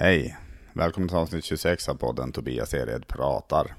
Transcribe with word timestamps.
Hej! 0.00 0.36
Välkommen 0.72 1.08
till 1.08 1.16
avsnitt 1.16 1.44
26 1.44 1.88
av 1.88 1.94
podden 1.94 2.32
Tobias 2.32 2.74
Ered 2.74 3.06
pratar. 3.06 3.74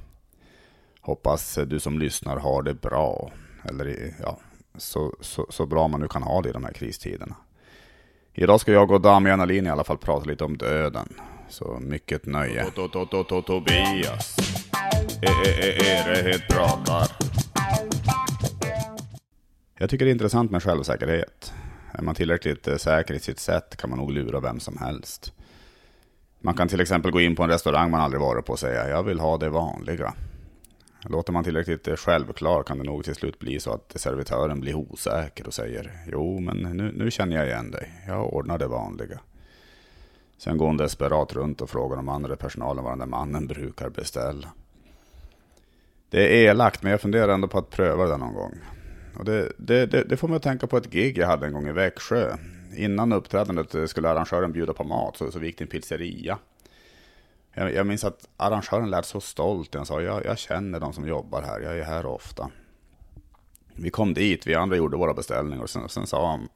Hoppas 1.02 1.60
du 1.68 1.80
som 1.80 2.00
lyssnar 2.00 2.38
har 2.38 2.64
det 2.64 2.74
bra. 2.74 3.32
Eller 3.70 4.14
ja, 4.22 4.40
så, 4.78 5.16
så, 5.22 5.48
så 5.50 5.66
bra 5.66 5.88
man 5.88 6.02
nu 6.02 6.08
kan 6.08 6.24
ha 6.24 6.42
det 6.42 6.50
i 6.50 6.52
de 6.52 6.64
här 6.64 6.74
kristiderna. 6.74 7.36
Idag 8.34 8.62
ska 8.62 8.72
jag 8.72 8.92
och 8.92 9.02
Damian 9.02 9.42
Alin 9.42 9.68
i 9.68 9.70
alla 9.70 9.84
fall 9.84 9.98
prata 9.98 10.26
lite 10.26 10.44
om 10.44 10.58
döden. 10.58 11.14
Så 11.50 11.78
mycket 11.82 12.26
nöje. 12.26 12.66
Tobias 13.42 14.38
Ered 15.22 16.42
pratar. 16.50 17.08
Jag 19.78 19.90
tycker 19.90 20.06
det 20.06 20.12
är 20.12 20.14
intressant 20.14 20.52
med 20.52 20.64
självsäkerhet. 20.64 21.54
Är 21.94 22.02
man 22.02 22.16
tillräckligt 22.16 22.68
eh, 22.68 22.76
säker 22.76 23.14
i 23.14 23.20
sitt 23.20 23.40
sätt 23.40 23.76
kan 23.78 23.90
man 23.90 24.00
nog 24.00 24.12
lura 24.12 24.40
vem 24.40 24.60
som 24.60 24.78
helst. 24.78 25.34
Man 26.42 26.54
kan 26.54 26.68
till 26.68 26.82
exempel 26.82 27.12
gå 27.12 27.22
in 27.22 27.36
på 27.36 27.44
en 27.44 27.50
restaurang 27.50 27.92
man 27.92 28.02
aldrig 28.02 28.22
varit 28.22 28.46
på 28.46 28.54
och 28.54 28.60
säga 28.60 28.90
jag 28.90 29.04
vill 29.04 29.20
ha 29.20 29.38
det 29.38 29.50
vanliga. 29.50 30.14
Låter 31.02 31.34
man 31.34 31.44
tillräckligt 31.44 31.88
eh, 31.88 31.96
självklar 31.96 32.64
kan 32.64 32.78
det 32.78 32.84
nog 32.84 33.04
till 33.04 33.16
slut 33.16 33.40
bli 33.40 33.60
så 33.60 33.74
att 33.74 33.94
servitören 33.96 34.60
blir 34.60 34.76
osäker 34.76 35.48
och 35.48 35.54
säger 35.54 35.92
jo 36.12 36.40
men 36.40 36.58
nu, 36.58 36.92
nu 36.96 37.12
känner 37.12 37.36
jag 37.36 37.48
igen 37.48 37.72
dig, 37.72 37.92
jag 38.08 38.34
ordnar 38.34 38.58
det 38.58 38.68
vanliga. 38.68 39.20
Sen 40.38 40.58
går 40.58 40.66
hon 40.68 40.78
desperat 40.78 41.34
runt 41.34 41.62
och 41.62 41.70
frågar 41.70 41.98
om 41.98 42.10
andra 42.10 42.36
personalen 42.36 42.84
vad 42.84 42.92
den 42.92 43.00
där 43.00 43.06
mannen 43.06 43.48
brukar 43.48 43.90
beställa. 43.90 44.48
Det 46.10 46.24
är 46.24 46.50
elakt 46.50 46.84
men 46.84 46.92
jag 46.92 47.02
funderar 47.02 47.34
ändå 47.34 47.48
på 47.48 47.58
att 47.58 47.70
pröva 47.70 48.06
det 48.06 48.18
någon 48.18 48.34
gång. 48.34 48.54
Och 49.18 49.26
det, 49.26 49.52
det, 49.58 49.86
det, 49.86 50.04
det 50.04 50.18
får 50.18 50.28
mig 50.28 50.38
att 50.38 50.44
tänka 50.44 50.68
på 50.68 50.78
ett 50.78 50.90
gig 50.90 51.18
jag 51.18 51.28
hade 51.28 51.46
en 51.46 51.54
gång 51.54 51.68
i 51.68 51.72
Växjö. 51.72 52.36
Innan 52.76 53.14
uppträdandet 53.14 53.90
skulle 53.90 54.10
arrangören 54.10 54.52
bjuda 54.52 54.74
på 54.74 54.84
mat, 54.84 55.18
så, 55.18 55.32
så 55.32 55.40
vi 55.40 55.48
gick 55.48 55.58
till 55.58 55.66
en 55.66 55.70
pizzeria. 55.70 56.38
Jag, 57.54 57.74
jag 57.74 57.88
minns 57.88 58.04
att 58.04 58.28
arrangören 58.38 58.90
lät 58.90 59.06
så 59.06 59.22
stolt. 59.22 59.76
Han 59.76 59.86
sa, 59.86 60.02
jag, 60.02 60.26
jag 60.26 60.38
känner 60.38 60.80
de 60.80 60.94
som 60.94 61.08
jobbar 61.08 61.42
här, 61.42 61.60
jag 61.60 61.78
är 61.80 61.84
här 61.84 62.06
ofta. 62.06 62.50
Vi 63.74 63.90
kom 63.90 64.14
dit, 64.14 64.48
vi 64.48 64.56
andra 64.56 64.76
gjorde 64.76 64.98
våra 64.98 65.14
beställningar 65.14 65.64
och 65.64 65.70
sen, 65.70 65.90
sen 65.90 66.08
sa 66.08 66.32
han, 66.32 66.50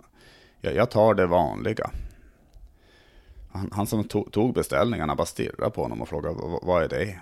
jag, 0.62 0.76
jag 0.76 0.92
tar 0.92 1.14
det 1.14 1.26
vanliga. 1.26 1.90
Han, 3.52 3.70
han 3.74 3.88
som 3.88 4.04
tog, 4.04 4.32
tog 4.32 4.54
beställningarna 4.54 5.16
bara 5.16 5.26
stirrade 5.26 5.72
på 5.72 5.82
honom 5.82 6.02
och 6.02 6.10
frågade, 6.10 6.36
vad 6.62 6.84
är 6.84 6.90
det? 6.90 7.20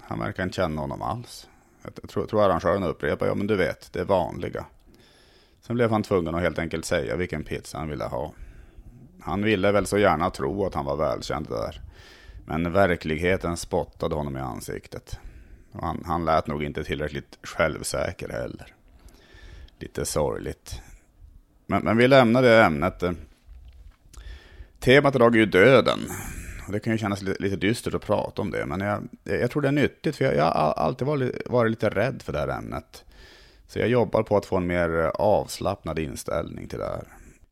Han 0.00 0.18
verkar 0.18 0.42
inte 0.42 0.56
känna 0.56 0.80
honom 0.80 1.02
alls. 1.02 1.48
Jag 1.82 2.08
tror, 2.10 2.26
tror 2.26 2.42
arrangören 2.42 2.82
upprepade, 2.82 3.30
ja 3.30 3.34
men 3.34 3.46
du 3.46 3.56
vet, 3.56 3.92
det 3.92 4.04
vanliga. 4.04 4.66
Sen 5.66 5.76
blev 5.76 5.90
han 5.90 6.02
tvungen 6.02 6.34
att 6.34 6.42
helt 6.42 6.58
enkelt 6.58 6.84
säga 6.84 7.16
vilken 7.16 7.44
pizza 7.44 7.78
han 7.78 7.88
ville 7.88 8.04
ha. 8.04 8.32
Han 9.20 9.42
ville 9.42 9.72
väl 9.72 9.86
så 9.86 9.98
gärna 9.98 10.30
tro 10.30 10.66
att 10.66 10.74
han 10.74 10.84
var 10.84 10.96
välkänd 10.96 11.48
där. 11.48 11.80
Men 12.46 12.72
verkligheten 12.72 13.56
spottade 13.56 14.14
honom 14.14 14.36
i 14.36 14.40
ansiktet. 14.40 15.18
Han, 15.72 16.02
han 16.06 16.24
lät 16.24 16.46
nog 16.46 16.64
inte 16.64 16.84
tillräckligt 16.84 17.38
självsäker 17.42 18.28
heller. 18.28 18.74
Lite 19.78 20.04
sorgligt. 20.04 20.80
Men, 21.66 21.82
men 21.82 21.96
vi 21.96 22.08
lämnar 22.08 22.42
det 22.42 22.64
ämnet. 22.64 23.02
Temat 24.80 25.14
idag 25.14 25.34
är 25.34 25.38
ju 25.38 25.46
döden. 25.46 25.98
Och 26.66 26.72
det 26.72 26.80
kan 26.80 26.92
ju 26.92 26.98
kännas 26.98 27.22
lite, 27.22 27.42
lite 27.42 27.56
dystert 27.56 27.94
att 27.94 28.06
prata 28.06 28.42
om 28.42 28.50
det, 28.50 28.66
men 28.66 28.80
jag, 28.80 29.08
jag 29.24 29.50
tror 29.50 29.62
det 29.62 29.68
är 29.68 29.72
nyttigt, 29.72 30.16
för 30.16 30.24
jag, 30.24 30.36
jag 30.36 30.44
har 30.44 30.72
alltid 30.72 31.06
varit, 31.06 31.48
varit 31.50 31.70
lite 31.70 31.90
rädd 31.90 32.22
för 32.22 32.32
det 32.32 32.38
här 32.38 32.48
ämnet. 32.48 33.04
Så 33.66 33.78
jag 33.78 33.88
jobbar 33.88 34.22
på 34.22 34.36
att 34.36 34.46
få 34.46 34.56
en 34.56 34.66
mer 34.66 35.04
eh, 35.04 35.08
avslappnad 35.08 35.98
inställning 35.98 36.68
till 36.68 36.78
det 36.78 36.84
här. 36.84 37.04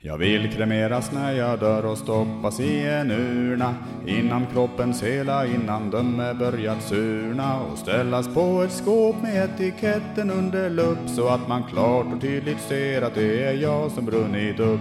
Jag 0.05 0.19
vill 0.19 0.53
kremeras 0.53 1.13
när 1.13 1.33
jag 1.33 1.59
dör 1.59 1.85
och 1.87 1.99
stoppas 1.99 2.61
i 2.61 2.89
en 2.89 3.11
urna 3.11 3.75
innan 4.07 4.47
kroppens 4.47 5.03
hela 5.03 5.47
innandöme 5.47 6.35
börjat 6.35 6.83
surna 6.83 7.61
och 7.63 7.79
ställas 7.79 8.35
på 8.35 8.63
ett 8.63 8.73
skåp 8.73 9.17
med 9.23 9.45
etiketten 9.45 10.31
under 10.31 10.71
lupp 10.71 11.09
så 11.17 11.29
att 11.29 11.49
man 11.49 11.65
klart 11.65 12.07
och 12.15 12.21
tydligt 12.21 12.61
ser 12.61 13.03
att 13.03 13.15
det 13.15 13.45
är 13.45 13.53
jag 13.53 13.91
som 13.91 14.05
brunnit 14.05 14.61
upp. 14.61 14.81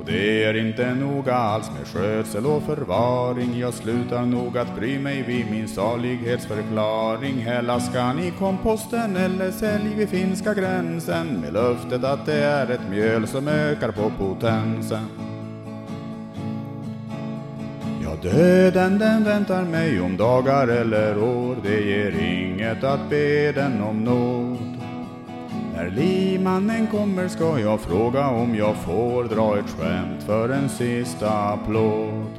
Och 0.00 0.06
det 0.06 0.44
är 0.44 0.56
inte 0.56 0.94
noga 0.94 1.34
alls 1.34 1.70
med 1.78 1.86
skötsel 1.86 2.46
och 2.46 2.62
förvaring. 2.62 3.58
Jag 3.58 3.74
slutar 3.74 4.26
nog 4.26 4.58
att 4.58 4.76
bry 4.76 4.98
mig 4.98 5.22
vid 5.22 5.50
min 5.50 5.68
salighetsförklaring. 5.68 7.34
Häll 7.38 7.70
askan 7.70 8.18
i 8.18 8.32
komposten 8.38 9.16
eller 9.16 9.50
sälj 9.50 9.94
vid 9.96 10.08
finska 10.08 10.54
gränsen 10.54 11.40
med 11.40 11.52
löftet 11.52 12.04
att 12.04 12.26
det 12.26 12.34
är 12.34 12.70
ett 12.70 12.90
mjöl 12.90 13.26
som 13.26 13.48
ökar 13.48 13.92
på 13.92 14.12
potensen. 14.18 15.06
Ja, 18.02 18.30
döden 18.30 18.98
den 18.98 19.24
väntar 19.24 19.62
mig 19.62 20.00
om 20.00 20.16
dagar 20.16 20.68
eller 20.68 21.18
år. 21.18 21.56
Det 21.62 21.80
ger 21.80 22.10
inget 22.10 22.84
att 22.84 23.10
be 23.10 23.52
den 23.52 23.82
om 23.82 24.04
nåd. 24.04 24.69
När 25.80 25.90
limannen 25.90 26.86
kommer 26.86 27.28
ska 27.28 27.58
jag 27.58 27.80
fråga 27.80 28.28
om 28.28 28.54
jag 28.54 28.76
får 28.76 29.24
dra 29.24 29.58
ett 29.58 29.70
skämt 29.78 30.22
för 30.26 30.48
en 30.48 30.68
sista 30.68 31.30
applåd. 31.30 32.30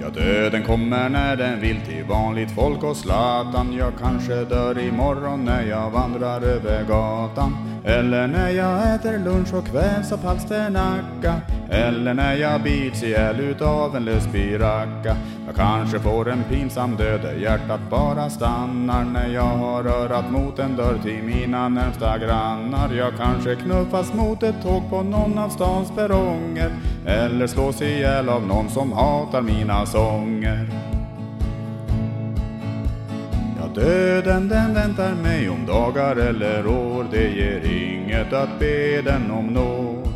Ja, 0.00 0.08
döden 0.08 0.62
kommer 0.62 1.08
när 1.08 1.36
den 1.36 1.60
vill 1.60 1.80
till 1.80 2.04
vanligt 2.04 2.50
folk 2.50 2.82
och 2.82 2.96
Zlatan. 2.96 3.72
Jag 3.78 3.92
kanske 4.00 4.44
dör 4.44 4.78
imorgon 4.78 5.44
när 5.44 5.62
jag 5.62 5.90
vandrar 5.90 6.42
över 6.42 6.84
gatan. 6.84 7.71
Eller 7.84 8.26
när 8.26 8.50
jag 8.50 8.94
äter 8.94 9.18
lunch 9.18 9.54
och 9.54 9.66
kvävs 9.66 10.12
av 10.12 10.16
palsternacka. 10.16 11.40
Eller 11.70 12.14
när 12.14 12.34
jag 12.34 12.62
bits 12.62 13.02
ihjäl 13.02 13.40
utav 13.40 13.96
en 13.96 14.04
lesbiracka. 14.04 15.16
Jag 15.46 15.56
kanske 15.56 15.98
får 15.98 16.30
en 16.30 16.44
pinsam 16.44 16.96
död 16.96 17.20
där 17.22 17.34
hjärtat 17.34 17.80
bara 17.90 18.30
stannar 18.30 19.04
när 19.04 19.28
jag 19.28 19.42
har 19.42 19.82
rörat 19.82 20.30
mot 20.30 20.58
en 20.58 20.76
dörr 20.76 20.98
till 21.02 21.22
mina 21.22 21.68
närmsta 21.68 22.18
grannar. 22.18 22.94
Jag 22.94 23.12
kanske 23.18 23.54
knuffas 23.54 24.14
mot 24.14 24.42
ett 24.42 24.62
tåg 24.62 24.90
på 24.90 25.02
någon 25.02 25.38
av 25.38 25.48
stans 25.48 25.92
perronger. 25.96 26.70
Eller 27.06 27.46
slås 27.46 27.82
ihjäl 27.82 28.28
av 28.28 28.46
någon 28.46 28.70
som 28.70 28.92
hatar 28.92 29.42
mina 29.42 29.86
sånger. 29.86 30.68
Ja, 33.60 33.82
döden 33.82 34.48
den 34.48 34.74
väntar 34.74 35.14
mig 35.22 35.48
om 35.48 35.66
dagar 35.66 36.16
eller 36.16 36.66
år. 36.66 37.06
Det 37.10 37.28
ger 37.28 37.71
inget 38.22 38.32
att 38.32 38.58
be 38.58 39.02
den 39.02 39.30
om 39.30 39.46
nåd. 39.46 40.08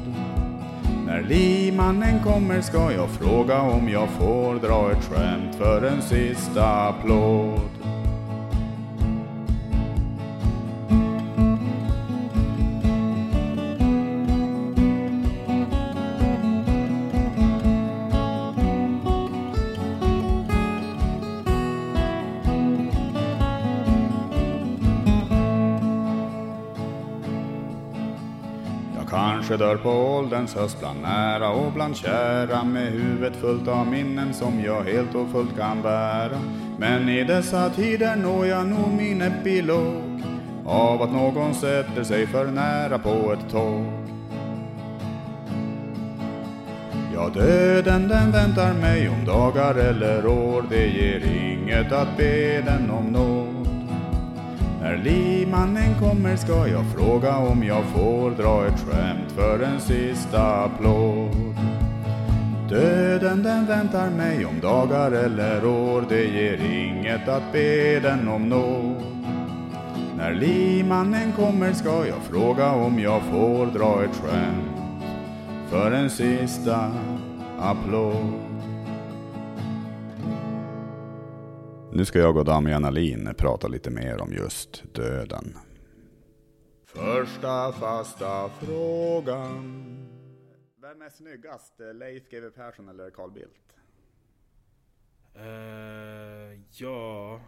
När 1.06 1.22
limannen 1.22 2.22
kommer 2.24 2.60
ska 2.60 2.92
jag 2.92 3.10
fråga 3.10 3.60
om 3.60 3.88
jag 3.88 4.08
får 4.08 4.54
dra 4.54 4.92
ett 4.92 5.04
skämt 5.04 5.56
för 5.58 5.82
en 5.82 6.02
sista 6.02 6.88
applåd. 6.88 7.75
Jag 29.58 29.68
dör 29.68 29.76
på 29.76 29.90
ålderns 29.90 30.54
höst 30.54 30.80
bland 30.80 31.02
nära 31.02 31.50
och 31.50 31.72
bland 31.72 31.96
kära 31.96 32.64
med 32.64 32.92
huvudet 32.92 33.36
fullt 33.36 33.68
av 33.68 33.86
minnen 33.86 34.34
som 34.34 34.60
jag 34.64 34.82
helt 34.82 35.14
och 35.14 35.30
fullt 35.32 35.56
kan 35.56 35.82
bära. 35.82 36.40
Men 36.78 37.08
i 37.08 37.24
dessa 37.24 37.70
tider 37.70 38.16
når 38.16 38.46
jag 38.46 38.66
nog 38.66 38.92
min 38.92 39.22
epilog 39.22 40.22
av 40.66 41.02
att 41.02 41.12
någon 41.12 41.54
sätter 41.54 42.04
sig 42.04 42.26
för 42.26 42.46
nära 42.46 42.98
på 42.98 43.32
ett 43.32 43.50
tåg. 43.50 43.84
Ja, 47.14 47.28
döden 47.34 48.08
den 48.08 48.32
väntar 48.32 48.72
mig 48.72 49.08
om 49.08 49.24
dagar 49.24 49.74
eller 49.74 50.26
år, 50.26 50.64
det 50.70 50.86
ger 50.86 51.22
inget 51.42 51.92
att 51.92 52.16
be 52.16 52.62
den 52.66 52.90
om 52.90 53.04
nåd. 53.04 53.45
När 54.86 54.96
limannen 54.96 55.94
kommer 56.00 56.36
ska 56.36 56.68
jag 56.68 56.84
fråga 56.96 57.36
om 57.36 57.62
jag 57.62 57.84
får 57.84 58.30
dra 58.30 58.66
ett 58.66 58.80
skämt 58.80 59.32
för 59.32 59.60
en 59.60 59.80
sista 59.80 60.64
applåd. 60.64 61.56
Döden 62.68 63.42
den 63.42 63.66
väntar 63.66 64.10
mig 64.10 64.46
om 64.46 64.60
dagar 64.60 65.12
eller 65.12 65.66
år, 65.66 66.04
det 66.08 66.24
ger 66.24 66.56
inget 66.56 67.28
att 67.28 67.52
be 67.52 68.00
den 68.00 68.28
om 68.28 68.48
nåd. 68.48 69.02
När 70.16 70.34
limannen 70.34 71.32
kommer 71.32 71.72
ska 71.72 72.06
jag 72.06 72.22
fråga 72.30 72.72
om 72.72 72.98
jag 72.98 73.22
får 73.22 73.66
dra 73.66 74.04
ett 74.04 74.16
skämt 74.16 75.02
för 75.70 75.90
en 75.90 76.10
sista 76.10 76.92
applåd. 77.58 78.45
Nu 81.96 82.04
ska 82.04 82.18
jag 82.18 82.36
och 82.36 82.44
Damian 82.44 82.84
Alin 82.84 83.34
prata 83.38 83.68
lite 83.68 83.90
mer 83.90 84.20
om 84.20 84.32
just 84.32 84.94
döden. 84.94 85.56
Första 86.86 87.72
fasta 87.72 88.48
frågan. 88.48 89.62
Vem 90.80 91.02
är 91.02 91.10
snyggast? 91.10 91.72
Leif 91.94 92.22
GW 92.30 92.50
Persson 92.50 92.88
eller 92.88 93.10
Carl 93.10 93.30
Bildt? 93.30 93.76
Uh, 95.36 96.60
ja, 96.70 97.40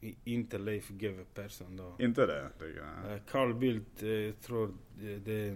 uh, 0.00 0.10
inte 0.24 0.58
Leif 0.58 0.88
GW 0.88 1.24
Persson 1.34 1.76
då. 1.76 1.96
Inte 1.98 2.26
det? 2.26 2.42
Uh, 2.42 3.16
Carl 3.30 3.54
Bildt, 3.54 3.98
tror 4.42 4.74
det 5.24 5.32
är 5.32 5.50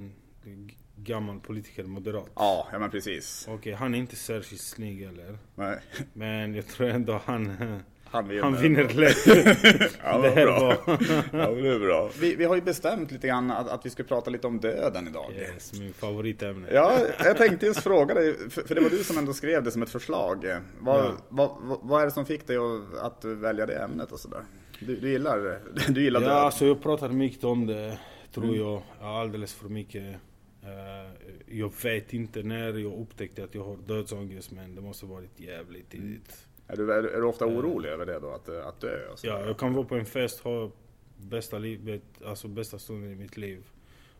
en 0.44 0.70
gammal 0.96 1.40
politiker, 1.40 1.84
moderat. 1.84 2.30
Ja, 2.34 2.68
ja 2.72 2.78
men 2.78 2.90
precis. 2.90 3.44
Okej, 3.48 3.58
okay, 3.58 3.72
han 3.72 3.94
är 3.94 3.98
inte 3.98 4.16
särskilt 4.16 4.62
snygg 4.62 5.02
eller? 5.02 5.38
Nej. 5.54 5.80
Men 6.12 6.54
jag 6.54 6.66
tror 6.66 6.88
ändå 6.88 7.20
han 7.24 7.56
han 8.14 8.28
vinner, 8.28 8.42
han 8.42 8.56
vinner 8.62 8.88
lätt. 8.88 9.26
ja, 10.04 10.18
det 10.22 10.28
är 10.28 10.46
bra. 10.46 10.76
ja, 11.32 11.50
det 11.50 11.68
är 11.68 11.78
bra. 11.78 12.10
Vi, 12.20 12.34
vi 12.36 12.44
har 12.44 12.54
ju 12.54 12.60
bestämt 12.60 13.10
lite 13.10 13.26
grann 13.26 13.50
att, 13.50 13.68
att 13.68 13.86
vi 13.86 13.90
ska 13.90 14.02
prata 14.02 14.30
lite 14.30 14.46
om 14.46 14.60
döden 14.60 15.08
idag. 15.08 15.32
Yes, 15.36 15.72
min 15.80 15.92
favoritämne. 15.92 16.68
Ja, 16.72 16.98
jag 17.24 17.36
tänkte 17.36 17.66
just 17.66 17.80
fråga 17.80 18.14
dig, 18.14 18.50
för, 18.50 18.62
för 18.62 18.74
det 18.74 18.80
var 18.80 18.90
du 18.90 19.04
som 19.04 19.18
ändå 19.18 19.32
skrev 19.32 19.62
det 19.62 19.70
som 19.70 19.82
ett 19.82 19.90
förslag. 19.90 20.46
Vad, 20.78 21.04
ja. 21.04 21.12
vad, 21.28 21.50
vad, 21.60 21.78
vad 21.82 22.00
är 22.00 22.04
det 22.04 22.12
som 22.12 22.26
fick 22.26 22.46
dig 22.46 22.56
att, 22.56 22.98
att 22.98 23.24
välja 23.24 23.66
det 23.66 23.74
ämnet 23.74 24.12
och 24.12 24.20
sådär? 24.20 24.44
Du, 24.80 24.96
du 24.96 25.10
gillar, 25.10 25.60
du 25.88 26.02
gillar 26.02 26.20
ja, 26.20 26.26
döden? 26.26 26.38
Ja, 26.38 26.44
alltså 26.44 26.66
jag 26.66 26.82
pratar 26.82 27.08
mycket 27.08 27.44
om 27.44 27.66
det, 27.66 27.98
tror 28.34 28.44
mm. 28.44 28.60
jag. 28.60 28.82
Alldeles 29.00 29.54
för 29.54 29.68
mycket. 29.68 30.02
Uh, 30.02 31.58
jag 31.58 31.72
vet 31.82 32.12
inte 32.12 32.42
när 32.42 32.78
jag 32.78 33.00
upptäckte 33.00 33.44
att 33.44 33.54
jag 33.54 33.64
har 33.64 33.76
dödsångest, 33.76 34.50
men 34.50 34.74
det 34.74 34.80
måste 34.80 35.06
varit 35.06 35.40
jävligt 35.40 35.90
tidigt. 35.90 36.46
Är 36.66 36.76
du, 36.76 36.92
är, 36.92 37.02
är 37.02 37.20
du 37.20 37.26
ofta 37.26 37.46
orolig 37.46 37.88
över 37.88 38.06
det 38.06 38.20
då, 38.20 38.30
att, 38.30 38.48
att 38.48 38.80
dö? 38.80 39.00
ja, 39.22 39.46
jag 39.46 39.58
kan 39.58 39.74
vara 39.74 39.84
på 39.84 39.94
en 39.94 40.06
fest, 40.06 40.40
ha 40.40 40.70
bästa, 41.16 41.58
livet, 41.58 42.02
alltså 42.26 42.48
bästa 42.48 42.78
stunden 42.78 43.12
i 43.12 43.14
mitt 43.14 43.36
liv. 43.36 43.64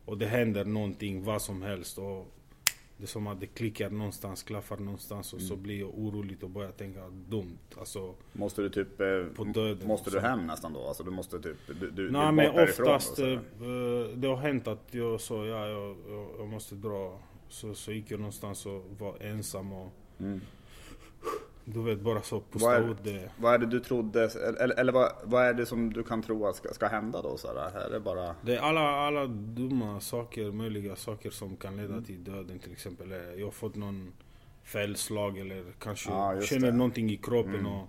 Och 0.05 0.17
det 0.17 0.25
händer 0.25 0.65
någonting, 0.65 1.23
vad 1.23 1.41
som 1.41 1.61
helst. 1.61 1.97
Och 1.97 2.35
det 2.97 3.03
är 3.03 3.07
som 3.07 3.27
att 3.27 3.39
det 3.39 3.47
klickar 3.47 3.89
någonstans, 3.89 4.43
klaffar 4.43 4.77
någonstans 4.77 5.33
och 5.33 5.39
mm. 5.39 5.49
så 5.49 5.55
blir 5.55 5.79
jag 5.79 5.89
orolig 5.89 6.43
och 6.43 6.49
börjar 6.49 6.71
tänka 6.71 7.09
dumt. 7.09 7.57
Alltså, 7.77 8.15
måste 8.33 8.61
du 8.61 8.69
typ, 8.69 9.01
eh, 9.01 9.07
på 9.35 9.43
döden 9.43 9.87
måste 9.87 10.09
du 10.09 10.19
hem 10.19 10.47
nästan 10.47 10.73
då? 10.73 10.87
Alltså 10.87 11.03
du 11.03 11.11
måste 11.11 11.39
typ, 11.39 11.57
du, 11.79 11.91
du, 11.91 12.11
Nej 12.11 12.31
men 12.31 12.59
oftast, 12.59 13.19
eh, 13.19 13.39
det 14.15 14.27
har 14.27 14.35
hänt 14.35 14.67
att 14.67 14.87
jag 14.91 15.21
sa 15.21 15.45
ja, 15.45 15.67
jag, 15.67 15.95
jag, 16.37 16.47
måste 16.47 16.75
dra. 16.75 17.19
Så, 17.49 17.75
så 17.75 17.91
gick 17.91 18.11
jag 18.11 18.19
någonstans 18.19 18.65
och 18.65 18.85
var 18.99 19.17
ensam 19.21 19.73
och 19.73 19.93
mm. 20.19 20.41
Du 21.65 21.81
vet, 21.81 22.01
bara 22.01 22.21
så 22.21 22.39
pusta 22.39 22.67
vad 22.67 22.89
är, 22.89 22.95
det. 23.03 23.29
Vad 23.37 23.53
är 23.53 23.57
det 23.57 23.65
du 23.65 23.79
trodde, 23.79 24.23
eller, 24.59 24.79
eller 24.79 24.93
vad, 24.93 25.11
vad 25.23 25.45
är 25.45 25.53
det 25.53 25.65
som 25.65 25.93
du 25.93 26.03
kan 26.03 26.23
tro 26.23 26.53
ska, 26.53 26.73
ska 26.73 26.87
hända 26.87 27.21
då? 27.21 27.37
Så 27.37 27.47
här? 27.47 27.79
Är 27.79 27.89
det, 27.89 27.99
bara... 27.99 28.35
det 28.41 28.55
är 28.55 28.59
alla, 28.59 28.81
alla 28.81 29.25
dumma 29.27 29.99
saker, 29.99 30.51
möjliga 30.51 30.95
saker 30.95 31.29
som 31.29 31.55
kan 31.55 31.77
leda 31.77 32.01
till 32.01 32.23
döden 32.23 32.59
till 32.59 32.71
exempel. 32.71 33.09
Jag 33.37 33.45
har 33.45 33.51
fått 33.51 33.75
någon 33.75 34.13
felslag 34.63 35.37
eller 35.37 35.65
kanske 35.79 36.11
ah, 36.11 36.41
känner 36.41 36.71
det. 36.71 36.77
någonting 36.77 37.09
i 37.11 37.17
kroppen 37.17 37.55
mm. 37.55 37.71
och 37.71 37.87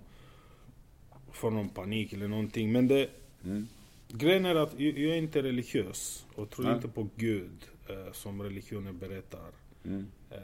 får 1.31 1.51
någon 1.51 1.69
panik 1.69 2.13
eller 2.13 2.27
någonting. 2.27 2.71
Men 2.71 2.87
det, 2.87 3.09
mm. 3.43 3.67
grejen 4.07 4.45
är 4.45 4.55
att 4.55 4.79
jag, 4.79 4.97
är 4.97 5.15
inte 5.15 5.43
religiös 5.43 6.25
och 6.35 6.49
tror 6.49 6.73
inte 6.73 6.87
på 6.87 7.09
Gud 7.15 7.65
eh, 7.89 8.11
som 8.11 8.41
religionen 8.41 8.97
berättar. 8.97 9.51
Mm. 9.85 10.07
Uh, 10.31 10.37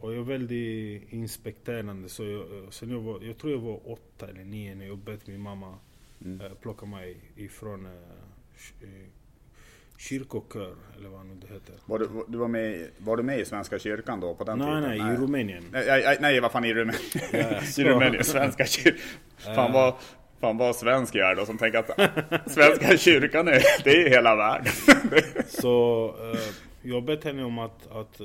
och 0.00 0.12
jag 0.12 0.20
är 0.20 0.24
väldigt 0.24 1.12
inspekterande. 1.12 2.08
Så 2.08 2.24
jag, 2.24 2.40
eh, 2.40 2.70
sen 2.70 2.90
jag, 2.90 3.00
var, 3.00 3.20
jag 3.20 3.38
tror 3.38 3.52
jag 3.52 3.58
var 3.58 3.90
åtta 3.92 4.28
eller 4.28 4.44
nio 4.44 4.74
när 4.74 4.86
jag 4.86 4.98
bett 4.98 5.26
min 5.26 5.40
mamma 5.40 5.74
mm. 6.24 6.40
uh, 6.40 6.54
plocka 6.54 6.86
mig 6.86 7.16
ifrån 7.36 7.88
kyrkokör, 10.00 10.74
eller 10.96 11.08
vad 11.08 11.26
nu 11.26 11.34
det 11.34 11.54
heter. 11.54 11.74
Var 11.86 11.98
du, 11.98 12.08
du 12.28 12.38
var, 12.38 12.48
med, 12.48 12.88
var 12.98 13.16
du 13.16 13.22
med 13.22 13.40
i 13.40 13.44
Svenska 13.44 13.78
kyrkan 13.78 14.20
då 14.20 14.34
på 14.34 14.44
den 14.44 14.58
nej, 14.58 14.66
tiden? 14.66 14.82
Nej, 14.82 14.98
nej, 14.98 15.14
i 15.14 15.16
Rumänien. 15.16 15.64
Nej, 15.72 16.18
nej, 16.20 16.40
vad 16.40 16.52
fan 16.52 16.64
i 16.64 16.74
Rumänien? 16.74 17.02
Ja, 17.32 17.38
I 17.78 17.84
Rumänien, 17.84 18.24
Svenska 18.24 18.64
kyrkan. 18.66 19.00
Fan 19.36 19.72
vad, 19.72 19.94
fan 20.40 20.56
vad 20.56 20.76
svensk 20.76 21.14
jag 21.14 21.30
är 21.30 21.36
då 21.36 21.46
som 21.46 21.58
tänker 21.58 21.78
att 21.78 22.50
Svenska 22.50 22.96
kyrkan 22.96 23.48
är, 23.48 23.62
det 23.84 23.90
är 23.90 24.10
hela 24.10 24.36
världen. 24.36 24.72
så 25.48 26.14
jag 26.82 27.04
bett 27.04 27.24
henne 27.24 27.44
om 27.44 27.58
att, 27.58 27.90
att 27.90 28.20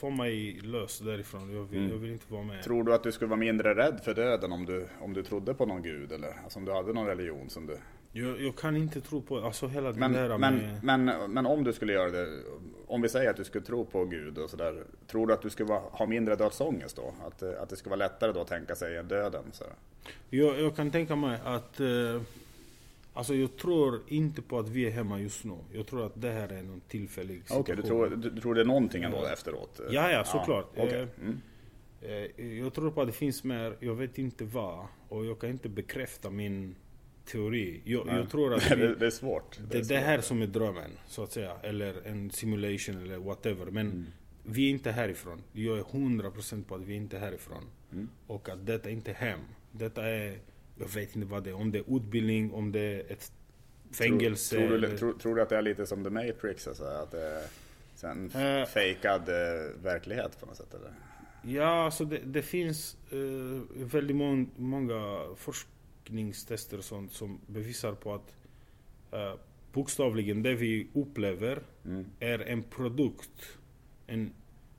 få 0.00 0.10
mig 0.10 0.60
lös 0.62 0.98
därifrån. 0.98 1.54
Jag 1.54 1.64
vill, 1.64 1.78
mm. 1.78 1.90
jag 1.90 1.98
vill, 1.98 2.12
inte 2.12 2.32
vara 2.32 2.42
med. 2.42 2.62
Tror 2.62 2.84
du 2.84 2.94
att 2.94 3.02
du 3.02 3.12
skulle 3.12 3.28
vara 3.28 3.40
mindre 3.40 3.74
rädd 3.74 4.00
för 4.04 4.14
döden 4.14 4.52
om 4.52 4.66
du, 4.66 4.86
om 5.00 5.12
du 5.12 5.22
trodde 5.22 5.54
på 5.54 5.66
någon 5.66 5.82
gud? 5.82 6.12
Eller 6.12 6.34
alltså 6.44 6.58
om 6.58 6.64
du 6.64 6.72
hade 6.72 6.92
någon 6.92 7.06
religion 7.06 7.50
som 7.50 7.66
du... 7.66 7.76
Jag, 8.12 8.40
jag 8.40 8.56
kan 8.56 8.76
inte 8.76 9.00
tro 9.00 9.22
på, 9.22 9.38
alltså 9.38 9.66
hela 9.66 9.92
men, 9.92 10.12
det 10.12 10.28
där 10.28 10.38
men, 10.38 10.56
med... 10.56 10.80
men, 10.82 11.32
men 11.32 11.46
om 11.46 11.64
du 11.64 11.72
skulle 11.72 11.92
göra 11.92 12.10
det, 12.10 12.28
om 12.86 13.02
vi 13.02 13.08
säger 13.08 13.30
att 13.30 13.36
du 13.36 13.44
skulle 13.44 13.64
tro 13.64 13.84
på 13.84 14.04
gud 14.04 14.38
och 14.38 14.50
sådär. 14.50 14.84
Tror 15.06 15.26
du 15.26 15.32
att 15.32 15.42
du 15.42 15.50
skulle 15.50 15.68
vara, 15.68 15.80
ha 15.80 16.06
mindre 16.06 16.36
dödsångest 16.36 16.96
då? 16.96 17.14
Att, 17.26 17.42
att 17.42 17.68
det 17.68 17.76
skulle 17.76 17.90
vara 17.96 18.08
lättare 18.08 18.32
då 18.32 18.40
att 18.40 18.48
tänka 18.48 18.74
sig 18.74 19.04
döden? 19.04 19.44
Så? 19.52 19.64
Jag, 20.30 20.60
jag 20.60 20.76
kan 20.76 20.90
tänka 20.90 21.16
mig 21.16 21.38
att 21.44 21.80
eh, 21.80 21.86
Alltså 23.20 23.34
jag 23.34 23.56
tror 23.56 24.02
inte 24.06 24.42
på 24.42 24.58
att 24.58 24.68
vi 24.68 24.86
är 24.86 24.90
hemma 24.90 25.20
just 25.20 25.44
nu. 25.44 25.56
Jag 25.72 25.86
tror 25.86 26.06
att 26.06 26.20
det 26.20 26.30
här 26.30 26.48
är 26.48 26.62
någon 26.62 26.80
tillfällig 26.80 27.42
situation. 27.42 27.60
Okej, 27.60 27.72
okay, 27.72 27.82
du, 27.82 27.88
tror, 27.88 28.16
du, 28.16 28.30
du 28.30 28.40
tror 28.40 28.54
det 28.54 28.60
är 28.60 28.64
någonting 28.64 29.02
ändå 29.02 29.16
ja. 29.16 29.32
efteråt? 29.32 29.80
Ja, 29.90 30.10
ja 30.10 30.24
såklart. 30.24 30.72
Ja, 30.74 30.84
okay. 30.84 31.06
mm. 31.20 31.40
Eh, 32.02 32.58
jag 32.58 32.74
tror 32.74 32.90
på 32.90 33.00
att 33.00 33.06
det 33.06 33.12
finns 33.12 33.44
mer, 33.44 33.76
jag 33.80 33.94
vet 33.94 34.18
inte 34.18 34.44
vad. 34.44 34.86
Och 35.08 35.26
jag 35.26 35.40
kan 35.40 35.50
inte 35.50 35.68
bekräfta 35.68 36.30
min 36.30 36.74
teori. 37.24 37.80
Jag, 37.84 38.06
jag 38.08 38.30
tror 38.30 38.54
att 38.54 38.70
vi, 38.76 38.94
det, 38.94 39.06
är 39.06 39.10
svårt. 39.10 39.58
Det, 39.70 39.78
är 39.78 39.82
det, 39.82 39.88
det 39.88 39.98
här 39.98 40.20
som 40.20 40.42
är 40.42 40.46
drömmen, 40.46 40.90
så 41.06 41.22
att 41.22 41.32
säga. 41.32 41.56
Eller 41.62 42.06
en 42.06 42.30
simulation 42.30 43.02
eller 43.02 43.18
whatever. 43.18 43.66
Men 43.66 43.86
mm. 43.86 44.06
vi 44.42 44.66
är 44.66 44.70
inte 44.70 44.90
härifrån. 44.90 45.42
Jag 45.52 45.78
är 45.78 45.82
100% 45.82 46.64
på 46.64 46.74
att 46.74 46.82
vi 46.82 46.92
är 46.92 46.96
inte 46.96 47.18
härifrån. 47.18 47.64
Mm. 47.92 48.08
Och 48.26 48.48
att 48.48 48.66
detta 48.66 48.90
inte 48.90 49.10
är 49.10 49.14
hem. 49.14 49.40
Detta 49.72 50.08
är 50.08 50.38
jag 50.80 50.88
vet 50.88 51.16
inte 51.16 51.28
vad 51.28 51.44
det 51.44 51.50
är, 51.50 51.54
om 51.54 51.72
det 51.72 51.78
är 51.78 51.96
utbildning, 51.96 52.52
om 52.52 52.72
det 52.72 52.80
är 52.80 53.12
ett 53.12 53.32
fängelse. 53.92 54.56
Tror, 54.56 54.68
tror, 54.68 54.78
du, 54.78 54.98
tror, 54.98 55.12
tror 55.12 55.34
du, 55.34 55.42
att 55.42 55.48
det 55.48 55.56
är 55.56 55.62
lite 55.62 55.86
som 55.86 56.04
The 56.04 56.10
Matrix? 56.10 56.68
Alltså, 56.68 56.84
att 56.84 57.10
det 57.10 57.42
är 58.02 58.10
en 58.10 58.30
uh, 58.36 58.66
fejkad 58.66 59.28
uh, 59.28 59.34
verklighet 59.82 60.40
på 60.40 60.46
något 60.46 60.56
sätt? 60.56 60.74
Eller? 60.74 60.92
Ja, 61.42 61.84
alltså 61.84 62.04
det, 62.04 62.18
det 62.18 62.42
finns 62.42 62.96
uh, 63.12 63.62
väldigt 63.70 64.16
må 64.16 64.46
många 64.56 65.26
forskningstester 65.36 66.78
och 66.78 66.84
sånt 66.84 67.12
som 67.12 67.40
bevisar 67.46 67.92
på 67.92 68.14
att 68.14 68.34
uh, 69.12 69.34
bokstavligen 69.72 70.42
det 70.42 70.54
vi 70.54 70.86
upplever 70.94 71.62
mm. 71.84 72.06
är 72.20 72.38
en 72.38 72.62
produkt. 72.62 73.58
En, 74.06 74.32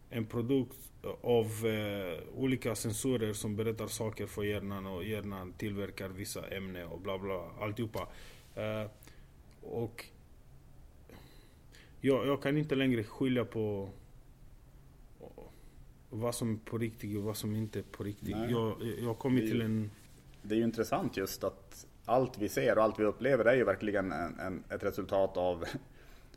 en 0.09 0.25
produkt 0.25 0.90
av 1.21 1.67
eh, 1.67 2.19
olika 2.35 2.75
sensorer 2.75 3.33
som 3.33 3.55
berättar 3.55 3.87
saker 3.87 4.27
för 4.27 4.43
hjärnan 4.43 4.85
och 4.85 5.03
hjärnan 5.03 5.53
tillverkar 5.53 6.09
vissa 6.09 6.47
ämnen 6.47 6.87
och 6.87 7.01
bla 7.01 7.17
bla, 7.17 7.45
alltihopa. 7.59 8.07
Eh, 8.55 8.89
och 9.61 10.05
jag, 12.01 12.27
jag 12.27 12.43
kan 12.43 12.57
inte 12.57 12.75
längre 12.75 13.03
skilja 13.03 13.45
på 13.45 13.89
vad 16.09 16.35
som 16.35 16.53
är 16.53 16.57
på 16.69 16.77
riktigt 16.77 17.17
och 17.17 17.23
vad 17.23 17.37
som 17.37 17.55
inte 17.55 17.79
är 17.79 17.83
på 17.83 18.03
riktigt. 18.03 18.35
Jag, 18.49 18.75
jag 18.99 19.07
har 19.07 19.13
kommit 19.13 19.51
till 19.51 19.61
en... 19.61 19.91
Det 20.41 20.55
är 20.55 20.57
ju 20.57 20.63
intressant 20.63 21.17
just 21.17 21.43
att 21.43 21.87
allt 22.05 22.37
vi 22.37 22.49
ser 22.49 22.77
och 22.77 22.83
allt 22.83 22.99
vi 22.99 23.03
upplever 23.03 23.45
är 23.45 23.55
ju 23.55 23.63
verkligen 23.63 24.11
en, 24.11 24.39
en, 24.39 24.63
ett 24.69 24.83
resultat 24.83 25.37
av 25.37 25.65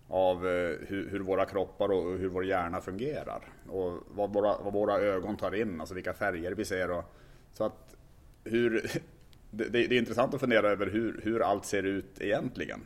av 0.09 0.47
eh, 0.47 0.77
hur, 0.87 1.09
hur, 1.11 1.21
våra 1.21 1.45
kroppar 1.45 1.89
och 1.89 2.19
hur 2.19 2.29
vår 2.29 2.45
hjärna 2.45 2.81
fungerar. 2.81 3.43
Och 3.69 3.99
vad 4.09 4.33
våra, 4.33 4.59
vad 4.59 4.73
våra 4.73 4.99
ögon 4.99 5.37
tar 5.37 5.55
in, 5.55 5.81
alltså 5.81 5.95
vilka 5.95 6.15
färger 6.15 6.53
vi 6.53 6.65
ser. 6.65 6.91
Och, 6.91 7.05
så 7.53 7.65
att 7.65 7.97
hur, 8.45 8.91
det, 9.51 9.69
det, 9.69 9.79
är 9.79 9.93
intressant 9.93 10.35
att 10.35 10.41
fundera 10.41 10.69
över 10.71 10.87
hur, 10.87 11.21
hur 11.25 11.43
allt 11.43 11.65
ser 11.65 11.83
ut 11.83 12.21
egentligen. 12.21 12.81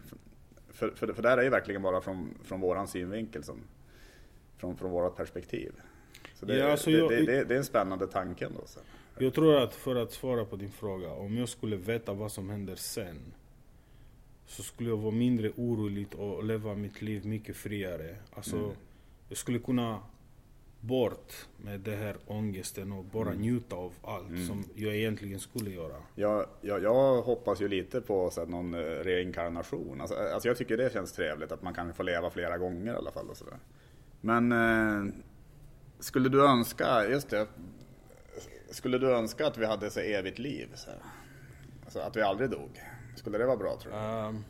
För, 0.72 0.90
för, 0.90 1.12
för 1.12 1.22
där 1.22 1.38
är 1.38 1.42
ju 1.42 1.50
verkligen 1.50 1.82
bara 1.82 2.00
från, 2.00 2.34
från 2.44 2.60
våran 2.60 2.88
synvinkel, 2.88 3.44
som, 3.44 3.56
från, 4.56 4.76
från 4.76 4.90
vårat 4.90 5.16
perspektiv. 5.16 5.72
Så 6.34 6.46
det, 6.46 6.56
ja, 6.56 6.70
alltså 6.70 6.90
jag, 6.90 7.10
det, 7.10 7.26
det, 7.26 7.44
det, 7.44 7.54
är 7.54 7.58
en 7.58 7.64
spännande 7.64 8.06
tanke 8.06 8.46
ändå. 8.46 8.60
Jag 9.18 9.34
tror 9.34 9.56
att 9.56 9.74
för 9.74 9.96
att 9.96 10.12
svara 10.12 10.44
på 10.44 10.56
din 10.56 10.70
fråga, 10.70 11.12
om 11.12 11.36
jag 11.36 11.48
skulle 11.48 11.76
veta 11.76 12.12
vad 12.12 12.32
som 12.32 12.50
händer 12.50 12.74
sen 12.74 13.34
så 14.48 14.62
skulle 14.62 14.88
jag 14.88 14.96
vara 14.96 15.14
mindre 15.14 15.50
orolig 15.56 16.14
och 16.14 16.44
leva 16.44 16.74
mitt 16.74 17.02
liv 17.02 17.26
mycket 17.26 17.56
friare. 17.56 18.16
Alltså, 18.32 18.56
mm. 18.56 18.70
Jag 19.28 19.38
skulle 19.38 19.58
kunna 19.58 20.00
bort 20.80 21.32
med 21.56 21.80
den 21.80 21.98
här 21.98 22.16
ångesten 22.26 22.92
och 22.92 23.04
bara 23.04 23.28
mm. 23.28 23.40
njuta 23.40 23.76
av 23.76 23.92
allt 24.02 24.28
mm. 24.28 24.46
som 24.46 24.64
jag 24.74 24.96
egentligen 24.96 25.40
skulle 25.40 25.70
göra. 25.70 25.96
Jag, 26.14 26.46
jag, 26.60 26.82
jag 26.82 27.22
hoppas 27.22 27.60
ju 27.60 27.68
lite 27.68 28.00
på 28.00 28.30
så 28.30 28.40
här, 28.40 28.48
någon 28.48 28.74
eh, 28.74 28.78
reinkarnation. 28.80 30.00
Alltså, 30.00 30.16
eh, 30.16 30.34
alltså 30.34 30.48
jag 30.48 30.56
tycker 30.56 30.76
det 30.76 30.92
känns 30.92 31.12
trevligt 31.12 31.52
att 31.52 31.62
man 31.62 31.74
kan 31.74 31.94
få 31.94 32.02
leva 32.02 32.30
flera 32.30 32.58
gånger 32.58 32.92
i 32.92 32.96
alla 32.96 33.10
fall. 33.10 33.30
Och 33.30 33.36
så 33.36 33.44
där. 33.44 33.58
Men 34.20 34.52
eh, 34.52 35.14
skulle 35.98 36.28
du 36.28 36.46
önska, 36.46 37.08
just 37.08 37.30
det, 37.30 37.46
skulle 38.70 38.98
du 38.98 39.10
önska 39.10 39.46
att 39.46 39.58
vi 39.58 39.66
hade 39.66 39.90
så 39.90 40.00
evigt 40.00 40.38
liv? 40.38 40.68
Så 40.74 40.90
Alltså 41.84 42.00
att 42.00 42.16
vi 42.16 42.22
aldrig 42.22 42.50
dog? 42.50 42.80
Skulle 43.18 43.38
det 43.38 43.46
vara 43.46 43.56
bra 43.56 43.76
tror 43.82 43.92
du? 43.92 43.98
Um, 43.98 44.44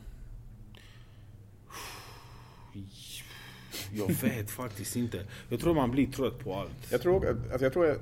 Jag 3.93 4.07
vet 4.07 4.51
faktiskt 4.51 4.95
inte. 4.95 5.25
Jag 5.49 5.59
tror 5.59 5.73
man 5.73 5.91
blir 5.91 6.07
trött 6.11 6.39
på 6.39 6.55
allt. 6.55 6.91
Jag 6.91 7.01
tror, 7.01 7.27
alltså 7.27 7.65
jag 7.65 7.73
tror 7.73 7.97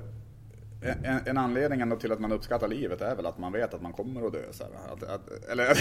en, 0.82 1.20
en 1.26 1.38
anledning 1.38 1.80
ändå 1.80 1.96
till 1.96 2.12
att 2.12 2.20
man 2.20 2.32
uppskattar 2.32 2.68
livet 2.68 3.00
är 3.00 3.16
väl 3.16 3.26
att 3.26 3.38
man 3.38 3.52
vet 3.52 3.74
att 3.74 3.82
man 3.82 3.92
kommer 3.92 4.26
att 4.26 4.32
dö. 4.32 4.42
Så 4.52 4.64
att, 4.64 5.02
att, 5.02 5.30
eller 5.50 5.74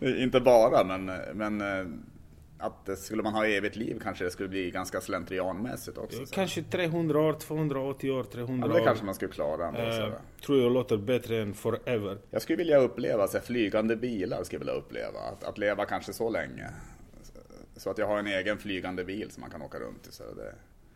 inte 0.22 0.40
bara, 0.40 0.84
men, 0.84 1.04
men 1.34 1.60
eh, 1.60 1.86
att 2.58 2.98
skulle 2.98 3.22
man 3.22 3.34
ha 3.34 3.46
evigt 3.46 3.76
liv 3.76 4.00
kanske 4.02 4.24
det 4.24 4.30
skulle 4.30 4.48
bli 4.48 4.70
ganska 4.70 5.00
slentrianmässigt 5.00 5.98
också. 5.98 6.26
Så. 6.26 6.34
Kanske 6.34 6.62
300 6.62 7.20
år, 7.20 7.32
280 7.32 8.10
år, 8.10 8.24
300 8.24 8.66
år. 8.66 8.72
Ja, 8.72 8.78
det 8.78 8.84
kanske 8.84 9.04
man 9.04 9.14
skulle 9.14 9.32
klara 9.32 9.68
ändå. 9.68 9.80
Eh, 9.80 10.12
tror 10.46 10.62
jag 10.62 10.72
låter 10.72 10.96
bättre 10.96 11.42
än 11.42 11.54
forever. 11.54 12.18
Jag 12.30 12.42
skulle 12.42 12.56
vilja 12.56 12.78
uppleva 12.78 13.28
så 13.28 13.40
flygande 13.40 13.96
bilar, 13.96 14.44
skulle 14.44 14.56
jag 14.56 14.66
vilja 14.66 14.80
uppleva. 14.80 15.18
Att, 15.18 15.44
att 15.44 15.58
leva 15.58 15.84
kanske 15.84 16.12
så 16.12 16.30
länge. 16.30 16.70
Så 17.76 17.90
att 17.90 17.98
jag 17.98 18.06
har 18.06 18.18
en 18.18 18.26
egen 18.26 18.58
flygande 18.58 19.04
bil 19.04 19.30
som 19.30 19.40
man 19.40 19.50
kan 19.50 19.62
åka 19.62 19.78
runt 19.78 20.06
i. 20.06 20.12
Så 20.12 20.22
det, 20.22 20.54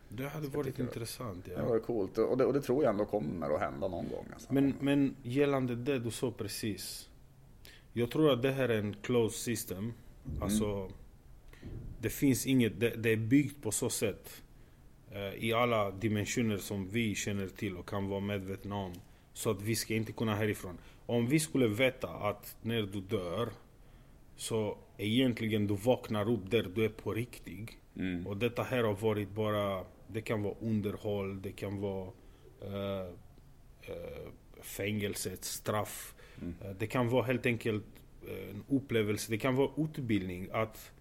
det 0.09 0.27
hade 0.27 0.47
varit 0.47 0.79
intressant. 0.79 1.47
Ja. 1.49 1.61
Det 1.61 1.69
var 1.69 1.79
coolt 1.79 2.17
och 2.17 2.37
det, 2.37 2.45
och 2.45 2.53
det, 2.53 2.61
tror 2.61 2.83
jag 2.83 2.91
ändå 2.91 3.05
kommer 3.05 3.55
att 3.55 3.61
hända 3.61 3.87
någon 3.87 4.09
gång. 4.09 4.25
Alltså. 4.33 4.53
Men, 4.53 4.73
men 4.79 5.15
gällande 5.23 5.75
det 5.75 5.99
du 5.99 6.11
sa 6.11 6.31
precis. 6.31 7.09
Jag 7.93 8.11
tror 8.11 8.33
att 8.33 8.41
det 8.41 8.51
här 8.51 8.69
är 8.69 8.79
en 8.79 8.93
closed 8.93 9.39
system. 9.39 9.77
Mm. 10.25 10.43
Alltså, 10.43 10.89
det 12.03 12.09
finns 12.09 12.45
inget, 12.47 12.79
det, 12.79 12.89
det, 12.89 13.09
är 13.09 13.17
byggt 13.17 13.61
på 13.61 13.71
så 13.71 13.89
sätt. 13.89 14.43
Eh, 15.11 15.33
I 15.45 15.53
alla 15.53 15.91
dimensioner 15.91 16.57
som 16.57 16.89
vi 16.89 17.15
känner 17.15 17.47
till 17.47 17.77
och 17.77 17.89
kan 17.89 18.07
vara 18.07 18.19
medvetna 18.19 18.75
om. 18.75 18.93
Så 19.33 19.51
att 19.51 19.61
vi 19.61 19.75
ska 19.75 19.95
inte 19.95 20.11
kunna 20.11 20.35
härifrån. 20.35 20.77
Om 21.05 21.27
vi 21.27 21.39
skulle 21.39 21.67
veta 21.67 22.07
att 22.07 22.57
när 22.61 22.81
du 22.81 23.01
dör 23.01 23.49
så 24.35 24.77
egentligen 24.97 25.67
du 25.67 25.75
vaknar 25.75 26.31
upp 26.31 26.51
där 26.51 26.63
du 26.75 26.85
är 26.85 26.89
på 26.89 27.13
riktigt. 27.13 27.69
Mm. 27.95 28.27
Och 28.27 28.37
detta 28.37 28.63
här 28.63 28.83
har 28.83 28.93
varit 28.93 29.29
bara 29.29 29.83
det 30.07 30.21
kan 30.21 30.43
vara 30.43 30.55
underhåll, 30.61 31.41
det 31.41 31.51
kan 31.51 31.81
vara 31.81 32.07
uh, 32.63 33.07
uh, 33.89 34.29
fängelse, 34.61 35.33
ett 35.33 35.45
straff. 35.45 36.15
Mm. 36.41 36.55
Uh, 36.65 36.75
det 36.79 36.87
kan 36.87 37.09
vara 37.09 37.23
helt 37.23 37.45
enkelt 37.45 37.85
en 38.27 38.63
upplevelse, 38.77 39.31
det 39.31 39.37
kan 39.37 39.55
vara 39.55 39.69
utbildning. 39.77 40.49
Att 40.51 40.91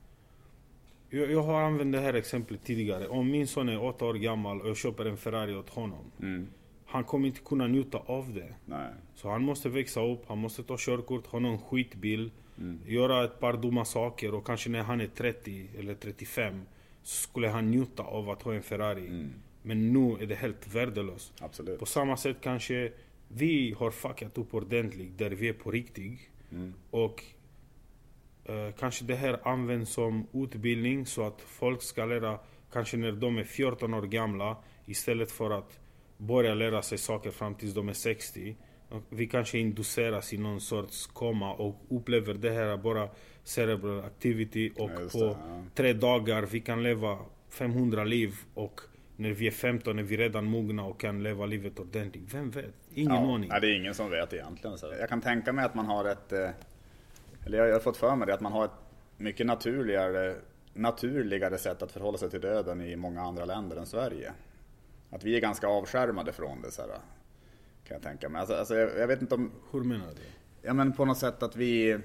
jag, 1.12 1.30
jag, 1.30 1.42
har 1.42 1.62
använt 1.62 1.92
det 1.92 2.00
här 2.00 2.14
exemplet 2.14 2.64
tidigare. 2.64 3.08
Om 3.08 3.30
min 3.30 3.46
son 3.46 3.68
är 3.68 3.82
åtta 3.82 4.04
år 4.04 4.14
gammal 4.14 4.60
och 4.60 4.68
jag 4.68 4.76
köper 4.76 5.04
en 5.04 5.16
Ferrari 5.16 5.54
åt 5.54 5.70
honom. 5.70 6.12
Mm. 6.20 6.48
Han 6.86 7.04
kommer 7.04 7.28
inte 7.28 7.40
kunna 7.40 7.66
njuta 7.66 7.98
av 7.98 8.34
det. 8.34 8.54
Nej. 8.64 8.88
Så 9.14 9.30
han 9.30 9.42
måste 9.42 9.68
växa 9.68 10.04
upp, 10.04 10.24
han 10.26 10.38
måste 10.38 10.62
ta 10.62 10.76
körkort, 10.78 11.26
ha 11.26 11.38
någon 11.38 11.58
skitbil, 11.58 12.30
mm. 12.58 12.80
göra 12.86 13.24
ett 13.24 13.40
par 13.40 13.52
dumma 13.52 13.84
saker 13.84 14.34
och 14.34 14.46
kanske 14.46 14.70
när 14.70 14.82
han 14.82 15.00
är 15.00 15.06
30 15.06 15.66
eller 15.78 15.94
35 15.94 16.62
skulle 17.02 17.48
han 17.48 17.70
njuta 17.70 18.02
av 18.02 18.30
att 18.30 18.42
ha 18.42 18.54
en 18.54 18.62
Ferrari. 18.62 19.06
Mm. 19.06 19.32
Men 19.62 19.92
nu 19.92 20.16
är 20.20 20.26
det 20.26 20.34
helt 20.34 20.74
värdelöst. 20.74 21.32
Absolut. 21.40 21.78
På 21.78 21.86
samma 21.86 22.16
sätt 22.16 22.36
kanske 22.40 22.92
vi 23.28 23.74
har 23.78 23.90
fuckat 23.90 24.38
upp 24.38 24.54
ordentligt 24.54 25.18
där 25.18 25.30
vi 25.30 25.48
är 25.48 25.52
på 25.52 25.70
riktigt. 25.70 26.20
Mm. 26.52 26.74
Och 26.90 27.24
kanske 28.78 29.04
det 29.04 29.14
här 29.14 29.48
används 29.48 29.92
som 29.92 30.26
utbildning 30.32 31.06
så 31.06 31.26
att 31.26 31.40
folk 31.40 31.82
ska 31.82 32.04
lära, 32.04 32.38
kanske 32.72 32.96
när 32.96 33.12
de 33.12 33.38
är 33.38 33.44
14 33.44 33.94
år 33.94 34.02
gamla, 34.02 34.56
istället 34.86 35.32
för 35.32 35.50
att 35.50 35.78
börja 36.16 36.54
lära 36.54 36.82
sig 36.82 36.98
saker 36.98 37.30
fram 37.30 37.54
tills 37.54 37.74
de 37.74 37.88
är 37.88 37.92
60. 37.92 38.56
Vi 39.08 39.26
kanske 39.26 39.58
induceras 39.58 40.32
i 40.32 40.38
någon 40.38 40.60
sorts 40.60 41.06
koma 41.06 41.54
och 41.54 41.82
upplever 41.90 42.34
det 42.34 42.50
här 42.50 42.76
bara 42.76 43.08
cerebral 43.44 44.04
activity 44.04 44.70
och 44.76 44.90
ja, 44.90 45.08
på 45.12 45.18
det, 45.18 45.24
ja. 45.24 45.64
tre 45.74 45.92
dagar 45.92 46.42
vi 46.42 46.60
kan 46.60 46.82
leva 46.82 47.18
500 47.48 48.04
liv 48.04 48.34
och 48.54 48.80
när 49.16 49.30
vi 49.30 49.46
är 49.46 49.50
15 49.50 49.98
är 49.98 50.02
vi 50.02 50.16
redan 50.16 50.44
mogna 50.44 50.84
och 50.84 51.00
kan 51.00 51.22
leva 51.22 51.46
livet 51.46 51.78
ordentligt. 51.78 52.34
Vem 52.34 52.50
vet? 52.50 52.74
Ingen 52.94 53.14
ja, 53.14 53.34
aning. 53.34 53.48
Nej, 53.48 53.60
det 53.60 53.66
är 53.66 53.76
ingen 53.76 53.94
som 53.94 54.10
vet 54.10 54.32
egentligen. 54.32 54.78
Så 54.78 54.86
jag 55.00 55.08
kan 55.08 55.20
tänka 55.20 55.52
mig 55.52 55.64
att 55.64 55.74
man 55.74 55.86
har 55.86 56.04
ett, 56.04 56.32
eh, 56.32 56.48
eller 57.46 57.66
jag 57.66 57.72
har 57.72 57.80
fått 57.80 57.96
för 57.96 58.16
mig 58.16 58.26
det, 58.26 58.34
att 58.34 58.40
man 58.40 58.52
har 58.52 58.64
ett 58.64 58.70
mycket 59.16 59.46
naturligare, 59.46 60.36
naturligare 60.72 61.58
sätt 61.58 61.82
att 61.82 61.92
förhålla 61.92 62.18
sig 62.18 62.30
till 62.30 62.40
döden 62.40 62.80
i 62.80 62.96
många 62.96 63.22
andra 63.22 63.44
länder 63.44 63.76
än 63.76 63.86
Sverige. 63.86 64.32
Att 65.10 65.24
vi 65.24 65.36
är 65.36 65.40
ganska 65.40 65.68
avskärmade 65.68 66.32
från 66.32 66.62
det. 66.62 66.70
Så 66.70 66.82
här, 66.82 66.90
kan 66.90 67.94
jag 67.94 68.02
tänka 68.02 68.28
mig. 68.28 68.40
Alltså, 68.40 68.54
alltså 68.54 68.74
jag, 68.76 68.98
jag, 68.98 69.06
vet 69.06 69.22
inte 69.22 69.34
om... 69.34 69.52
Hur 69.72 69.84
menar 69.84 70.06
du? 70.06 70.22
Ja 70.62 70.74
men 70.74 70.92
på 70.92 71.04
något 71.04 71.18
sätt 71.18 71.42
att 71.42 71.56
vi 71.56 71.98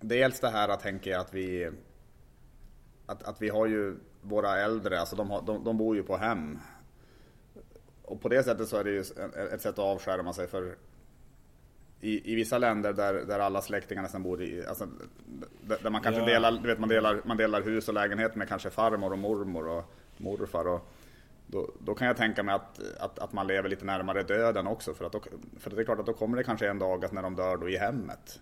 dels 0.00 0.40
det 0.40 0.48
här 0.48 0.68
att 0.68 0.80
tänka 0.80 1.20
att 1.20 1.34
vi 1.34 1.70
att, 3.06 3.22
att 3.22 3.42
vi 3.42 3.48
har 3.48 3.66
ju 3.66 3.96
våra 4.22 4.58
äldre, 4.58 5.00
alltså 5.00 5.16
de, 5.16 5.30
har, 5.30 5.42
de, 5.42 5.64
de 5.64 5.76
bor 5.76 5.96
ju 5.96 6.02
på 6.02 6.16
hem. 6.16 6.58
Och 8.02 8.20
på 8.20 8.28
det 8.28 8.42
sättet 8.42 8.68
så 8.68 8.76
är 8.76 8.84
det 8.84 8.90
ju 8.90 9.00
ett 9.54 9.60
sätt 9.60 9.66
att 9.66 9.78
avskärma 9.78 10.32
sig 10.32 10.46
för 10.46 10.76
i, 12.00 12.32
i 12.32 12.34
vissa 12.34 12.58
länder 12.58 12.92
där, 12.92 13.14
där 13.14 13.38
alla 13.38 13.62
släktingar 13.62 14.02
nästan 14.02 14.22
bor 14.22 14.42
i, 14.42 14.66
alltså, 14.66 14.88
där 15.82 15.90
man 15.90 16.02
kanske 16.02 16.20
ja. 16.20 16.26
delar, 16.26 16.52
du 16.52 16.68
vet, 16.68 16.78
man 16.78 16.88
delar, 16.88 17.20
man 17.24 17.36
delar 17.36 17.62
hus 17.62 17.88
och 17.88 17.94
lägenhet 17.94 18.34
med 18.34 18.48
kanske 18.48 18.70
farmor 18.70 19.12
och 19.12 19.18
mormor 19.18 19.68
och 19.68 19.84
morfar. 20.16 20.68
Och 20.68 20.92
då, 21.46 21.70
då 21.78 21.94
kan 21.94 22.06
jag 22.06 22.16
tänka 22.16 22.42
mig 22.42 22.54
att, 22.54 22.80
att, 23.00 23.18
att 23.18 23.32
man 23.32 23.46
lever 23.46 23.68
lite 23.68 23.84
närmare 23.84 24.22
döden 24.22 24.66
också. 24.66 24.94
För, 24.94 25.04
att 25.04 25.12
då, 25.12 25.20
för 25.60 25.70
det 25.70 25.82
är 25.82 25.84
klart 25.84 25.98
att 25.98 26.06
då 26.06 26.12
kommer 26.12 26.36
det 26.36 26.44
kanske 26.44 26.68
en 26.68 26.78
dag 26.78 27.04
att 27.04 27.12
när 27.12 27.22
de 27.22 27.36
dör 27.36 27.56
då 27.56 27.68
i 27.68 27.76
hemmet. 27.76 28.40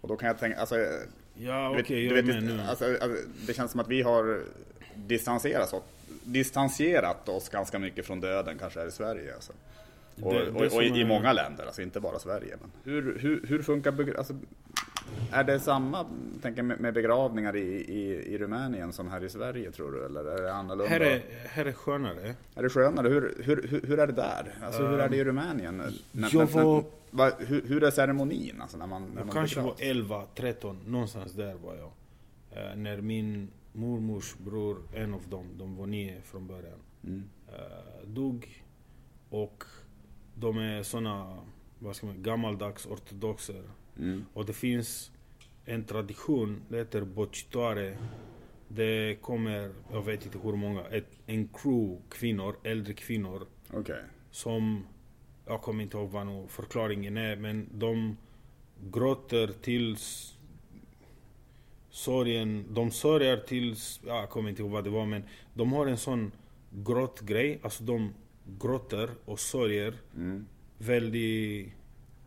Och 0.00 0.08
då 0.08 0.16
kan 0.16 0.26
jag 0.26 0.38
tänka, 0.38 0.60
alltså, 0.60 0.76
Ja 1.38 1.70
okej, 1.70 1.82
okay, 1.82 2.06
jag 2.06 2.18
är 2.18 2.22
med 2.22 2.42
nu. 2.42 2.60
Alltså, 2.60 2.84
alltså, 2.84 3.28
det 3.46 3.54
känns 3.54 3.70
som 3.70 3.80
att 3.80 3.88
vi 3.88 4.02
har 4.02 4.40
distanserat 4.94 5.72
oss, 5.72 5.82
distanserat 6.24 7.28
oss 7.28 7.48
ganska 7.48 7.78
mycket 7.78 8.06
från 8.06 8.20
döden 8.20 8.58
kanske 8.58 8.80
här 8.80 8.86
i 8.86 8.90
Sverige. 8.90 9.34
Alltså. 9.34 9.52
Och, 10.22 10.34
det, 10.34 10.44
det 10.44 10.50
och, 10.50 10.76
och 10.76 10.82
i, 10.82 11.00
i, 11.00 11.04
många 11.04 11.32
länder, 11.32 11.66
alltså 11.66 11.82
inte 11.82 12.00
bara 12.00 12.18
Sverige. 12.18 12.56
Men 12.60 12.70
hur, 12.84 13.18
hur, 13.18 13.46
hur 13.46 13.62
funkar 13.62 14.14
alltså, 14.18 14.34
är 15.32 15.44
det 15.44 15.60
samma 15.60 16.06
tänker, 16.42 16.62
med, 16.62 16.80
med 16.80 16.94
begravningar 16.94 17.56
i, 17.56 17.60
i, 17.60 18.34
i 18.34 18.38
Rumänien 18.38 18.92
som 18.92 19.08
här 19.08 19.24
i 19.24 19.28
Sverige 19.28 19.70
tror 19.70 19.92
du? 19.92 20.06
Eller 20.06 20.24
är 20.24 20.42
det 20.42 20.54
annorlunda? 20.54 20.90
Här 20.90 21.00
är, 21.00 21.22
här 21.48 21.64
är 21.64 21.72
skönare. 21.72 22.34
Är 22.54 22.62
det 22.62 22.68
skönare? 22.68 23.08
Hur, 23.08 23.34
hur, 23.44 23.68
hur, 23.68 23.80
hur 23.86 23.98
är 23.98 24.06
det 24.06 24.12
där? 24.12 24.54
Alltså, 24.62 24.82
um, 24.82 24.90
hur 24.90 25.00
är 25.00 25.08
det 25.08 25.16
i 25.16 25.24
Rumänien? 25.24 25.82
När, 26.12 26.30
jag 26.32 26.46
var... 26.46 26.84
Va, 27.10 27.32
hur, 27.38 27.62
hur, 27.68 27.84
är 27.84 27.90
ceremonin? 27.90 28.60
Alltså 28.60 28.78
när 28.78 28.86
man, 28.86 29.02
när 29.02 29.16
jag 29.16 29.26
man 29.26 29.34
kanske 29.34 29.60
var 29.60 29.74
11, 29.78 30.24
13, 30.34 30.78
någonstans 30.86 31.32
där 31.32 31.54
var 31.54 31.74
jag. 31.74 31.92
Uh, 32.62 32.76
när 32.76 33.00
min 33.00 33.48
mormors 33.72 34.34
bror, 34.34 34.76
en 34.94 35.14
av 35.14 35.22
dem, 35.28 35.46
de 35.58 35.76
var 35.76 35.86
nio 35.86 36.20
från 36.24 36.46
början, 36.46 36.78
mm. 37.04 37.24
uh, 37.48 38.08
dog. 38.08 38.62
Och 39.30 39.64
de 40.38 40.58
är 40.58 40.82
såna, 40.82 41.38
vad 41.78 41.96
ska 41.96 42.06
man 42.06 42.22
gammaldags 42.22 42.86
ortodoxer. 42.86 43.62
Mm. 43.98 44.24
Och 44.32 44.46
det 44.46 44.52
finns 44.52 45.10
en 45.64 45.84
tradition, 45.84 46.62
det 46.68 46.78
heter 46.78 47.04
bocitore. 47.04 47.98
Det 48.68 49.22
kommer, 49.22 49.72
jag 49.92 50.02
vet 50.02 50.24
inte 50.24 50.38
hur 50.38 50.52
många, 50.52 50.84
ett, 50.84 51.06
en 51.26 51.48
crew 51.48 52.02
kvinnor, 52.08 52.56
äldre 52.62 52.92
kvinnor. 52.92 53.46
Okay. 53.72 54.02
Som 54.30 54.86
jag 55.46 55.62
kommer 55.62 55.82
inte 55.82 55.96
ihåg 55.96 56.10
vad 56.10 56.26
nu 56.26 56.46
förklaringen 56.48 57.16
är, 57.16 57.36
men 57.36 57.68
de 57.72 58.16
gråter 58.90 59.46
tills 59.62 60.34
sorgen, 61.90 62.64
de 62.70 62.90
sörjer 62.90 63.36
tills, 63.36 64.00
ja, 64.06 64.20
jag 64.20 64.30
kommer 64.30 64.50
inte 64.50 64.62
ihåg 64.62 64.70
vad 64.70 64.84
det 64.84 64.90
var 64.90 65.06
men 65.06 65.22
de 65.54 65.72
har 65.72 65.86
en 65.86 65.96
sån 65.96 66.32
gråtgrej, 66.70 67.60
alltså 67.62 67.84
de 67.84 68.14
gråter 68.58 69.10
och 69.24 69.40
sörjer 69.40 69.94
mm. 70.16 70.46
väldigt 70.78 71.72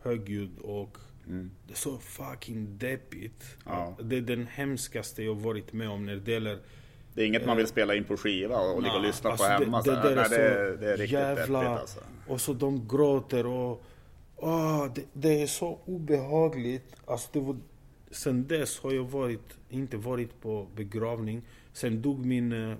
högljudd 0.02 0.60
och 0.60 0.98
mm. 1.28 1.52
det 1.68 1.74
är 1.74 1.78
så 1.78 1.98
fucking 1.98 2.78
deppigt. 2.78 3.58
Ja. 3.66 3.98
Det 4.04 4.18
är 4.18 4.22
den 4.22 4.48
hemskaste 4.48 5.24
jag 5.24 5.36
varit 5.36 5.74
med 5.74 5.90
om 5.90 6.06
när 6.06 6.16
det 6.16 6.32
gäller 6.32 6.60
det 7.14 7.22
är 7.22 7.28
inget 7.28 7.46
man 7.46 7.58
vill 7.58 7.66
eh, 7.66 7.70
spela 7.70 7.96
in 7.96 8.04
på 8.04 8.18
skiva 8.18 8.60
och 8.60 8.82
ligga 8.82 8.96
och 8.96 9.02
lyssna 9.02 9.30
alltså 9.30 9.46
på 9.46 9.52
hemma. 9.52 9.82
Det, 9.82 9.92
det, 9.92 10.16
det, 10.16 10.22
är, 10.22 10.24
så 10.24 10.36
det, 10.36 10.78
det 10.78 10.94
är 10.94 10.98
riktigt 10.98 11.12
jävla, 11.12 11.60
deppigt 11.60 11.80
alltså. 11.80 12.00
Och 12.28 12.42
så 12.42 12.54
de 12.54 12.88
gråter 12.88 13.46
och... 13.46 13.84
Oh, 14.36 14.94
det, 14.94 15.02
det 15.14 15.42
är 15.42 15.48
så 15.48 15.80
obehagligt. 15.86 16.96
Alltså 17.06 17.30
det 17.34 17.40
var, 17.40 17.58
sen 18.12 18.48
dess 18.48 18.80
har 18.80 18.92
jag 18.92 19.04
varit, 19.04 19.58
inte 19.70 19.98
varit 19.98 20.42
på 20.42 20.68
begravning. 20.76 21.42
Sen 21.74 22.02
dog 22.02 22.26
min 22.26 22.72
äh, 22.72 22.78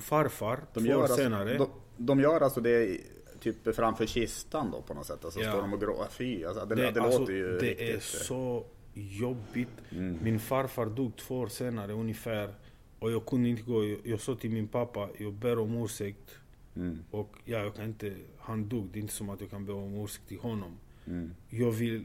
farfar 0.00 0.60
de 0.74 0.84
två 0.84 0.94
år 0.94 1.02
alltså, 1.02 1.16
senare. 1.16 1.58
De, 1.58 1.68
de 1.98 2.20
gör 2.20 2.40
alltså 2.40 2.60
det 2.60 3.00
typ 3.40 3.74
framför 3.74 4.06
kistan 4.06 4.70
då 4.70 4.82
på 4.82 4.94
något 4.94 5.06
sätt? 5.06 5.24
Alltså 5.24 5.40
ja. 5.40 5.50
står 5.50 5.60
de 5.60 5.72
och 5.72 5.80
gråter? 5.80 6.10
Fy, 6.10 6.44
alltså, 6.44 6.66
det, 6.66 6.74
det, 6.74 6.90
det 6.90 7.02
alltså, 7.02 7.20
låter 7.20 7.32
ju 7.32 7.58
Det 7.58 7.66
riktigt. 7.66 7.96
är 7.96 8.00
så 8.00 8.64
jobbigt. 8.94 9.68
Mm. 9.90 10.18
Min 10.22 10.40
farfar 10.40 10.86
dog 10.86 11.16
två 11.16 11.38
år 11.38 11.48
senare 11.48 11.92
ungefär. 11.92 12.54
Och 12.98 13.12
jag 13.12 13.26
kunde 13.26 13.48
inte 13.48 13.62
gå. 13.62 13.84
Jag, 13.84 13.98
jag 14.04 14.20
sa 14.20 14.34
till 14.34 14.50
min 14.50 14.68
pappa, 14.68 15.08
jag 15.18 15.32
ber 15.32 15.58
om 15.58 15.84
ursäkt. 15.84 16.38
Mm. 16.76 16.98
Och 17.10 17.36
ja, 17.44 17.58
jag 17.58 17.74
kan 17.74 17.84
inte, 17.84 18.14
han 18.38 18.68
dog, 18.68 18.88
det 18.92 18.98
är 18.98 19.00
inte 19.00 19.14
som 19.14 19.30
att 19.30 19.40
jag 19.40 19.50
kan 19.50 19.66
be 19.66 19.72
om 19.72 19.94
ursäkt 19.94 20.28
till 20.28 20.38
honom. 20.38 20.78
Mm. 21.06 21.30
Jag 21.50 21.70
vill, 21.70 22.04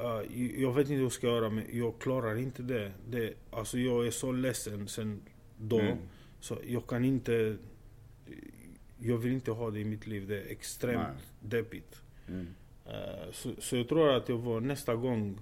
uh, 0.00 0.60
jag 0.62 0.72
vet 0.72 0.80
inte 0.80 0.94
hur 0.94 1.02
jag 1.02 1.12
ska 1.12 1.26
göra 1.26 1.50
men 1.50 1.64
jag 1.72 1.98
klarar 1.98 2.36
inte 2.36 2.62
det. 2.62 2.92
det 3.08 3.34
alltså 3.50 3.78
jag 3.78 4.06
är 4.06 4.10
så 4.10 4.32
ledsen 4.32 4.88
sen 4.88 5.22
då. 5.56 5.80
Mm. 5.80 5.98
Så 6.40 6.58
jag 6.64 6.86
kan 6.86 7.04
inte... 7.04 7.56
Jag 9.04 9.18
vill 9.18 9.32
inte 9.32 9.50
ha 9.50 9.70
det 9.70 9.80
i 9.80 9.84
mitt 9.84 10.06
liv. 10.06 10.28
Det 10.28 10.42
är 10.42 10.50
extremt 10.50 11.08
Nej. 11.08 11.60
deppigt. 11.60 12.02
Mm. 12.28 12.46
Uh, 12.86 13.32
så, 13.32 13.50
så 13.58 13.76
jag 13.76 13.88
tror 13.88 14.12
att 14.12 14.28
jag 14.28 14.36
var 14.36 14.60
nästa 14.60 14.94
gång 14.94 15.40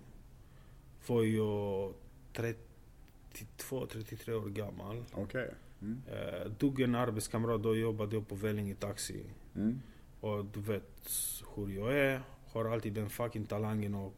var 1.07 1.23
jag 1.23 1.92
32, 2.33 3.87
33 3.87 4.35
år 4.35 4.49
gammal. 4.49 5.04
Okay. 5.14 5.49
Mm. 5.83 6.02
Uh, 6.12 6.52
dog 6.59 6.81
en 6.81 6.95
arbetskamrat, 6.95 7.62
då 7.62 7.76
jobbade 7.76 8.16
jag 8.16 8.28
på 8.28 8.35
Vellinge 8.35 8.75
Taxi. 8.75 9.23
Mm. 9.57 9.81
Och 10.21 10.45
du 10.45 10.61
vet 10.61 11.11
hur 11.54 11.69
jag 11.69 11.99
är. 11.99 12.23
Har 12.52 12.64
alltid 12.64 12.92
den 12.92 13.11
fucking 13.11 13.47
talangen 13.47 13.95
att 13.95 14.12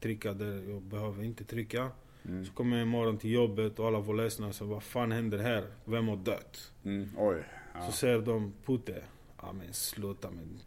trycka 0.00 0.32
där 0.32 0.70
jag 0.70 0.82
behöver 0.82 1.24
inte 1.24 1.44
trycka. 1.44 1.90
Mm. 2.24 2.44
Så 2.44 2.52
kommer 2.52 2.76
jag 2.76 2.86
imorgon 2.86 3.18
till 3.18 3.30
jobbet 3.30 3.78
och 3.78 3.86
alla 3.86 4.00
var 4.00 4.14
ledsna. 4.14 4.52
Så 4.52 4.64
vad 4.64 4.82
fan 4.82 5.12
händer 5.12 5.38
här? 5.38 5.66
Vem 5.84 6.08
har 6.08 6.16
dött? 6.16 6.72
Mm. 6.84 7.08
Oj. 7.16 7.44
Ja. 7.78 7.86
Så 7.86 7.92
säger 7.92 8.18
de 8.18 8.52
Putte. 8.64 9.04
Ja 9.42 9.52
men 9.52 9.74
sluta 9.74 10.30
men 10.30 10.60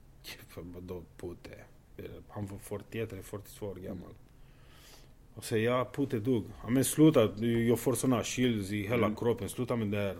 vadå 0.73 1.03
Putte? 1.17 1.63
Han 2.27 2.45
var 2.45 2.57
41 2.57 3.11
eller 3.11 3.23
42 3.23 3.65
år 3.65 3.75
gammal. 3.75 4.13
Och 5.33 5.43
säger 5.43 5.71
ja 5.71 5.91
Putte 5.93 6.19
dog. 6.19 6.45
Ja 6.63 6.69
men 6.69 6.85
sluta, 6.85 7.45
jag 7.45 7.79
får 7.79 7.93
såna 7.93 8.23
chills 8.23 8.71
i 8.71 8.81
hela 8.81 9.05
mm. 9.05 9.15
kroppen. 9.15 9.49
Sluta 9.49 9.75
med 9.75 9.87
det 9.87 9.97
här. 9.97 10.17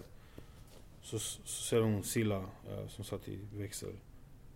Så, 1.02 1.20
så 1.20 1.48
säger 1.48 1.84
hon 1.84 2.04
Silla 2.04 2.40
uh, 2.40 2.88
som 2.88 3.04
satt 3.04 3.28
i 3.28 3.40
växel. 3.54 3.96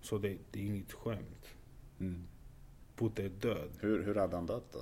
Så 0.01 0.17
det, 0.17 0.37
det 0.51 0.59
är 0.59 0.63
inget 0.63 0.93
skämt. 0.93 1.47
Mm. 1.99 2.27
Putte 2.95 3.23
är 3.23 3.29
död. 3.29 3.69
Hur, 3.79 4.03
hur 4.03 4.15
hade 4.15 4.35
han 4.35 4.45
dött 4.45 4.71
då? 4.71 4.79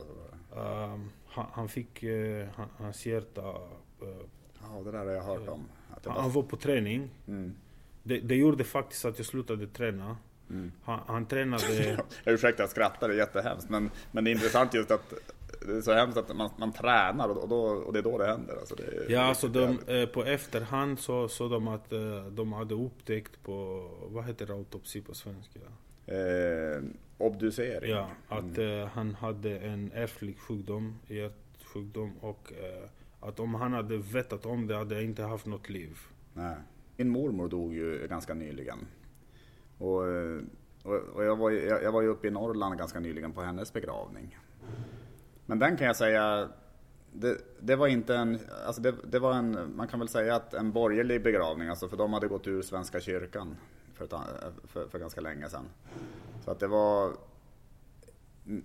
Um, 0.60 1.12
han, 1.26 1.46
han, 1.52 1.70
fick, 1.70 2.04
uh, 2.04 2.46
han, 2.56 2.70
hans 2.78 3.06
hjärta... 3.06 3.42
Uh, 4.02 4.26
ja, 4.62 4.82
det 4.84 4.92
där 4.92 5.06
har 5.06 5.12
jag 5.12 5.24
hört 5.24 5.48
om. 5.48 5.66
Han, 6.06 6.22
han, 6.22 6.32
var 6.32 6.44
på 6.44 6.58
träning. 6.58 7.10
Mm. 7.28 7.56
Det, 8.04 8.20
det 8.20 8.36
gjorde 8.36 8.64
faktiskt 8.64 9.06
att 9.06 9.18
jag 9.18 9.26
slutade 9.26 9.68
träna. 9.68 10.18
Mm. 10.50 10.72
Han, 10.84 11.00
han 11.08 11.26
tränade... 11.26 12.04
Ursäkta, 12.26 12.64
jag 12.64 12.70
skrattar, 12.70 13.08
det 13.08 13.14
är 13.14 13.18
jättehemskt. 13.18 13.70
Men, 13.70 13.92
men 14.12 14.24
det 14.24 14.30
är 14.30 14.32
intressant 14.32 14.74
just 14.74 14.92
att 14.92 15.14
det 15.66 15.78
är 15.78 15.82
så 15.82 15.94
hemskt 15.94 16.18
att 16.18 16.36
man, 16.36 16.50
man 16.58 16.72
tränar 16.72 17.30
och, 17.30 17.50
då, 17.50 17.58
och 17.58 17.94
det 17.94 18.00
är 18.00 18.04
då 18.04 18.18
det 18.18 18.26
händer. 18.26 18.56
Alltså 18.56 18.76
det 18.76 19.06
ja, 19.10 19.22
alltså 19.22 19.48
de, 19.48 19.80
eh, 19.88 20.06
på 20.06 20.24
efterhand 20.24 21.00
så 21.00 21.28
såg 21.28 21.52
de 21.52 21.68
att 21.68 21.94
eh, 21.94 22.26
de 22.26 22.54
hade 22.54 22.76
upptäckt 22.76 23.44
på, 23.44 23.90
vad 24.02 24.26
heter 24.26 24.52
autopsi 24.52 25.02
på 25.02 25.14
svenska? 25.16 25.60
Eh, 26.06 26.84
obducering. 27.18 27.92
Ja, 27.92 28.10
att 28.28 28.58
mm. 28.58 28.80
eh, 28.80 28.88
han 28.88 29.16
hade 29.16 29.58
en 29.58 29.92
ärftlig 29.94 30.40
sjukdom, 30.40 31.00
hjärtsjukdom 31.08 32.14
och 32.20 32.54
eh, 32.54 32.90
att 33.24 33.40
om 33.40 33.54
han 33.54 33.74
hade 33.74 33.98
vetat 33.98 34.46
om 34.46 34.68
det 34.68 34.76
hade 34.76 34.96
jag 34.96 35.04
inte 35.04 35.24
haft 35.24 35.46
något 35.46 35.70
liv. 35.70 35.98
Nej. 36.34 36.56
Min 36.98 37.10
mormor 37.10 37.50
dog 37.50 37.74
ju 37.74 38.08
ganska 38.08 38.34
nyligen. 38.34 38.78
Och, 39.78 40.08
eh, 40.08 40.42
och, 40.84 40.96
och 40.96 41.24
jag, 41.24 41.36
var, 41.36 41.52
jag, 41.52 41.84
jag 41.84 41.92
var 41.92 42.02
ju 42.02 42.08
uppe 42.08 42.28
i 42.28 42.32
Norrland 42.32 42.78
ganska 42.78 43.00
nyligen 43.00 43.32
på 43.32 43.42
hennes 43.42 43.74
begravning. 43.74 44.38
Men 45.46 45.60
den 45.60 45.78
kan 45.78 45.88
jag 45.88 45.96
säga, 45.96 46.50
det, 47.12 47.38
det 47.60 47.76
var 47.76 47.88
inte 47.88 48.16
en, 48.16 48.40
alltså 48.66 48.82
det, 48.82 48.96
det, 49.12 49.20
var 49.20 49.34
en, 49.34 49.76
man 49.76 49.88
kan 49.88 50.00
väl 50.00 50.10
säga 50.10 50.36
att 50.36 50.54
en 50.54 50.72
borgerlig 50.72 51.24
begravning, 51.24 51.68
alltså 51.68 51.88
för 51.88 51.98
de 51.98 52.14
hade 52.14 52.28
gått 52.28 52.48
ur 52.48 52.62
Svenska 52.62 53.00
kyrkan 53.00 53.56
för, 53.94 54.06
ett, 54.06 54.14
för, 54.64 54.88
för 54.88 55.00
ganska 55.00 55.22
länge 55.22 55.50
sedan. 55.50 55.66
Så 56.46 56.52
att 56.52 56.60
det 56.60 56.68
var, 56.68 57.12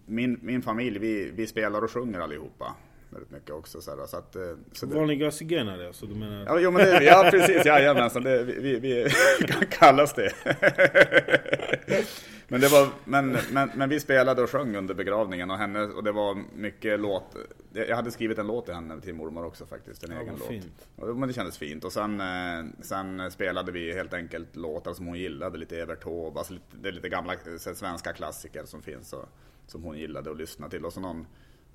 min, 0.07 0.39
min 0.43 0.63
familj, 0.63 0.99
vi, 0.99 1.31
vi 1.31 1.47
spelar 1.47 1.85
och 1.85 1.91
sjunger 1.91 2.21
allihopa 2.21 2.77
väldigt 3.11 3.31
mycket 3.31 3.51
också. 3.51 3.81
Så, 3.81 3.97
här, 3.97 4.07
så 4.07 4.17
att, 4.17 4.37
eh, 4.37 4.43
så 4.73 4.87
Vanliga 4.87 5.31
zigenare 5.31 5.87
alltså? 5.87 6.07
Du 6.07 6.15
menar? 6.15 6.45
Ja, 6.47 6.61
jo, 6.61 6.71
men 6.71 6.87
det, 6.87 7.05
ja 7.05 7.29
precis, 7.31 7.67
jajamensan, 7.67 8.23
det, 8.23 8.45
vi, 8.45 8.79
vi, 8.79 9.11
kallas 9.71 10.15
det. 10.15 10.33
men, 12.49 12.61
det 12.61 12.69
var, 12.69 12.89
men, 13.05 13.37
men, 13.51 13.71
men 13.75 13.89
vi 13.89 14.01
spelade 14.01 14.43
och 14.43 14.51
sjöng 14.51 14.77
under 14.77 14.95
begravningen 14.95 15.51
och, 15.51 15.59
henne, 15.59 15.81
och 15.81 16.05
det 16.05 16.13
var 16.13 16.39
mycket 16.55 17.01
låt. 17.01 17.37
Jag 17.73 17.97
hade 17.97 18.11
skrivit 18.11 18.39
en 18.39 18.47
låt 18.47 18.65
till 18.65 18.75
henne, 18.75 19.01
till 19.01 19.15
mormor 19.15 19.45
också 19.45 19.67
faktiskt, 19.67 20.05
en 20.05 20.11
ja, 20.13 20.21
egen 20.21 20.35
låt. 20.39 20.49
Fint. 20.49 20.89
Och, 20.97 21.17
men 21.17 21.29
det 21.29 21.35
kändes 21.35 21.59
fint. 21.59 21.85
Och 21.85 21.93
sen, 21.93 22.21
eh, 22.21 22.65
sen 22.81 23.31
spelade 23.31 23.73
vi 23.73 23.93
helt 23.93 24.15
enkelt 24.15 24.57
låtar 24.57 24.93
som 24.93 25.07
hon 25.07 25.19
gillade, 25.19 25.59
lite 25.59 25.81
Evert 25.81 26.03
Taube, 26.03 26.39
alltså 26.39 26.53
lite, 26.53 26.77
det 26.83 26.89
är 26.89 26.93
lite 26.93 27.09
gamla 27.09 27.35
svenska 27.75 28.13
klassiker 28.13 28.65
som 28.65 28.83
finns 28.83 29.13
och, 29.13 29.29
som 29.67 29.83
hon 29.83 29.99
gillade 29.99 30.31
att 30.31 30.37
lyssna 30.37 30.69
till. 30.69 30.85
Och 30.85 30.93
så 30.93 31.01
någon 31.01 31.27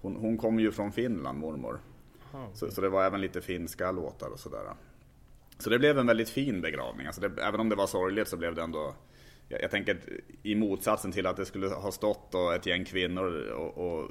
hon, 0.04 0.16
hon 0.16 0.38
kommer 0.38 0.62
ju 0.62 0.72
från 0.72 0.92
Finland, 0.92 1.40
mormor. 1.40 1.80
okay. 2.32 2.48
så, 2.54 2.72
så, 2.72 2.82
det 2.82 2.90
var 2.90 3.06
även 3.06 3.22
lite 3.22 3.42
finska 3.42 3.92
låtar 3.92 4.30
och 4.30 4.40
sådär. 4.40 4.62
Så 5.58 5.70
det 5.70 5.80
blev 5.80 6.00
en 6.00 6.08
väldigt 6.08 6.30
fin 6.30 6.62
begravning. 6.62 7.08
Alltså 7.08 7.22
det, 7.22 7.42
även 7.42 7.60
om 7.60 7.70
det 7.70 7.76
var 7.76 7.88
sorgligt 7.88 8.28
så 8.28 8.38
blev 8.38 8.56
det 8.56 8.62
ändå... 8.62 8.96
Jag, 9.48 9.62
jag 9.62 9.72
tänker 9.72 10.00
i 10.44 10.56
motsatsen 10.56 11.12
till 11.12 11.26
att 11.26 11.38
det 11.38 11.46
skulle 11.46 11.68
ha 11.68 11.92
stått 11.92 12.32
då 12.32 12.52
ett 12.52 12.66
gäng 12.66 12.86
kvinnor 12.86 13.52
och, 13.52 13.78
och, 13.78 14.10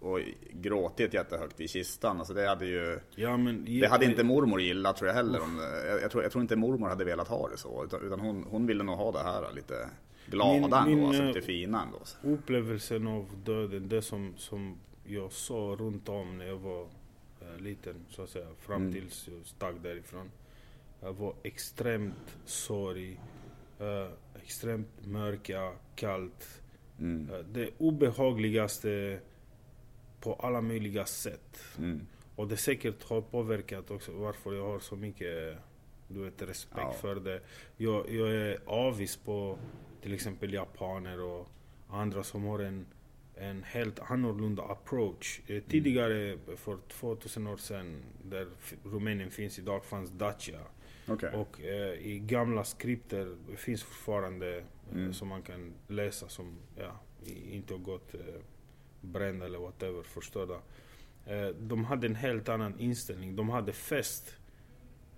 och 0.00 0.20
gråtit 0.52 1.14
jättehögt 1.14 1.60
i 1.60 1.68
kistan. 1.68 2.18
Alltså 2.18 2.34
det 2.34 2.48
hade 2.48 2.66
ju... 2.66 3.00
Ja, 3.14 3.36
men, 3.36 3.64
det 3.64 3.86
hade 3.86 4.04
inte 4.04 4.24
mormor 4.24 4.60
gillat 4.60 4.96
tror 4.96 5.08
jag 5.08 5.14
heller. 5.14 5.40
Om, 5.40 5.60
jag, 5.86 6.02
jag, 6.02 6.10
tror, 6.10 6.22
jag 6.22 6.32
tror 6.32 6.42
inte 6.42 6.56
mormor 6.56 6.88
hade 6.88 7.04
velat 7.04 7.28
ha 7.28 7.48
det 7.48 7.56
så. 7.56 7.84
Utan, 7.84 8.02
utan 8.02 8.20
hon, 8.20 8.46
hon 8.50 8.66
ville 8.66 8.84
nog 8.84 8.96
ha 8.96 9.12
det 9.12 9.22
här 9.22 9.52
lite 9.54 9.74
glada 10.26 10.54
min, 10.54 10.64
ändå, 10.64 10.84
min, 10.84 11.04
alltså 11.04 11.22
lite 11.22 11.40
fina 11.40 11.82
ändå. 11.82 11.98
Upplevelsen 12.36 13.06
av 13.06 13.26
döden, 13.44 13.88
det 13.88 14.02
som, 14.02 14.34
som 14.36 14.78
jag 15.10 15.32
såg 15.32 15.80
runt 15.80 16.08
om 16.08 16.38
när 16.38 16.46
jag 16.46 16.58
var 16.58 16.88
äh, 17.40 17.60
liten, 17.60 17.94
så 18.08 18.22
att 18.22 18.30
säga, 18.30 18.46
fram 18.58 18.82
mm. 18.82 18.92
tills 18.92 19.28
jag 19.28 19.46
stack 19.46 19.74
därifrån. 19.82 20.30
Jag 21.00 21.12
var 21.12 21.34
extremt 21.42 22.36
sorg, 22.44 23.20
äh, 23.78 24.08
extremt 24.42 25.06
mörka, 25.06 25.72
kallt. 25.94 26.62
Mm. 26.98 27.30
Äh, 27.34 27.38
det 27.38 27.70
obehagligaste 27.78 29.20
på 30.20 30.34
alla 30.34 30.60
möjliga 30.60 31.06
sätt. 31.06 31.58
Mm. 31.78 32.06
Och 32.36 32.48
det 32.48 32.56
säkert 32.56 33.04
har 33.04 33.20
påverkat 33.20 33.90
också 33.90 34.12
varför 34.12 34.52
jag 34.52 34.66
har 34.66 34.78
så 34.78 34.96
mycket 34.96 35.58
du 36.08 36.24
vet, 36.24 36.42
respekt 36.42 36.80
ja. 36.80 36.92
för 36.92 37.14
det. 37.14 37.40
Jag, 37.76 38.10
jag 38.10 38.32
är 38.32 38.58
avis 38.66 39.16
på 39.16 39.58
till 40.02 40.14
exempel 40.14 40.52
japaner 40.52 41.20
och 41.20 41.48
andra 41.88 42.22
som 42.22 42.44
har 42.44 42.58
en 42.58 42.86
en 43.40 43.62
helt 43.62 43.98
annorlunda 43.98 44.62
approach. 44.62 45.40
Eh, 45.46 45.50
mm. 45.50 45.64
tidigare, 45.68 46.38
för 46.56 46.78
2000 46.88 47.46
år 47.46 47.56
sedan, 47.56 48.02
där 48.24 48.48
Rumänien 48.84 49.30
finns 49.30 49.58
idag, 49.58 49.84
fanns 49.84 50.10
Dacia. 50.10 50.60
Okay. 51.08 51.34
Och 51.34 51.60
eh, 51.60 52.06
i 52.06 52.18
gamla 52.18 52.64
skripter 52.64 53.36
finns 53.56 53.82
fortfarande 53.82 54.56
eh, 54.58 54.64
mm. 54.92 55.12
som 55.12 55.28
man 55.28 55.42
kan 55.42 55.72
läsa 55.88 56.28
som 56.28 56.58
ja, 56.76 57.00
inte 57.50 57.74
har 57.74 57.78
gått 57.78 58.14
eh, 58.14 58.20
brända 59.00 59.46
eller 59.46 59.58
whatever, 59.58 60.02
förstörda. 60.02 60.54
Eh, 61.26 61.48
de 61.48 61.84
hade 61.84 62.06
en 62.06 62.14
helt 62.14 62.48
annan 62.48 62.80
inställning. 62.80 63.36
De 63.36 63.48
hade 63.48 63.72
fest 63.72 64.36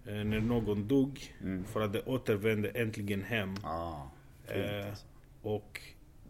eh, 0.07 0.15
när 0.15 0.41
någon 0.41 0.89
dog 0.89 1.35
mm. 1.41 1.65
för 1.65 1.81
att 1.81 1.93
de 1.93 2.01
återvände 2.07 2.69
äntligen 2.69 3.23
hem. 3.23 3.55
Ah, 3.63 4.03
eh, 4.47 4.95
och 5.43 5.81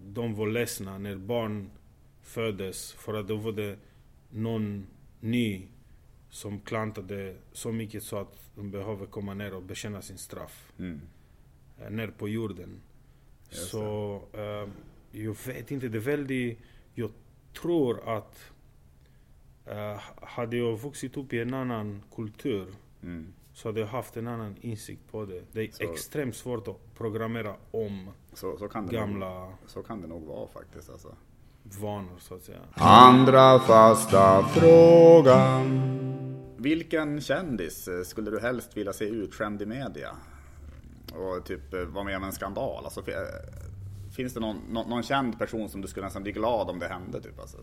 de 0.07 0.35
var 0.35 0.47
ledsna 0.47 0.99
när 0.99 1.17
barn 1.17 1.71
föddes 2.23 2.93
för 2.93 3.15
att 3.15 3.29
då 3.29 3.37
var 3.37 3.53
det 3.53 3.79
någon 4.31 4.87
ny 5.21 5.69
som 6.31 6.61
klantade 6.61 7.37
så 7.53 7.73
mycket 7.73 8.03
så 8.03 8.17
att 8.17 8.51
de 8.55 8.71
behöver 8.71 9.07
komma 9.07 9.35
ner 9.35 9.55
och 9.55 9.63
bekänna 9.63 10.03
sin 10.03 10.19
straff. 10.19 10.73
Mm. 10.79 11.01
Eh, 11.79 11.91
ner 11.91 12.09
på 12.09 12.29
jorden. 12.29 12.81
Just 13.51 13.71
så 13.71 14.17
uh, 14.35 14.71
jag 15.11 15.37
vet 15.47 15.71
inte, 15.71 15.89
det 15.89 15.99
är 15.99 16.01
väldigt... 16.01 16.59
Jag 16.95 17.11
tror 17.61 18.09
att 18.09 18.53
uh, 19.69 20.01
hade 20.23 20.57
jag 20.57 20.77
vuxit 20.77 21.17
upp 21.17 21.33
i 21.33 21.41
en 21.41 21.55
annan 21.55 22.03
kultur 22.15 22.67
mm. 23.03 23.33
så 23.53 23.69
hade 23.69 23.81
jag 23.81 23.87
haft 23.87 24.17
en 24.17 24.27
annan 24.27 24.57
insikt 24.61 25.11
på 25.11 25.25
det. 25.25 25.43
Det 25.53 25.61
är 25.61 25.71
så, 25.71 25.93
extremt 25.93 26.37
svårt 26.37 26.69
att 26.69 26.95
programmera 26.95 27.57
om 27.71 28.11
så, 28.33 28.57
så 28.59 28.69
gamla... 28.69 29.45
Nog, 29.45 29.55
så 29.67 29.83
kan 29.83 30.01
det 30.01 30.07
nog 30.07 30.23
vara 30.23 30.49
faktiskt. 30.49 30.91
Alltså 30.91 31.17
vanor 31.63 32.19
så 32.19 32.35
att 32.35 32.43
säga. 32.43 32.59
Andra 32.75 33.59
fasta 33.59 34.43
frågan. 34.43 35.93
Vilken 36.57 37.21
kändis 37.21 37.89
eh, 37.89 38.03
skulle 38.03 38.31
du 38.31 38.41
helst 38.41 38.77
vilja 38.77 38.93
se 38.93 39.05
utskämd 39.05 39.63
i 39.63 39.67
media? 39.67 40.11
Och 41.15 41.45
typ 41.45 41.75
eh, 41.75 41.81
vara 41.81 42.05
med 42.05 42.17
om 42.17 42.25
en 42.25 42.33
skandal? 42.33 42.85
Alltså, 42.85 43.01
eh, 43.01 43.17
finns 44.17 44.35
det 44.35 44.41
någon, 44.41 44.57
någon, 44.71 44.91
någon 44.91 45.03
känd 45.03 45.39
person 45.39 45.69
som 45.69 45.81
du 45.81 45.89
skulle 45.89 46.07
nästan 46.07 46.23
bli 46.23 46.33
glad 46.33 46.71
om 46.71 46.79
det 46.79 46.89
hände? 46.89 47.21
Typ, 47.21 47.41
alltså? 47.41 47.57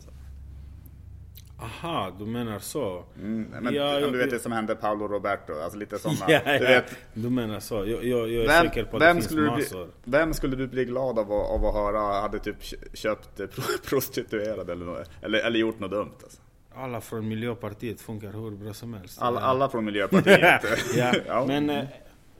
Aha, 1.61 2.11
du 2.19 2.25
menar 2.25 2.59
så? 2.59 3.03
Mm, 3.15 3.41
men 3.61 3.73
ja, 3.73 3.99
du 3.99 4.17
vet 4.17 4.29
det 4.29 4.39
som 4.39 4.51
hände 4.51 4.75
Paolo 4.75 5.07
Roberto, 5.07 5.53
alltså 5.63 5.77
lite 5.77 5.99
sådana. 5.99 6.19
ja, 6.27 6.41
ja, 6.45 6.59
du, 6.59 6.65
vet. 6.65 6.95
du 7.13 7.29
menar 7.29 7.59
så. 7.59 7.75
Jag, 7.75 7.87
jag, 7.87 8.03
jag 8.03 8.43
är 8.43 8.47
vem, 8.47 8.65
säker 8.65 8.83
på 8.83 8.97
att 8.97 9.03
det 9.03 9.13
finns 9.13 9.31
massor. 9.31 9.85
Bli, 9.85 9.93
vem 10.03 10.33
skulle 10.33 10.55
du 10.55 10.67
bli 10.67 10.85
glad 10.85 11.19
av, 11.19 11.31
av 11.31 11.65
att 11.65 11.73
höra 11.73 12.21
hade 12.21 12.39
typ 12.39 12.55
köpt 12.93 13.41
prostituerade 13.89 14.71
eller, 14.71 14.85
något, 14.85 15.09
eller, 15.21 15.39
eller 15.39 15.59
gjort 15.59 15.79
något 15.79 15.91
dumt? 15.91 16.15
Alltså? 16.23 16.41
alla 16.79 17.01
från 17.01 17.27
Miljöpartiet 17.27 18.01
funkar 18.01 18.31
hur 18.33 18.51
bra 18.51 18.73
som 18.73 18.93
helst. 18.93 19.21
Alla, 19.21 19.41
alla 19.41 19.69
från 19.69 19.85
Miljöpartiet? 19.85 20.41
ja. 20.95 21.13
ja. 21.27 21.45
men 21.47 21.69
eh, 21.69 21.85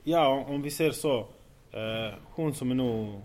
ja, 0.02 0.44
om 0.48 0.62
vi 0.62 0.70
ser 0.70 0.90
så. 0.90 1.18
Uh, 1.18 2.14
hon 2.24 2.54
som 2.54 2.70
är 2.70 2.74
nog... 2.74 3.20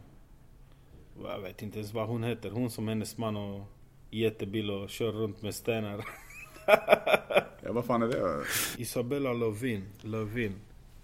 Jag 1.23 1.39
vet 1.39 1.61
inte 1.61 1.79
ens 1.79 1.93
vad 1.93 2.07
hon 2.07 2.23
heter. 2.23 2.49
Hon 2.49 2.69
som 2.71 2.87
hennes 2.87 3.17
man 3.17 3.37
och 3.37 3.61
jättebil 4.19 4.71
och 4.71 4.89
kör 4.89 5.11
runt 5.11 5.41
med 5.41 5.55
stenar. 5.55 6.05
ja, 7.61 7.71
vad 7.71 7.85
fan 7.85 8.01
är 8.01 8.07
det? 8.07 8.43
Isabella 8.77 9.33
Lövin. 9.33 9.85
Lövin. 10.01 10.55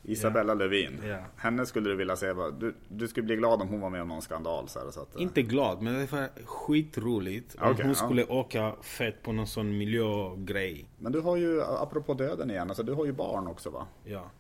Isabella 0.04 0.54
ja. 0.54 0.56
Lövin. 0.56 1.02
Ja. 1.08 1.18
Henne 1.36 1.66
skulle 1.66 1.90
du 1.90 1.96
vilja 1.96 2.16
se, 2.16 2.34
du, 2.60 2.74
du 2.88 3.08
skulle 3.08 3.26
bli 3.26 3.36
glad 3.36 3.62
om 3.62 3.68
hon 3.68 3.82
var 3.82 3.90
med 3.90 4.02
om 4.02 4.08
någon 4.08 4.22
skandal? 4.22 4.68
Så, 4.68 4.80
här, 4.80 4.92
så 4.92 5.02
att, 5.02 5.16
eh. 5.16 5.22
Inte 5.22 5.42
glad, 5.42 5.82
men 5.82 5.94
det 5.94 6.12
var 6.12 6.30
skitroligt 6.46 7.56
om 7.56 7.72
okay, 7.72 7.86
hon 7.86 7.92
ja. 7.92 8.06
skulle 8.06 8.26
åka 8.26 8.76
fett 8.82 9.24
på 9.24 9.32
någon 9.32 9.48
sån 9.48 9.78
miljögrej. 9.78 10.86
Men 10.98 11.12
du 11.12 11.20
har 11.20 11.36
ju, 11.36 11.64
apropå 11.64 12.14
döden 12.14 12.52
igen, 12.52 12.68
alltså, 12.68 12.84
du 12.84 12.94
har 12.94 13.06
ju 13.06 13.12
barn 13.12 13.48
också 13.48 13.70
va? 13.70 13.88
Ja. 14.04 14.32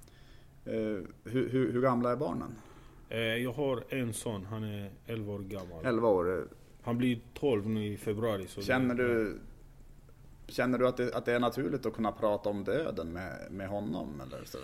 Eh, 0.66 0.74
hur, 0.74 1.50
hur, 1.50 1.72
hur, 1.72 1.82
gamla 1.82 2.12
är 2.12 2.16
barnen? 2.16 2.56
Eh, 3.10 3.20
jag 3.20 3.54
har 3.54 3.84
en 3.90 4.14
son, 4.14 4.46
han 4.46 4.64
är 4.64 4.92
11 5.06 5.34
år 5.34 5.40
gammal. 5.40 5.86
11 5.86 6.08
år? 6.08 6.48
Eh. 6.82 6.86
Han 6.86 6.98
blir 6.98 7.20
12 7.34 7.70
nu 7.70 7.86
i 7.86 7.98
februari. 7.98 8.48
Känner 8.48 8.96
det, 8.96 9.08
du 9.08 9.40
Känner 10.52 10.78
du 10.78 10.88
att 10.88 10.98
det, 10.98 11.14
att 11.16 11.26
det 11.26 11.34
är 11.34 11.40
naturligt 11.40 11.86
att 11.86 11.94
kunna 11.94 12.12
prata 12.12 12.50
om 12.50 12.64
döden 12.64 13.14
med, 13.14 13.52
med 13.52 13.68
honom? 13.68 14.22
Eller 14.22 14.46
så? 14.46 14.58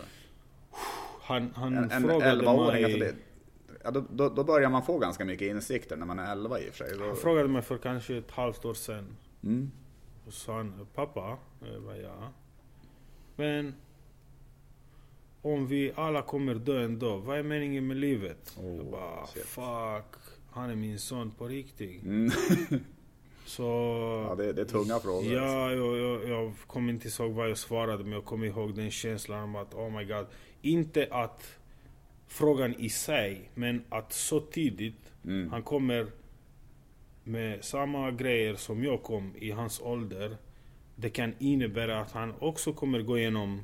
Han, 1.22 1.54
han 1.56 1.78
en, 1.78 1.92
en 1.92 2.02
mig... 2.02 2.84
Alltså 2.84 3.00
det, 3.00 3.16
ja, 3.84 3.92
då, 3.92 4.04
då, 4.10 4.30
då, 4.30 4.44
börjar 4.44 4.70
man 4.70 4.84
få 4.84 4.98
ganska 4.98 5.26
mycket 5.26 5.48
insikter 5.48 5.98
när 5.98 6.06
man 6.06 6.20
är 6.20 6.32
11 6.32 6.60
i 6.60 6.70
och 6.70 6.74
för 6.74 6.86
sig. 6.86 7.08
Han 7.08 7.16
frågade 7.16 7.48
mig 7.48 7.62
för 7.62 7.78
kanske 7.78 8.18
ett 8.18 8.32
halvt 8.32 8.66
år 8.66 8.74
sedan. 8.74 9.18
Mm. 9.44 9.72
Och 10.28 10.34
sa 10.34 10.58
han, 10.58 10.88
pappa? 10.96 11.38
Jag 11.74 11.82
bara, 11.82 11.98
ja. 11.98 12.32
Men 13.36 13.76
om 15.42 15.68
vi 15.68 15.92
alla 15.96 16.22
kommer 16.22 16.56
dö 16.56 16.84
en 16.84 17.00
dag, 17.00 17.20
vad 17.20 17.38
är 17.38 17.44
meningen 17.44 17.88
med 17.88 17.98
livet? 17.98 18.58
Oh, 18.60 18.76
jag 18.76 18.86
bara, 18.86 19.28
shit. 19.28 19.46
fuck. 19.46 20.37
Han 20.58 20.70
är 20.70 20.76
min 20.76 21.00
son 21.00 21.32
på 21.32 21.48
riktigt. 21.48 22.04
Mm. 22.04 22.32
Så... 23.46 23.64
Ja, 24.30 24.36
det, 24.36 24.54
det 24.54 24.62
är 24.62 24.66
tunga 24.66 25.00
frågor. 25.00 25.34
Ja, 25.34 25.72
jag, 25.72 25.98
jag, 25.98 26.30
jag 26.30 26.54
kommer 26.68 26.94
inte 26.94 27.08
ihåg 27.08 27.32
vad 27.32 27.50
jag 27.50 27.58
svarade, 27.58 28.04
men 28.04 28.14
jag 28.14 28.26
kommer 28.26 28.48
ihåg 28.48 28.76
den 28.76 28.92
känslan 28.92 29.44
om 29.44 29.56
att, 29.56 29.74
oh 29.74 29.90
my 29.90 30.06
god. 30.06 30.26
Inte 30.62 31.08
att 31.12 31.58
frågan 32.28 32.74
i 32.74 32.90
sig, 32.90 33.52
men 33.54 33.84
att 33.90 34.14
så 34.14 34.40
tidigt, 34.40 35.12
mm. 35.26 35.50
han 35.52 35.64
kommer 35.64 36.08
med 37.24 37.66
samma 37.66 38.12
grejer 38.12 38.56
som 38.56 38.84
jag 38.84 39.04
kom 39.04 39.34
i 39.36 39.52
hans 39.52 39.82
ålder. 39.82 40.38
Det 40.96 41.10
kan 41.10 41.34
innebära 41.40 42.02
att 42.02 42.12
han 42.12 42.34
också 42.40 42.74
kommer 42.74 43.02
gå 43.02 43.18
igenom 43.18 43.64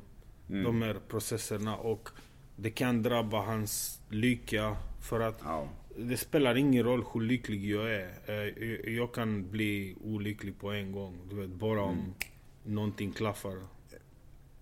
mm. 0.50 0.64
de 0.64 0.82
här 0.82 0.96
processerna 1.08 1.76
och 1.76 2.08
det 2.56 2.70
kan 2.70 3.02
drabba 3.02 3.40
hans 3.40 4.00
lycka. 4.08 4.76
För 5.00 5.20
att 5.20 5.40
ja. 5.44 5.68
Det 5.96 6.16
spelar 6.16 6.54
ingen 6.54 6.84
roll 6.84 7.04
hur 7.12 7.20
lycklig 7.20 7.70
jag 7.70 7.94
är. 7.94 8.10
Eh, 8.26 8.94
jag 8.94 9.14
kan 9.14 9.50
bli 9.50 9.96
olycklig 10.04 10.60
på 10.60 10.70
en 10.70 10.92
gång. 10.92 11.18
Du 11.30 11.36
vet, 11.36 11.50
bara 11.50 11.82
om 11.82 11.94
mm. 11.94 12.14
någonting 12.62 13.12
klaffar. 13.12 13.56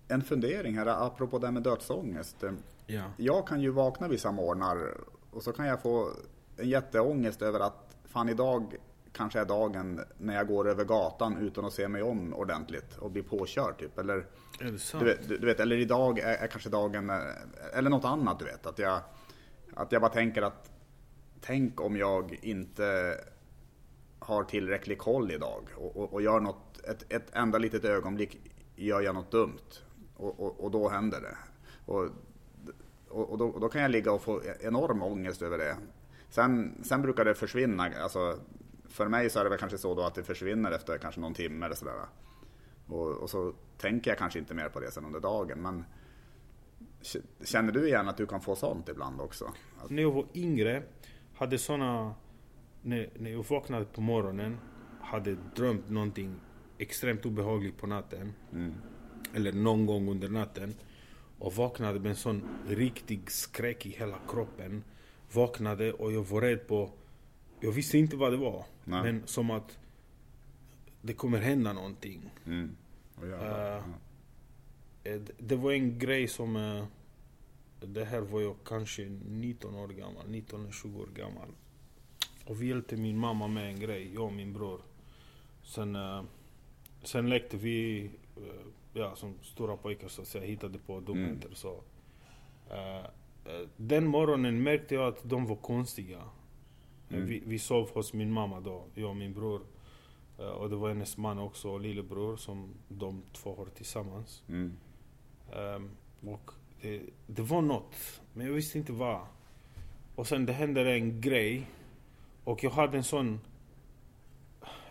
En 0.07 0.21
fundering 0.21 0.77
här, 0.77 0.85
apropå 0.85 1.39
det 1.39 1.47
här 1.47 1.51
med 1.51 1.63
dödsångest. 1.63 2.43
Ja. 2.87 3.03
Jag 3.17 3.47
kan 3.47 3.61
ju 3.61 3.69
vakna 3.69 4.07
vissa 4.07 4.31
morgnar 4.31 4.97
och 5.31 5.43
så 5.43 5.53
kan 5.53 5.65
jag 5.65 5.81
få 5.81 6.09
en 6.57 6.69
jätteångest 6.69 7.41
över 7.41 7.59
att 7.59 7.97
fan 8.05 8.29
idag 8.29 8.75
kanske 9.13 9.39
är 9.39 9.45
dagen 9.45 10.01
när 10.17 10.35
jag 10.35 10.47
går 10.47 10.69
över 10.69 10.85
gatan 10.85 11.37
utan 11.37 11.65
att 11.65 11.73
se 11.73 11.87
mig 11.87 12.03
om 12.03 12.33
ordentligt 12.33 12.97
och 12.97 13.11
blir 13.11 13.23
påkörd 13.23 13.79
typ. 13.79 13.97
Eller, 13.97 14.25
du 14.99 15.05
vet, 15.05 15.27
du, 15.27 15.45
vet, 15.45 15.59
eller 15.59 15.77
idag 15.77 16.19
är, 16.19 16.43
är, 16.43 16.47
kanske 16.47 16.69
dagen, 16.69 17.11
eller 17.73 17.89
något 17.89 18.05
annat 18.05 18.39
du 18.39 18.45
vet. 18.45 18.65
Att 18.65 18.79
jag, 18.79 18.99
att 19.73 19.91
jag 19.91 20.01
bara 20.01 20.11
tänker 20.11 20.41
att 20.41 20.72
tänk 21.45 21.81
om 21.81 21.97
jag 21.97 22.39
inte 22.41 23.17
har 24.19 24.43
tillräcklig 24.43 24.97
koll 24.97 25.31
idag 25.31 25.63
och, 25.75 25.97
och, 25.97 26.13
och 26.13 26.21
gör 26.21 26.39
något, 26.39 26.79
ett, 26.83 27.13
ett 27.13 27.35
enda 27.35 27.57
litet 27.57 27.85
ögonblick 27.85 28.51
gör 28.75 29.01
jag 29.01 29.15
något 29.15 29.31
dumt 29.31 29.81
och, 30.17 30.39
och, 30.39 30.63
och 30.63 30.71
då 30.71 30.89
händer 30.89 31.21
det. 31.21 31.37
Och, 31.85 32.09
och 33.09 33.37
då, 33.37 33.59
då, 33.59 33.69
kan 33.69 33.81
jag 33.81 33.91
ligga 33.91 34.11
och 34.11 34.21
få 34.21 34.41
enorm 34.59 35.01
ångest 35.01 35.41
över 35.41 35.57
det. 35.57 35.77
Sen, 36.29 36.83
sen 36.83 37.01
brukar 37.01 37.25
det 37.25 37.35
försvinna, 37.35 37.91
alltså 38.01 38.39
för 38.89 39.07
mig 39.07 39.29
så 39.29 39.39
är 39.39 39.43
det 39.43 39.49
väl 39.49 39.59
kanske 39.59 39.77
så 39.77 39.95
då 39.95 40.01
att 40.01 40.15
det 40.15 40.23
försvinner 40.23 40.71
efter 40.71 40.97
kanske 40.97 41.21
någon 41.21 41.33
timme 41.33 41.65
eller 41.65 41.75
sådär. 41.75 41.93
Och, 42.87 43.11
och, 43.11 43.29
så 43.29 43.53
tänker 43.77 44.11
jag 44.11 44.17
kanske 44.17 44.39
inte 44.39 44.53
mer 44.53 44.69
på 44.69 44.79
det 44.79 44.91
sen 44.91 45.05
under 45.05 45.19
dagen. 45.19 45.61
Men 45.61 45.85
känner 47.43 47.71
du 47.71 47.87
igen 47.87 48.07
att 48.07 48.17
du 48.17 48.25
kan 48.25 48.41
få 48.41 48.55
sånt 48.55 48.89
ibland 48.89 49.21
också? 49.21 49.45
Alltså, 49.79 49.93
när 49.93 50.01
jag 50.01 50.11
var 50.11 50.25
yngre 50.33 50.83
hade 51.33 51.57
såna, 51.57 52.15
när, 52.81 53.09
när 53.19 53.31
jag 53.31 53.49
vaknade 53.49 53.85
på 53.85 54.01
morgonen, 54.01 54.57
hade 55.01 55.37
drömt 55.55 55.89
någonting 55.89 56.35
extremt 56.77 57.25
obehagligt 57.25 57.77
på 57.77 57.87
natten. 57.87 58.33
Mm. 58.53 58.73
Eller 59.33 59.53
någon 59.53 59.85
gång 59.85 60.09
under 60.09 60.29
natten. 60.29 60.73
Och 61.39 61.53
vaknade 61.53 61.99
med 61.99 62.09
en 62.09 62.15
sån 62.15 62.43
riktig 62.67 63.31
skräck 63.31 63.85
i 63.85 63.89
hela 63.89 64.17
kroppen. 64.27 64.83
Vaknade 65.33 65.93
och 65.93 66.11
jag 66.11 66.23
var 66.23 66.41
rädd 66.41 66.67
på 66.67 66.91
jag 67.63 67.71
visste 67.71 67.97
inte 67.97 68.15
vad 68.15 68.31
det 68.31 68.37
var. 68.37 68.65
Nej. 68.83 69.03
Men 69.03 69.27
som 69.27 69.51
att 69.51 69.79
det 71.01 71.13
kommer 71.13 71.39
hända 71.39 71.73
någonting. 71.73 72.29
Mm. 72.45 72.75
Oh, 73.21 73.27
ja, 73.27 73.83
uh, 75.05 75.21
det 75.37 75.55
var 75.55 75.71
en 75.71 75.99
grej 75.99 76.27
som... 76.27 76.55
Uh, 76.55 76.85
det 77.87 78.05
här 78.05 78.21
var 78.21 78.41
jag 78.41 78.55
kanske 78.65 79.09
19 79.29 79.75
år 79.75 79.87
gammal, 79.87 80.25
19-20 80.25 81.01
år 81.01 81.07
gammal. 81.15 81.47
Och 82.45 82.61
vi 82.61 82.67
hjälpte 82.67 82.97
min 82.97 83.17
mamma 83.17 83.47
med 83.47 83.67
en 83.67 83.79
grej, 83.79 84.13
jag 84.13 84.23
och 84.23 84.33
min 84.33 84.53
bror. 84.53 84.81
Sen, 85.63 85.95
uh, 85.95 86.23
sen 87.03 87.29
lekte 87.29 87.57
vi, 87.57 88.09
ja 88.93 89.15
som 89.15 89.33
stora 89.41 89.77
pojkar 89.77 90.07
så 90.07 90.21
att 90.21 90.27
säga, 90.27 90.45
hittade 90.45 90.79
på 90.79 90.99
dumheter. 90.99 91.45
Mm. 91.45 91.55
Så. 91.55 91.83
den 93.77 94.07
morgonen 94.07 94.63
märkte 94.63 94.95
jag 94.95 95.07
att 95.07 95.29
de 95.29 95.45
var 95.45 95.55
konstiga. 95.55 96.21
Mm. 97.09 97.25
Vi, 97.25 97.43
vi 97.45 97.59
sov 97.59 97.89
hos 97.93 98.13
min 98.13 98.31
mamma 98.31 98.59
då, 98.59 98.85
jag 98.93 99.09
och 99.09 99.15
min 99.15 99.33
bror. 99.33 99.61
Uh, 100.39 100.45
och 100.45 100.69
det 100.69 100.75
var 100.75 100.89
hennes 100.89 101.17
man 101.17 101.39
också, 101.39 101.69
och 101.69 101.81
lillebror, 101.81 102.35
som 102.35 102.73
de 102.87 103.23
två 103.33 103.55
har 103.55 103.65
tillsammans. 103.65 104.43
Mm. 104.47 104.77
Um, 105.55 105.91
och 106.33 106.51
det, 106.83 107.01
det, 107.27 107.41
var 107.41 107.61
något, 107.61 108.21
men 108.33 108.47
jag 108.47 108.53
visste 108.53 108.77
inte 108.77 108.91
vad. 108.91 109.19
Och 110.15 110.27
sen 110.27 110.45
det 110.45 110.53
hände 110.53 110.93
en 110.93 111.21
grej. 111.21 111.67
Och 112.43 112.63
jag 112.63 112.71
hade 112.71 112.97
en 112.97 113.03
sån, 113.03 113.39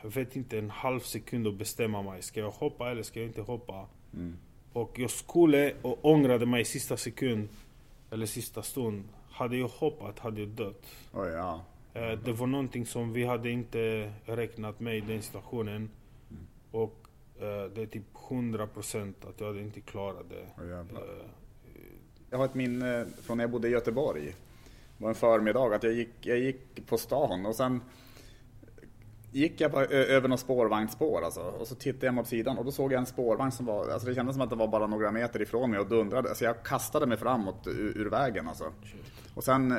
jag 0.03 0.11
vet 0.11 0.37
inte, 0.37 0.59
en 0.59 0.71
halv 0.71 1.01
sekund 1.01 1.47
att 1.47 1.55
bestämma 1.55 2.03
mig. 2.03 2.23
Ska 2.23 2.41
jag 2.41 2.51
hoppa 2.51 2.91
eller 2.91 3.03
ska 3.03 3.21
jag 3.21 3.29
inte 3.29 3.41
hoppa? 3.41 3.87
Mm. 4.15 4.37
Och 4.73 4.99
jag 4.99 5.11
skulle 5.11 5.75
och 5.83 6.05
ångrade 6.05 6.47
mig 6.47 6.61
i 6.61 6.65
sista 6.65 6.97
sekund, 6.97 7.49
eller 8.11 8.27
sista 8.27 8.63
stund. 8.63 9.05
Hade 9.31 9.57
jag 9.57 9.69
hoppat 9.69 10.19
hade 10.19 10.41
jag 10.41 10.49
dött. 10.49 10.87
Oh, 11.13 11.29
ja. 11.29 11.65
Eh, 11.95 12.19
det 12.19 12.33
var 12.33 12.47
någonting 12.47 12.87
som 12.87 13.13
vi 13.13 13.25
hade 13.25 13.51
inte 13.51 14.13
räknat 14.25 14.81
med 14.81 14.97
i 14.97 15.01
den 15.01 15.23
situationen. 15.23 15.91
Mm. 16.31 16.47
Och 16.71 17.07
eh, 17.37 17.71
det 17.75 17.83
är 17.83 17.87
typ 17.87 18.15
100% 18.29 19.13
att 19.29 19.41
jag 19.41 19.47
hade 19.47 19.61
inte 19.61 19.81
klarat 19.81 20.27
det. 20.31 20.63
Oh, 20.63 20.69
jag 22.33 22.39
har 22.39 22.45
ett 22.45 22.55
minne 22.55 23.07
från 23.23 23.37
när 23.37 23.45
jag 23.45 23.51
bodde 23.51 23.69
i 23.69 23.71
Göteborg. 23.71 24.27
Det 24.99 25.05
var 25.05 25.09
en 25.09 25.15
förmiddag 25.15 25.75
att 25.75 25.83
jag 25.83 25.93
gick, 25.93 26.15
jag 26.21 26.39
gick 26.39 26.87
på 26.87 26.99
stan 26.99 27.47
och 27.47 27.55
sen 27.55 27.81
gick 29.33 29.61
jag 29.61 29.73
bara 29.73 29.85
över 29.85 30.29
något 30.29 30.41
spårvagnsspår 30.41 31.23
alltså, 31.25 31.41
och 31.41 31.67
så 31.67 31.75
tittade 31.75 32.07
jag 32.07 32.15
mot 32.15 32.27
sidan 32.27 32.59
och 32.59 32.65
då 32.65 32.73
såg 32.73 32.93
jag 32.93 32.99
en 32.99 33.07
spårvagn 33.07 33.53
som 33.53 33.67
var, 33.67 33.89
alltså 33.89 34.09
det 34.09 34.15
kändes 34.15 34.35
som 34.35 34.43
att 34.43 34.51
det 34.51 34.57
var 34.57 34.69
bara 34.69 34.87
några 34.87 35.11
meter 35.11 35.43
ifrån 35.43 35.71
mig 35.71 35.81
och 35.81 35.87
dundrade. 35.87 36.29
Alltså 36.29 36.45
jag 36.45 36.63
kastade 36.63 37.07
mig 37.07 37.19
framåt 37.19 37.67
ur, 37.67 37.99
ur 37.99 38.11
vägen 38.11 38.49
alltså. 38.49 38.73
Och 39.35 39.45
sen 39.45 39.79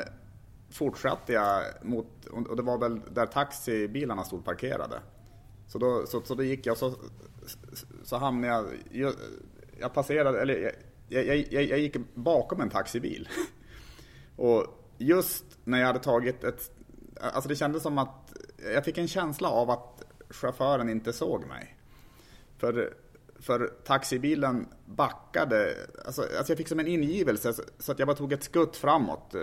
fortsatte 0.70 1.34
jag 1.34 1.64
mot, 1.82 2.26
och 2.26 2.56
det 2.56 2.64
var 2.64 2.78
väl 2.78 3.02
där 3.14 3.26
taxibilarna 3.26 4.24
stod 4.24 4.46
parkerade. 4.46 5.00
Så 5.68 5.78
då, 5.78 6.06
så, 6.08 6.22
så 6.22 6.36
då 6.36 6.44
gick 6.44 6.66
jag 6.66 6.78
så, 6.78 6.94
så 8.04 8.18
hamnade 8.18 8.54
jag, 8.54 8.66
jag, 8.92 9.14
jag 9.80 9.94
passerade, 9.94 10.42
eller 10.42 10.58
jag, 10.58 10.72
jag, 11.14 11.54
jag, 11.54 11.64
jag 11.64 11.80
gick 11.80 11.96
bakom 12.14 12.62
en 12.62 12.70
taxibil. 12.70 13.30
Och 14.36 14.66
just 14.98 15.46
när 15.64 15.80
jag 15.80 15.88
hade 15.88 16.00
tagit 16.00 16.44
ett, 16.44 16.72
alltså 17.20 17.50
det 17.50 17.56
kändes 17.56 17.84
som 17.84 17.98
att, 17.98 18.34
jag 18.74 18.86
fick 18.86 18.98
en 18.98 19.08
känsla 19.08 19.50
av 19.50 19.70
att 19.70 20.04
chauffören 20.30 20.90
inte 20.90 21.14
såg 21.14 21.46
mig. 21.48 21.78
För, 22.58 22.94
för 23.40 23.74
taxibilen 23.84 24.68
backade, 24.86 25.76
alltså, 26.06 26.22
alltså 26.22 26.52
jag 26.52 26.58
fick 26.58 26.68
som 26.68 26.80
en 26.80 26.88
ingivelse 26.88 27.54
så 27.80 27.92
att 27.92 28.00
jag 28.00 28.08
bara 28.08 28.18
tog 28.18 28.34
ett 28.34 28.44
skutt 28.44 28.78
framåt 28.78 29.36
eh, 29.36 29.42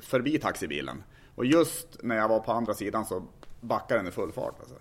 förbi 0.00 0.38
taxibilen. 0.38 1.02
Och 1.34 1.46
just 1.46 2.02
när 2.02 2.16
jag 2.16 2.28
var 2.28 2.40
på 2.40 2.52
andra 2.52 2.74
sidan 2.74 3.06
så 3.06 3.22
backade 3.60 4.00
den 4.00 4.08
i 4.08 4.10
full 4.10 4.32
fart. 4.32 4.60
Alltså. 4.60 4.74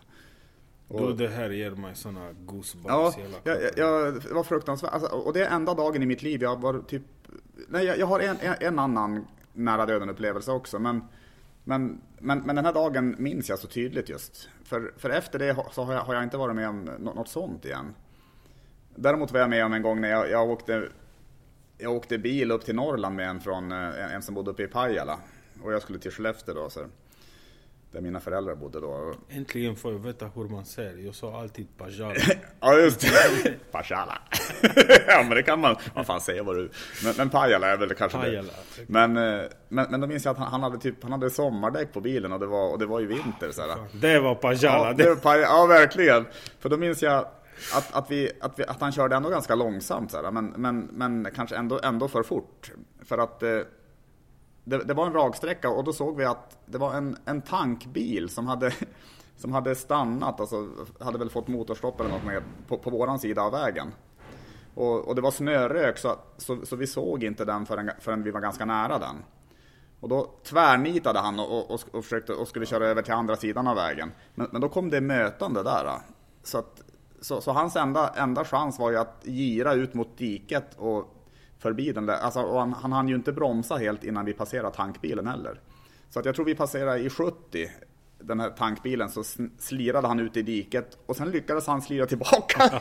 Och, 0.88 1.17
det 1.17 1.28
här 1.28 1.50
ger 1.50 1.71
mig 1.71 1.95
såna 1.95 2.34
goosebumps 2.45 2.89
ja, 2.89 3.13
jag, 3.43 3.63
jag, 3.63 3.71
jag, 3.78 4.13
det 4.23 4.34
var 4.34 4.43
fruktansvärt. 4.43 4.91
Alltså, 4.93 5.10
och 5.10 5.34
det 5.34 5.45
är 5.45 5.56
enda 5.56 5.73
dagen 5.73 6.04
i 6.04 6.06
mitt 6.06 6.21
liv 6.21 6.41
jag 6.41 6.62
var 6.62 6.80
typ... 6.80 7.02
Nej, 7.67 7.86
jag, 7.86 7.97
jag 7.97 8.06
har 8.06 8.19
en, 8.19 8.38
en, 8.41 8.56
en 8.60 8.80
annan 8.80 9.28
nära 9.54 9.86
döden 9.86 10.10
upplevelse 10.10 10.52
också. 10.52 10.80
Men, 10.80 11.04
men, 11.63 12.02
men, 12.19 12.39
men 12.39 12.56
den 12.56 12.65
här 12.65 12.73
dagen 12.73 13.15
minns 13.17 13.50
jag 13.50 13.60
så 13.60 13.67
tydligt 13.67 14.10
just. 14.10 14.50
För, 14.63 14.93
för 14.97 15.10
efter 15.10 15.39
det 15.39 15.56
så 15.71 15.84
har 15.84 15.93
jag, 15.93 16.02
har 16.02 16.13
jag 16.13 16.23
inte 16.23 16.38
varit 16.38 16.56
med 16.56 16.69
om 16.69 16.89
något 17.00 17.30
sånt 17.30 17.65
igen. 17.65 17.95
Däremot 18.95 19.32
var 19.32 19.39
jag 19.39 19.50
med 19.50 19.65
om 19.65 19.73
en 19.73 19.82
gång 19.82 20.02
när 20.02 20.10
jag, 20.10 20.30
jag 20.30 20.50
åkte 20.50 20.89
jag 21.78 21.93
åkte 21.93 22.17
bil 22.17 22.52
upp 22.52 22.65
till 22.65 22.76
Norrland 22.76 23.15
med 23.15 23.30
en 23.30 23.39
från 23.39 23.71
en, 23.71 23.93
en 23.93 24.21
som 24.21 24.36
bodde 24.36 24.52
uppe 24.52 24.63
i 24.63 24.67
Pajala. 24.67 25.19
Och 25.63 25.73
jag 25.73 25.82
skulle 25.82 26.00
till 26.00 26.12
Skellefteå 26.12 26.56
då. 26.56 26.69
Så 26.69 26.86
där 27.91 28.02
mina 28.02 28.19
föräldrar 28.19 28.56
bodde 28.56 28.80
då. 28.80 29.13
Äntligen 29.30 29.76
får 29.76 29.91
jag 29.91 30.00
veta 30.00 30.28
hur 30.36 30.50
man 30.50 30.65
säger. 30.65 30.97
Jag 30.97 31.15
sa 31.15 31.41
alltid 31.41 31.67
Pajala. 31.78 32.15
ja 32.60 32.78
just 32.78 33.02
det. 33.02 33.54
Pajala. 33.71 34.17
ja 35.08 35.23
men 35.23 35.30
det 35.30 35.43
kan 35.43 35.60
man. 35.60 35.76
Vad 35.95 36.06
fan 36.06 36.21
säger 36.21 36.43
vad 36.43 36.56
du. 36.56 36.69
Men, 37.04 37.13
men 37.17 37.30
Pajala 37.30 37.67
är 37.67 37.78
väl 37.78 37.93
kanske 37.93 38.17
Pajala. 38.17 38.50
det. 38.78 38.84
Men, 38.88 39.17
eh, 39.17 39.41
men, 39.69 39.88
men 39.91 40.02
då 40.02 40.08
minns 40.08 40.26
jag 40.26 40.32
att 40.32 40.38
han, 40.38 40.52
han, 40.52 40.63
hade 40.63 40.78
typ, 40.78 41.04
han 41.04 41.12
hade 41.12 41.30
sommardäck 41.30 41.93
på 41.93 42.02
bilen 42.02 42.32
och 42.32 42.39
det 42.39 42.45
var, 42.47 42.71
och 42.71 42.80
det 42.80 42.86
var 42.86 43.00
ju 43.00 43.08
vinter. 43.08 43.52
Så 43.52 43.62
Det 44.02 44.19
var 44.19 44.36
Pajala. 44.36 44.88
Ja, 44.88 44.93
det 44.93 45.10
var 45.10 45.15
Pajala. 45.15 45.47
ja 45.47 45.65
verkligen. 45.65 46.26
För 46.60 46.69
då 46.69 46.78
minns 46.78 47.04
jag 47.04 47.26
att, 47.73 47.93
att, 47.93 48.12
vi, 48.12 48.32
att, 48.41 48.60
vi, 48.60 48.63
att 48.63 48.82
han 48.82 48.91
körde 48.91 49.15
ändå 49.15 49.30
ganska 49.30 49.56
långsamt, 49.56 50.12
så 50.12 50.32
men, 50.32 50.45
men, 50.45 50.80
men 50.91 51.28
kanske 51.36 51.56
ändå, 51.56 51.80
ändå 51.84 52.08
för 52.08 52.23
fort. 52.23 52.71
För 53.06 53.17
att 53.17 53.43
eh, 53.43 53.60
det, 54.67 54.84
det, 54.84 54.93
var 54.93 55.06
en 55.06 55.13
raksträcka 55.13 55.69
och 55.69 55.84
då 55.84 55.93
såg 55.93 56.17
vi 56.17 56.25
att 56.25 56.58
det 56.65 56.77
var 56.77 56.93
en, 56.93 57.17
en 57.25 57.41
tankbil 57.41 58.30
som 58.30 58.47
hade, 58.47 58.71
som 59.38 59.51
hade 59.51 59.75
stannat, 59.75 60.39
alltså 60.39 60.67
hade 60.99 61.17
väl 61.17 61.30
fått 61.30 61.47
motorstopp 61.47 61.99
eller 61.99 62.10
något 62.10 62.25
med 62.25 62.43
på, 62.67 62.77
på 62.77 62.89
våran 62.89 63.19
sida 63.19 63.41
av 63.41 63.51
vägen. 63.51 63.91
Och, 64.73 65.08
och 65.08 65.15
det 65.15 65.21
var 65.21 65.32
snörök 65.32 65.97
så, 65.97 66.15
så, 66.38 66.65
så, 66.65 66.75
vi 66.75 66.88
såg 66.88 67.23
inte 67.23 67.45
den 67.45 67.65
förrän, 67.65 67.91
förrän 67.99 68.23
vi 68.23 68.32
var 68.32 68.41
ganska 68.41 68.65
nära 68.65 68.99
den. 68.99 69.15
Och 69.99 70.10
då 70.10 70.32
tvärnitade 70.43 71.19
han 71.19 71.39
och, 71.39 71.71
och, 71.71 71.82
och, 71.91 72.03
försökte, 72.03 72.34
och 72.34 72.47
skulle 72.47 72.65
köra 72.65 72.88
över 72.88 73.01
till 73.01 73.13
andra 73.13 73.36
sidan 73.36 73.67
av 73.67 73.75
vägen. 73.75 74.12
Men, 74.36 74.47
men 74.51 74.62
då 74.62 74.69
kom 74.69 74.89
det 74.89 75.01
mötande 75.01 75.63
där. 75.63 75.91
Så, 76.43 76.58
att, 76.58 76.82
så, 77.21 77.41
så, 77.41 77.51
hans 77.51 77.75
enda, 77.75 78.10
enda 78.10 78.45
chans 78.45 78.80
var 78.80 78.91
ju 78.91 78.97
att 78.97 79.21
gira 79.23 79.73
ut 79.73 79.93
mot 79.93 80.17
diket 80.17 80.75
och 80.77 81.16
förbi 81.59 81.91
den 81.91 82.05
där. 82.05 82.17
Alltså, 82.17 82.57
han, 82.57 82.73
han 82.73 82.91
hann 82.91 83.07
ju 83.07 83.15
inte 83.15 83.31
bromsa 83.31 83.75
helt 83.75 84.03
innan 84.03 84.25
vi 84.25 84.33
passerade 84.33 84.75
tankbilen 84.75 85.27
heller. 85.27 85.59
Så 86.09 86.19
att 86.19 86.25
jag 86.25 86.35
tror 86.35 86.45
vi 86.45 86.55
passerade 86.55 86.99
i 86.99 87.09
70 87.09 87.69
den 88.19 88.39
här 88.39 88.49
tankbilen 88.49 89.09
så 89.09 89.23
slirade 89.59 90.07
han 90.07 90.19
ut 90.19 90.37
i 90.37 90.41
diket 90.41 90.97
och 91.05 91.15
sen 91.15 91.31
lyckades 91.31 91.67
han 91.67 91.81
slira 91.81 92.05
tillbaka. 92.05 92.69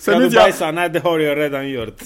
sen 0.00 0.20
du 0.20 0.30
bajsa? 0.30 0.72
Nej, 0.72 0.90
det 0.90 0.98
har 0.98 1.18
jag 1.18 1.38
redan 1.38 1.68
gjort. 1.68 2.02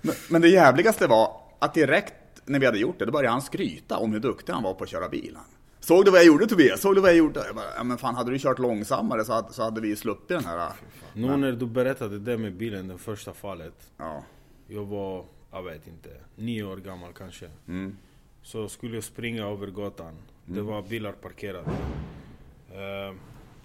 Men, 0.00 0.14
men, 0.28 0.42
det 0.42 0.48
jävligaste 0.48 1.06
var 1.06 1.40
att 1.58 1.74
direkt 1.74 2.14
när 2.44 2.58
vi 2.58 2.66
hade 2.66 2.78
gjort 2.78 2.98
det, 2.98 3.04
då 3.04 3.12
började 3.12 3.32
han 3.32 3.42
skryta 3.42 3.98
om 3.98 4.12
hur 4.12 4.20
duktig 4.20 4.52
han 4.52 4.62
var 4.62 4.74
på 4.74 4.84
att 4.84 4.90
köra 4.90 5.08
bilen. 5.08 5.42
Såg 5.88 6.04
du 6.04 6.10
vad 6.10 6.20
jag 6.20 6.26
gjorde 6.26 6.46
Tobias? 6.46 6.80
Såg 6.80 6.94
du 6.94 7.00
vad 7.00 7.10
jag 7.10 7.16
gjorde? 7.16 7.46
Jag 7.46 7.54
bara, 7.54 7.74
ja 7.76 7.84
men 7.84 7.98
fan 7.98 8.14
hade 8.14 8.30
du 8.30 8.38
kört 8.38 8.58
långsammare 8.58 9.24
så 9.24 9.32
hade, 9.32 9.52
så 9.52 9.62
hade 9.62 9.80
vi 9.80 9.96
sluppit 9.96 10.28
den 10.28 10.44
här. 10.44 10.72
Nu 11.14 11.36
när 11.36 11.52
du 11.52 11.66
berättade 11.66 12.18
det 12.18 12.38
med 12.38 12.56
bilen, 12.56 12.88
det 12.88 12.98
första 12.98 13.32
fallet. 13.32 13.92
Ja. 13.96 14.24
Jag 14.66 14.84
var, 14.84 15.24
jag 15.52 15.62
vet 15.62 15.86
inte, 15.86 16.08
nio 16.36 16.64
år 16.64 16.76
gammal 16.76 17.12
kanske. 17.12 17.50
Mm. 17.68 17.96
Så 18.42 18.68
skulle 18.68 18.94
jag 18.94 19.04
springa 19.04 19.46
över 19.46 19.66
gatan. 19.66 20.06
Mm. 20.08 20.56
Det 20.56 20.62
var 20.62 20.82
bilar 20.82 21.12
parkerade. 21.12 21.70
Uh, 21.70 23.16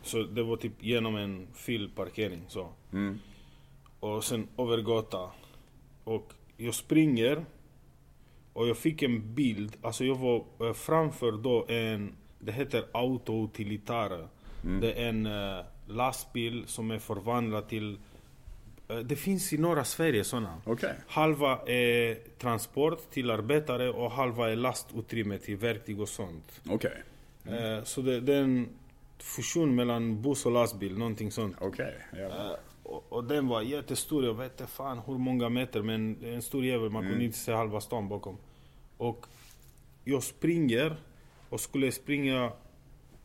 så 0.04 0.24
det 0.24 0.44
var 0.44 0.58
typ 0.58 0.84
genom 0.84 1.16
en 1.16 1.48
filparkering 1.54 2.46
så. 2.48 2.70
Mm. 2.94 3.20
Och 4.00 4.24
sen 4.24 4.48
över 4.58 4.78
gatan. 4.78 5.30
Och 6.04 6.34
jag 6.58 6.74
springer 6.74 7.46
och 8.54 8.68
jag 8.68 8.78
fick 8.78 9.04
en 9.04 9.34
bild, 9.34 9.78
alltså 9.82 10.06
jag 10.06 10.16
var 10.16 10.44
eh, 10.60 10.74
framför 10.74 11.32
då 11.32 11.66
en, 11.68 12.16
det 12.40 12.52
heter 12.52 12.86
autoutilitare. 12.92 14.28
Mm. 14.64 14.82
Det 14.82 14.94
är 14.94 15.10
en 15.10 15.26
uh, 15.26 15.66
lastbil 15.88 16.64
som 16.68 16.92
är 16.92 17.00
förvandlad 17.00 17.68
till 17.68 17.98
uh, 18.92 18.98
det 18.98 19.16
finns 19.16 19.54
i 19.54 19.58
norra 19.58 19.84
Sverige 19.84 20.24
sådana. 20.24 20.62
Okay. 20.66 20.94
Halva 21.08 21.60
är 21.66 22.18
transport 22.38 23.12
till 23.12 23.32
arbetare 23.32 23.90
och 23.90 24.12
halva 24.12 24.52
är 24.52 24.56
lastutrymme 24.56 25.38
till 25.38 25.58
verktyg 25.58 26.02
och 26.02 26.10
sånt. 26.10 26.62
Okay. 26.70 26.98
Mm. 27.48 27.64
Uh, 27.64 27.84
så 27.84 28.02
det, 28.02 28.20
det, 28.20 28.36
är 28.36 28.42
en 28.44 28.70
fusion 29.18 29.76
mellan 29.76 30.22
buss 30.22 30.46
och 30.46 30.52
lastbil, 30.52 30.98
någonting 30.98 31.32
sånt. 31.32 31.62
Okay. 31.62 31.92
Yeah. 32.16 32.56
Och, 32.84 33.14
och, 33.14 33.24
den 33.24 33.48
var 33.48 33.62
jättestor, 33.62 34.26
jag 34.26 34.34
vet 34.34 34.52
inte 34.52 34.72
fan 34.72 35.02
hur 35.06 35.18
många 35.18 35.50
meter 35.50 35.82
men 35.82 36.24
en 36.24 36.42
stor 36.42 36.66
jävel, 36.66 36.90
man 36.90 37.02
kunde 37.02 37.16
mm. 37.16 37.26
inte 37.26 37.38
se 37.38 37.54
halva 37.54 37.82
stan 37.82 38.10
bakom. 38.10 38.38
Och 38.98 39.26
jag 40.04 40.24
springer 40.24 40.96
och 41.50 41.60
skulle 41.60 41.92
springa 41.92 42.52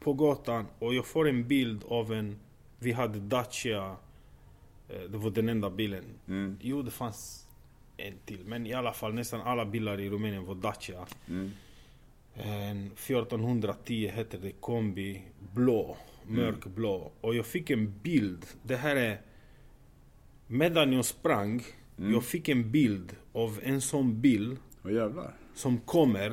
på 0.00 0.12
gatan 0.12 0.66
och 0.78 0.94
jag 0.94 1.06
får 1.06 1.28
en 1.28 1.48
bild 1.48 1.84
av 1.88 2.12
en, 2.12 2.38
vi 2.78 2.92
hade 2.92 3.20
Dacia, 3.20 3.96
eh, 4.88 5.00
det 5.10 5.18
var 5.18 5.30
den 5.30 5.48
enda 5.48 5.70
bilen. 5.70 6.04
Mm. 6.28 6.58
Jo 6.60 6.82
det 6.82 6.90
fanns 6.90 7.46
en 7.96 8.14
till, 8.24 8.44
men 8.44 8.66
i 8.66 8.74
alla 8.74 8.92
fall 8.92 9.14
nästan 9.14 9.40
alla 9.40 9.64
bilar 9.64 10.00
i 10.00 10.10
Rumänien 10.10 10.44
var 10.44 10.54
Dacia. 10.54 11.06
Mm. 11.28 11.50
En 12.34 12.86
1410 12.86 14.10
hette 14.14 14.38
det, 14.38 14.52
kombi, 14.52 15.22
blå, 15.54 15.96
mörkblå. 16.26 16.96
Mm. 16.96 17.12
Och 17.20 17.34
jag 17.34 17.46
fick 17.46 17.70
en 17.70 17.98
bild, 18.02 18.46
det 18.62 18.76
här 18.76 18.96
är 18.96 19.20
Medan 20.48 20.92
jag 20.92 21.04
sprang, 21.04 21.62
mm. 21.98 22.12
jag 22.12 22.24
fick 22.24 22.48
en 22.48 22.70
bild 22.70 23.16
av 23.32 23.61
en 23.62 23.80
sån 23.80 24.20
bil. 24.20 24.56
Oh, 24.84 25.24
som 25.54 25.80
kommer 25.80 26.32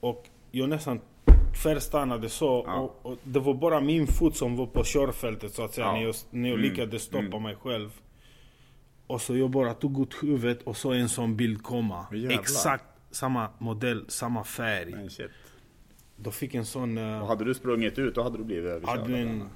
och 0.00 0.28
jag 0.50 0.68
nästan 0.68 1.00
tvärstannade 1.62 2.28
så. 2.28 2.64
Ja. 2.66 2.78
Och, 2.80 3.06
och, 3.06 3.18
det 3.24 3.40
var 3.40 3.54
bara 3.54 3.80
min 3.80 4.06
fot 4.06 4.36
som 4.36 4.56
var 4.56 4.66
på 4.66 4.84
körfältet 4.84 5.54
så 5.54 5.64
att 5.64 5.74
säga. 5.74 5.86
Ja. 5.86 5.92
När 5.92 6.02
jag, 6.02 6.14
när 6.30 6.48
jag 6.48 6.58
mm. 6.58 6.70
lyckades 6.70 7.02
stoppa 7.02 7.24
mm. 7.24 7.42
mig 7.42 7.56
själv. 7.56 7.90
Och 9.06 9.20
så 9.20 9.36
jag 9.36 9.50
bara 9.50 9.74
tog 9.74 10.00
ut 10.00 10.14
huvudet 10.22 10.62
och 10.62 10.76
så 10.76 10.92
en 10.92 11.08
sån 11.08 11.36
bild 11.36 11.62
komma. 11.62 12.06
Exakt 12.30 12.84
samma 13.10 13.48
modell, 13.58 14.04
samma 14.08 14.44
färg. 14.44 14.90
Men 14.90 15.10
shit. 15.10 15.30
Då 16.16 16.30
fick 16.30 16.54
en 16.54 16.66
sån... 16.66 16.98
Uh, 16.98 17.22
och 17.22 17.28
hade 17.28 17.44
du 17.44 17.54
sprungit 17.54 17.98
ut 17.98 18.14
då 18.14 18.22
hade 18.22 18.38
du 18.38 18.44
blivit 18.44 18.70
överkörd? 18.70 18.98
Hade 18.98 19.18
en 19.18 19.48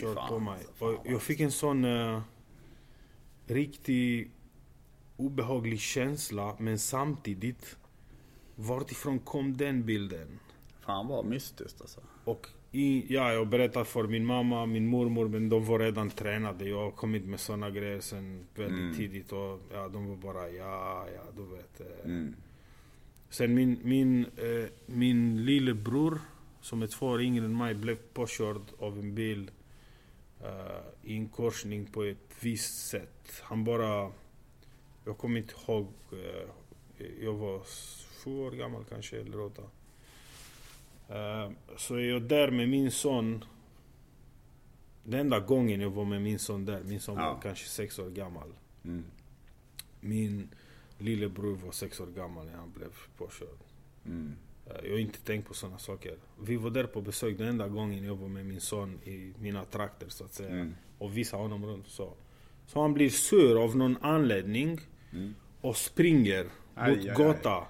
kört 0.00 0.28
på 0.28 0.38
mig. 0.38 0.58
Och 0.78 1.00
jag 1.04 1.22
fick 1.22 1.40
en 1.40 1.52
sån... 1.52 1.84
Uh, 1.84 2.20
riktigt 3.46 4.30
obehaglig 5.16 5.80
känsla 5.80 6.56
men 6.58 6.78
samtidigt 6.78 7.76
Vartifrån 8.56 9.18
kom 9.18 9.56
den 9.56 9.84
bilden? 9.86 10.38
Fan 10.80 11.08
vad 11.08 11.24
mystiskt 11.24 11.80
alltså. 11.80 12.00
Och 12.24 12.48
i, 12.72 13.14
ja, 13.14 13.32
jag 13.32 13.48
berättade 13.48 13.84
för 13.84 14.06
min 14.06 14.26
mamma, 14.26 14.66
min 14.66 14.86
mormor, 14.86 15.28
men 15.28 15.48
de 15.48 15.64
var 15.64 15.78
redan 15.78 16.10
tränade. 16.10 16.68
Jag 16.68 16.84
har 16.84 16.90
kommit 16.90 17.24
med 17.24 17.40
såna 17.40 17.70
grejer 17.70 18.00
sen 18.00 18.46
väldigt 18.54 18.80
mm. 18.80 18.94
tidigt 18.94 19.32
och 19.32 19.60
ja, 19.72 19.88
de 19.88 20.08
var 20.08 20.16
bara 20.16 20.50
ja, 20.50 21.06
ja, 21.14 21.22
du 21.36 21.56
vet. 21.56 21.80
Eh. 21.80 22.04
Mm. 22.04 22.34
Sen 23.30 23.54
min, 23.54 23.78
min, 23.82 24.24
eh, 24.24 24.68
min 24.86 25.44
lillebror, 25.44 26.20
som 26.60 26.82
är 26.82 26.86
två 26.86 27.06
år 27.06 27.22
yngre 27.22 27.44
än 27.44 27.56
mig, 27.56 27.74
blev 27.74 27.96
påkörd 27.96 28.62
av 28.78 28.98
en 28.98 29.14
bil 29.14 29.50
uh, 30.42 30.80
i 31.02 31.16
en 31.16 31.28
korsning 31.28 31.86
på 31.86 32.02
ett 32.04 32.34
visst 32.40 32.88
sätt. 32.88 33.42
Han 33.42 33.64
bara... 33.64 34.12
Jag 35.04 35.18
kommer 35.18 35.40
inte 35.40 35.54
ihåg. 35.66 35.92
Uh, 36.12 36.50
jag 37.20 37.34
var 37.34 37.62
sju 38.24 38.38
år 38.38 38.50
gammal 38.50 38.84
kanske, 38.84 39.20
eller 39.20 39.40
åtta. 39.40 39.62
Uh, 41.10 41.52
så 41.76 41.94
är 41.94 42.04
jag 42.04 42.22
där 42.22 42.50
med 42.50 42.68
min 42.68 42.90
son. 42.90 43.44
Den 45.02 45.20
enda 45.20 45.40
gången 45.40 45.80
jag 45.80 45.90
var 45.90 46.04
med 46.04 46.22
min 46.22 46.38
son 46.38 46.64
där, 46.64 46.82
min 46.84 47.00
son 47.00 47.16
ja. 47.18 47.34
var 47.34 47.42
kanske 47.42 47.68
sex 47.68 47.98
år 47.98 48.10
gammal. 48.10 48.52
Mm. 48.84 49.04
Min 50.00 50.48
lillebror 50.98 51.56
var 51.56 51.72
sex 51.72 52.00
år 52.00 52.06
gammal 52.06 52.46
när 52.46 52.56
han 52.56 52.72
blev 52.72 52.92
påkörd. 53.16 53.58
Mm. 54.06 54.36
Jag 54.66 54.90
har 54.90 54.98
inte 54.98 55.18
tänkt 55.18 55.48
på 55.48 55.54
sådana 55.54 55.78
saker. 55.78 56.16
Vi 56.42 56.56
var 56.56 56.70
där 56.70 56.84
på 56.84 57.00
besök 57.00 57.38
den 57.38 57.48
enda 57.48 57.68
gången 57.68 58.04
jag 58.04 58.14
var 58.14 58.28
med 58.28 58.46
min 58.46 58.60
son 58.60 58.98
i 59.04 59.32
mina 59.38 59.64
trakter 59.64 60.08
så 60.08 60.24
att 60.24 60.34
säga. 60.34 60.50
Mm. 60.50 60.74
Och 60.98 61.16
visade 61.16 61.42
honom 61.42 61.66
runt 61.66 61.88
så. 61.88 62.12
Så 62.66 62.82
han 62.82 62.94
blir 62.94 63.10
sur 63.10 63.64
av 63.64 63.76
någon 63.76 63.96
anledning 64.00 64.80
mm. 65.12 65.34
och 65.60 65.76
springer 65.76 66.46
aj, 66.74 66.96
mot 66.96 67.16
gatan. 67.16 67.64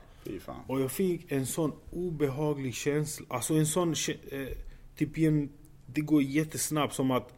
Och 0.66 0.80
jag 0.80 0.92
fick 0.92 1.32
en 1.32 1.46
sån 1.46 1.72
obehaglig 1.90 2.74
känsla. 2.74 3.26
Alltså 3.28 3.54
en 3.54 3.66
sån, 3.66 3.94
eh, 4.30 4.48
typ 4.96 5.18
en, 5.18 5.48
det 5.86 6.00
går 6.00 6.22
jättesnabbt 6.22 6.94
som 6.94 7.10
att 7.10 7.34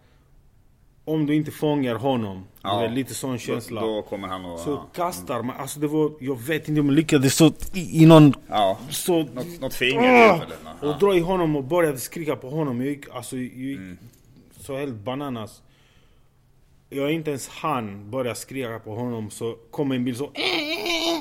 om 1.08 1.26
du 1.26 1.34
inte 1.34 1.50
fångar 1.50 1.94
honom, 1.94 2.44
ja. 2.62 2.80
det 2.80 2.86
är 2.86 2.90
lite 2.90 3.14
sån 3.14 3.38
känsla. 3.38 3.80
Då, 3.80 3.86
då 3.86 4.02
kommer 4.02 4.28
han 4.28 4.44
och, 4.44 4.58
Så 4.58 4.70
ja. 4.70 4.86
kastar 4.94 5.42
man, 5.42 5.56
alltså 5.56 5.80
det 5.80 5.86
var, 5.86 6.12
jag 6.20 6.40
vet 6.40 6.68
inte 6.68 6.80
om 6.80 6.86
jag 6.86 6.94
lyckades 6.94 7.34
så 7.34 7.52
i, 7.74 8.02
i 8.02 8.06
någon... 8.06 8.32
Ja, 8.48 8.78
så, 8.90 9.18
något, 9.18 9.60
något 9.60 9.74
finger 9.74 10.34
uh, 10.34 10.42
ja. 10.80 10.88
Och 10.88 10.98
dra 10.98 11.16
i 11.16 11.20
honom 11.20 11.56
och 11.56 11.64
började 11.64 11.98
skrika 11.98 12.36
på 12.36 12.50
honom. 12.50 12.80
Jag 12.80 12.88
gick, 12.88 13.04
alltså, 13.14 13.36
jag 13.36 13.44
gick 13.44 13.78
mm. 13.78 13.98
så 14.60 14.76
helt 14.76 14.94
bananas. 14.94 15.62
Jag 16.88 17.12
inte 17.12 17.30
ens 17.30 17.48
han 17.48 18.10
börja 18.10 18.34
skrika 18.34 18.78
på 18.78 18.94
honom 18.94 19.30
så 19.30 19.56
kom 19.70 19.92
en 19.92 20.04
bil 20.04 20.16
så... 20.16 20.30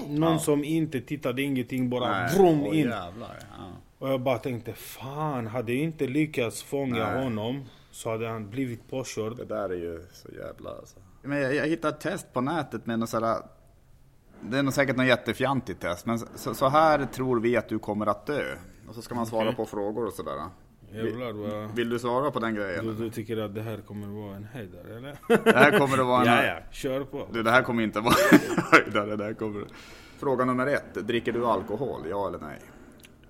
Någon 0.08 0.40
som 0.40 0.64
inte 0.64 1.02
tittade 1.02 1.42
ingenting, 1.42 1.90
bara 1.90 2.28
vrum 2.28 2.66
in. 2.66 2.74
Jävlar. 2.74 3.40
Och 4.00 4.10
jag 4.10 4.22
bara 4.22 4.38
tänkte, 4.38 4.74
fan, 4.74 5.48
hade 5.48 5.74
jag 5.74 5.82
inte 5.82 6.08
lyckats 6.08 6.64
fånga 6.64 7.12
Nej. 7.12 7.24
honom 7.24 7.66
så 7.96 8.12
hade 8.12 8.28
han 8.28 8.50
blivit 8.50 8.90
påkörd. 8.90 9.38
Det 9.38 9.46
där 9.46 9.70
är 9.70 9.76
ju 9.76 10.06
så 10.12 10.30
jävla 10.32 10.70
alltså. 10.70 11.00
Men 11.22 11.42
jag, 11.42 11.56
jag 11.56 11.68
hittade 11.68 11.94
ett 11.94 12.02
test 12.02 12.34
på 12.34 12.42
nätet 12.42 12.86
med 12.86 13.00
något 13.00 13.10
sådär, 13.10 13.38
det 14.42 14.58
är 14.58 14.64
nog 14.64 14.74
säkert 14.74 14.96
något 14.96 15.06
jättefjantigt 15.06 15.82
test, 15.82 16.06
men 16.06 16.20
så, 16.20 16.54
så, 16.54 16.70
här 16.70 17.06
tror 17.06 17.40
vi 17.40 17.58
att 17.58 17.70
du 17.70 17.80
kommer 17.80 18.06
att 18.06 18.26
dö. 18.26 18.56
Och 18.88 18.96
så 18.96 19.02
ska 19.02 19.16
man 19.16 19.26
svara 19.26 19.44
okay. 19.44 19.56
på 19.56 19.66
frågor 19.66 20.06
och 20.06 20.14
sådär. 20.14 20.50
Jävlar 20.92 21.32
vad... 21.32 21.76
Vill 21.76 21.90
du 21.90 22.00
svara 22.00 22.32
på 22.32 22.40
den 22.40 22.56
grejen? 22.56 22.86
Du, 22.86 22.94
du 22.94 23.10
tycker 23.10 23.38
att 23.38 23.56
det 23.56 23.62
här 23.62 23.78
kommer 23.78 24.08
att 24.08 24.14
vara 24.14 24.36
en 24.36 24.44
höjdare 24.44 24.98
eller? 24.98 25.18
Det 25.44 25.58
här 25.58 25.80
kommer 25.80 25.98
att 25.98 26.08
vara 26.08 26.22
en... 26.22 26.28
ja, 26.36 26.44
ja, 26.44 26.58
kör 26.72 27.04
på. 27.04 27.28
Du, 27.32 27.44
det 27.44 27.52
här 27.52 27.64
kommer 27.64 27.84
inte 27.84 28.00
att 28.00 28.06
vara 28.06 28.16
en 28.32 28.64
höjdare. 28.72 29.16
Det 29.16 29.24
här 29.24 29.34
kommer... 29.34 29.66
Fråga 30.18 30.46
nummer 30.46 30.68
ett. 30.68 30.94
Dricker 30.94 31.32
du 31.32 31.46
alkohol? 31.46 32.02
Ja 32.10 32.28
eller 32.28 32.40
nej? 32.40 32.60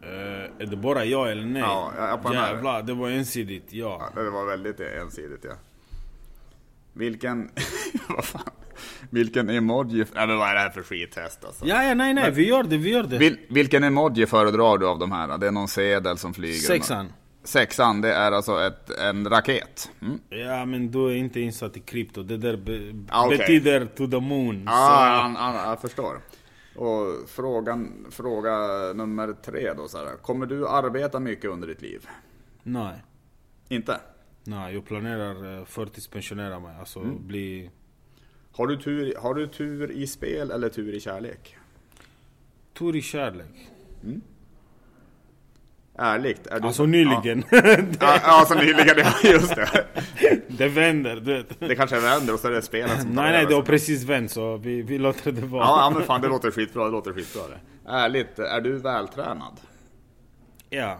Uh, 0.05 0.61
är 0.61 0.65
det 0.65 0.75
bara 0.75 1.05
ja 1.05 1.27
eller 1.27 1.45
nej? 1.45 1.61
Ja, 1.61 1.91
ja 1.97 2.19
på 2.23 2.33
Jävlar, 2.33 2.83
det 2.83 2.93
var 2.93 3.09
ensidigt 3.09 3.73
ja. 3.73 4.11
ja. 4.15 4.21
Det 4.21 4.29
var 4.29 4.45
väldigt 4.45 4.79
ensidigt 4.79 5.43
ja. 5.43 5.53
Vilken... 6.93 7.51
vad 8.09 8.25
fan? 8.25 8.41
Vilken 9.09 9.49
emoji... 9.49 10.05
Nej 10.13 10.27
men 10.27 10.37
vad 10.37 10.49
är 10.49 10.53
det 10.53 10.59
här 10.59 10.69
för 10.69 10.83
skithäst 10.83 11.45
alltså? 11.45 11.65
Ja, 11.65 11.83
ja, 11.83 11.93
nej, 11.93 12.13
nej, 12.13 12.23
men, 12.23 12.33
vi 12.33 12.47
gör 12.47 12.63
det, 12.63 12.77
vi 12.77 12.89
gör 12.89 13.03
det. 13.03 13.17
Vil, 13.17 13.37
vilken 13.49 13.83
emoji 13.83 14.25
föredrar 14.25 14.77
du 14.77 14.87
av 14.87 14.99
de 14.99 15.11
här? 15.11 15.37
Det 15.37 15.47
är 15.47 15.51
någon 15.51 15.67
sedel 15.67 16.17
som 16.17 16.33
flyger. 16.33 16.59
Sexan. 16.59 17.13
Sexan, 17.43 18.01
det 18.01 18.13
är 18.13 18.31
alltså 18.31 18.61
ett, 18.61 18.89
en 18.89 19.29
raket. 19.29 19.91
Mm. 20.01 20.19
Ja, 20.29 20.65
men 20.65 20.91
du 20.91 21.07
är 21.07 21.15
inte 21.15 21.39
insatt 21.39 21.77
i 21.77 21.79
krypto. 21.79 22.23
Det 22.23 22.37
där 22.37 22.57
be, 22.57 23.05
ah, 23.09 23.25
okay. 23.25 23.37
betyder 23.37 23.85
to 23.85 24.07
the 24.07 24.19
moon. 24.19 24.63
Ja, 24.65 25.33
ah, 25.37 25.69
jag 25.69 25.81
förstår. 25.81 26.19
Och 26.75 27.29
frågan, 27.29 28.07
fråga 28.09 28.53
nummer 28.93 29.33
tre 29.33 29.73
då 29.73 29.87
så 29.87 29.97
här. 29.97 30.15
Kommer 30.15 30.45
du 30.45 30.67
arbeta 30.67 31.19
mycket 31.19 31.51
under 31.51 31.67
ditt 31.67 31.81
liv? 31.81 32.07
Nej. 32.63 33.03
Inte? 33.69 33.99
Nej, 34.43 34.73
jag 34.73 34.85
planerar 34.85 35.59
eh, 35.59 35.65
förtidspensionera 35.65 36.59
mig. 36.59 36.75
Alltså 36.79 36.99
mm. 36.99 37.27
bli... 37.27 37.69
Har 38.51 38.67
du, 38.67 38.77
tur, 38.77 39.15
har 39.15 39.33
du 39.33 39.47
tur 39.47 39.91
i 39.91 40.07
spel 40.07 40.51
eller 40.51 40.69
tur 40.69 40.93
i 40.93 40.99
kärlek? 40.99 41.57
Tur 42.73 42.95
i 42.95 43.01
kärlek. 43.01 43.71
Mm. 44.03 44.21
Ärligt? 45.97 46.47
Är 46.47 46.59
du 46.59 46.67
alltså 46.67 46.85
nyligen. 46.85 47.43
Ja, 47.99 48.19
alltså 48.23 48.53
nyligen, 48.53 48.97
ja 48.97 49.29
just 49.29 49.55
det. 49.55 49.85
Det 50.47 50.67
vänder, 50.67 51.15
du 51.15 51.33
vet. 51.33 51.59
Det 51.59 51.75
kanske 51.75 51.99
vänder 51.99 52.33
och 52.33 52.39
så 52.39 52.47
är 52.47 52.51
det 52.51 52.61
spelet 52.61 53.01
som 53.01 53.09
Nej, 53.09 53.31
nej, 53.31 53.45
det 53.45 53.55
har 53.55 53.61
precis 53.61 54.03
vänt 54.03 54.31
så 54.31 54.57
vi, 54.57 54.81
vi 54.81 54.97
låter 54.97 55.31
det 55.31 55.41
vara. 55.41 55.63
Ja, 55.63 55.79
ja, 55.79 55.89
men 55.89 56.03
fan 56.07 56.21
det 56.21 56.27
låter 56.27 56.51
skitbra, 56.51 56.85
det 56.85 56.91
låter 56.91 57.13
skitbra 57.13 57.41
det. 57.47 57.89
Ärligt, 57.91 58.39
är 58.39 58.61
du 58.61 58.77
vältränad? 58.77 59.59
Ja. 60.69 60.97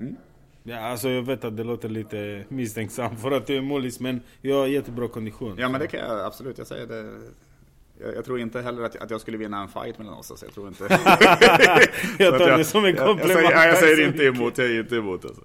Mm. 0.00 0.16
Ja, 0.62 0.78
alltså 0.78 1.08
jag 1.08 1.22
vet 1.22 1.44
att 1.44 1.56
det 1.56 1.64
låter 1.64 1.88
lite 1.88 2.44
misstänksam 2.48 3.16
för 3.16 3.30
att 3.30 3.46
du 3.46 3.56
är 3.56 3.60
målis, 3.60 4.00
men 4.00 4.20
jag 4.40 4.56
har 4.56 4.66
jättebra 4.66 5.08
kondition. 5.08 5.56
Ja, 5.58 5.68
men 5.68 5.80
det 5.80 5.86
kan 5.86 6.00
jag 6.00 6.20
absolut. 6.20 6.58
Jag 6.58 6.66
säger 6.66 6.86
det 6.86 7.20
jag, 8.00 8.16
jag, 8.16 8.24
tror 8.24 8.40
inte 8.40 8.60
heller 8.60 8.82
att, 8.82 8.96
att 8.96 9.10
jag 9.10 9.20
skulle 9.20 9.36
vinna 9.36 9.62
en 9.62 9.68
fight 9.68 9.98
mellan 9.98 10.14
oss. 10.14 10.30
Alltså. 10.30 10.46
Jag 10.46 10.54
tror 10.54 10.68
inte... 10.68 10.84
jag 12.18 12.38
tar 12.38 12.58
det 12.58 12.64
som 12.64 12.84
en 12.84 12.96
komplimang. 12.96 13.42
Jag, 13.42 13.44
jag, 13.44 13.52
säger, 13.52 13.68
jag 13.68 13.78
säger 13.78 14.06
inte 14.06 14.24
emot, 14.24 14.58
jag 14.58 14.66
är 14.66 14.80
inte 14.80 14.96
emot. 14.96 15.24
Alltså. 15.24 15.42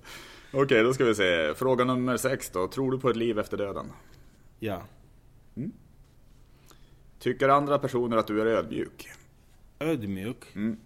Okej, 0.52 0.64
okay, 0.64 0.84
då 0.84 0.94
ska 0.94 1.06
vi 1.06 1.16
se. 1.16 1.54
Fråga 1.56 1.86
nummer 1.86 2.18
sex 2.18 2.50
då. 2.50 2.68
Tror 2.68 2.92
du 2.92 3.00
på 3.00 3.10
ett 3.10 3.16
liv 3.16 3.40
efter 3.40 3.58
döden? 3.58 3.86
Ja. 4.60 4.82
Mm. 5.56 5.72
Tycker 7.20 7.50
andra 7.50 7.80
personer 7.80 8.18
att 8.18 8.28
du 8.28 8.42
är 8.42 8.46
ödmjuk? 8.46 9.10
Ödmjuk? 9.80 10.56
Mm. 10.56 10.78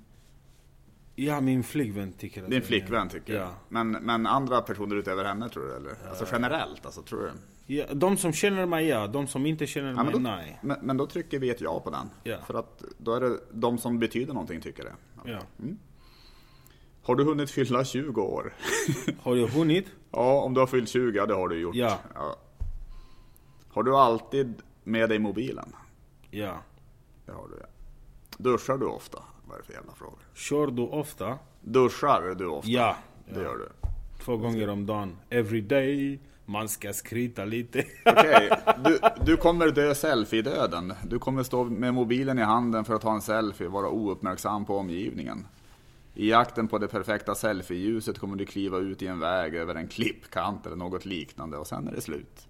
Ja, 1.15 1.41
min 1.41 1.63
flickvän 1.63 2.13
tycker 2.13 2.43
att 2.43 2.49
Din 2.49 2.61
flickvän 2.61 3.09
tycker? 3.09 3.35
Ja. 3.35 3.51
Men, 3.69 3.91
men 3.91 4.27
andra 4.27 4.61
personer 4.61 4.95
utöver 4.95 5.25
henne 5.25 5.49
tror 5.49 5.63
du? 5.63 5.75
Eller? 5.75 6.09
Alltså 6.09 6.25
generellt, 6.31 6.85
alltså, 6.85 7.01
tror 7.01 7.21
du? 7.21 7.31
Ja, 7.67 7.85
de 7.93 8.17
som 8.17 8.33
känner 8.33 8.65
mig 8.65 8.87
ja, 8.87 9.07
de 9.07 9.27
som 9.27 9.45
inte 9.45 9.67
känner 9.67 9.93
ja, 9.93 10.03
mig 10.03 10.13
då, 10.13 10.19
nej. 10.19 10.59
Men, 10.61 10.77
men, 10.81 10.97
då 10.97 11.07
trycker 11.07 11.39
vi 11.39 11.49
ett 11.49 11.61
ja 11.61 11.79
på 11.79 11.89
den. 11.89 12.09
Ja. 12.23 12.37
För 12.47 12.53
att 12.53 12.83
då 12.97 13.13
är 13.13 13.21
det 13.21 13.39
de 13.51 13.77
som 13.77 13.99
betyder 13.99 14.33
någonting 14.33 14.61
tycker 14.61 14.83
det. 14.83 14.93
Ja. 15.31 15.39
Mm. 15.59 15.77
Har 17.03 17.15
du 17.15 17.23
hunnit 17.23 17.51
fylla 17.51 17.85
20 17.85 18.21
år? 18.21 18.53
har 19.21 19.35
jag 19.35 19.47
hunnit? 19.47 19.87
ja, 20.11 20.41
om 20.41 20.53
du 20.53 20.59
har 20.59 20.67
fyllt 20.67 20.89
20, 20.89 21.17
ja 21.17 21.25
det 21.25 21.33
har 21.33 21.47
du 21.47 21.59
gjort. 21.59 21.75
Ja. 21.75 21.99
Har 23.69 23.83
du 23.83 23.95
alltid 23.95 24.61
med 24.83 25.09
dig 25.09 25.19
mobilen? 25.19 25.75
Ja. 26.31 26.57
Det 27.25 27.31
har 27.31 27.47
du 27.47 27.57
ja. 27.61 27.67
Duschar 28.37 28.77
du 28.77 28.85
ofta? 28.85 29.23
Vad 29.45 29.55
är 29.55 29.61
det 29.61 29.65
för 29.65 29.73
jävla 29.73 29.93
frågor? 29.93 30.19
Kör 30.33 30.67
du 30.67 30.81
ofta? 30.81 31.39
Duschar 31.61 32.35
du 32.35 32.47
ofta? 32.47 32.69
Ja. 32.69 32.95
Det 33.33 33.41
gör 33.41 33.57
du. 33.57 33.69
Två 34.23 34.37
gånger 34.37 34.69
om 34.69 34.85
dagen. 34.85 35.17
Every 35.29 35.61
day. 35.61 36.19
Man 36.45 36.69
ska 36.69 36.93
skryta 36.93 37.45
lite. 37.45 37.79
Okej, 38.05 38.51
okay. 38.51 38.73
du, 38.83 38.99
du 39.25 39.37
kommer 39.37 39.67
dö 39.67 39.95
selfie-döden. 39.95 40.93
Du 41.03 41.19
kommer 41.19 41.43
stå 41.43 41.63
med 41.63 41.93
mobilen 41.93 42.39
i 42.39 42.41
handen 42.41 42.85
för 42.85 42.93
att 42.93 43.01
ta 43.01 43.13
en 43.13 43.21
selfie 43.21 43.67
och 43.67 43.73
vara 43.73 43.89
ouppmärksam 43.89 44.65
på 44.65 44.77
omgivningen. 44.77 45.47
I 46.13 46.29
jakten 46.29 46.67
på 46.67 46.77
det 46.77 46.87
perfekta 46.87 47.35
selfie-ljuset 47.35 48.19
kommer 48.19 48.35
du 48.35 48.45
kliva 48.45 48.77
ut 48.77 49.01
i 49.01 49.07
en 49.07 49.19
väg 49.19 49.55
över 49.55 49.75
en 49.75 49.87
klippkant 49.87 50.65
eller 50.65 50.75
något 50.75 51.05
liknande 51.05 51.57
och 51.57 51.67
sen 51.67 51.87
är 51.87 51.91
det 51.91 52.01
slut. 52.01 52.47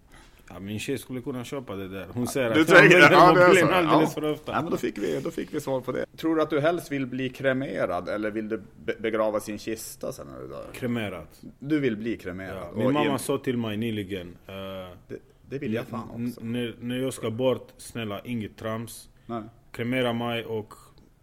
Ja, 0.50 0.60
min 0.60 0.80
tjej 0.80 0.98
skulle 0.98 1.22
kunna 1.22 1.44
köpa 1.44 1.76
det 1.76 1.88
där. 1.88 2.08
Hon 2.14 2.28
säger 2.28 2.52
att 2.52 2.70
jag 2.70 2.78
använder 2.80 3.12
ja, 3.12 3.48
mobilen 3.48 3.74
alldeles 3.74 4.16
ja. 4.16 4.22
för 4.22 4.32
ofta. 4.32 4.52
Ja, 4.52 4.62
men 4.62 4.72
då 4.72 4.78
fick, 4.78 4.98
vi, 4.98 5.20
då 5.24 5.32
fick 5.32 5.54
vi 5.54 5.62
svar 5.62 5.82
på 5.82 5.92
det. 5.92 6.06
Tror 6.18 6.36
du 6.36 6.42
att 6.42 6.50
du 6.50 6.60
helst 6.60 6.92
vill 6.92 7.06
bli 7.06 7.30
kremerad 7.30 8.10
eller 8.10 8.32
vill 8.32 8.50
du 8.50 8.62
begrava 9.00 9.40
sin 9.40 9.60
kista 9.60 10.12
sen 10.12 10.28
när 10.28 10.42
du 10.42 10.48
dör? 10.48 10.66
Kremerad. 10.74 11.28
Du 11.60 11.80
vill 11.80 11.98
bli 11.98 12.18
kremerad? 12.18 12.68
Ja, 12.72 12.78
min 12.78 12.94
mamma 12.94 13.18
sa 13.18 13.38
till 13.38 13.58
mig 13.58 13.78
nyligen. 13.78 14.28
Uh, 14.28 14.56
det, 15.08 15.18
det, 15.50 15.58
vill 15.58 15.74
jag 15.74 15.86
fan 15.86 16.28
också. 16.28 16.44
När, 16.44 16.76
när 16.80 16.98
jag 16.98 17.14
ska 17.14 17.32
bort, 17.32 17.74
snälla 17.78 18.22
inget 18.24 18.58
trams. 18.58 19.10
Nej. 19.26 19.42
Kremera 19.72 20.14
mig 20.14 20.46
och 20.46 20.74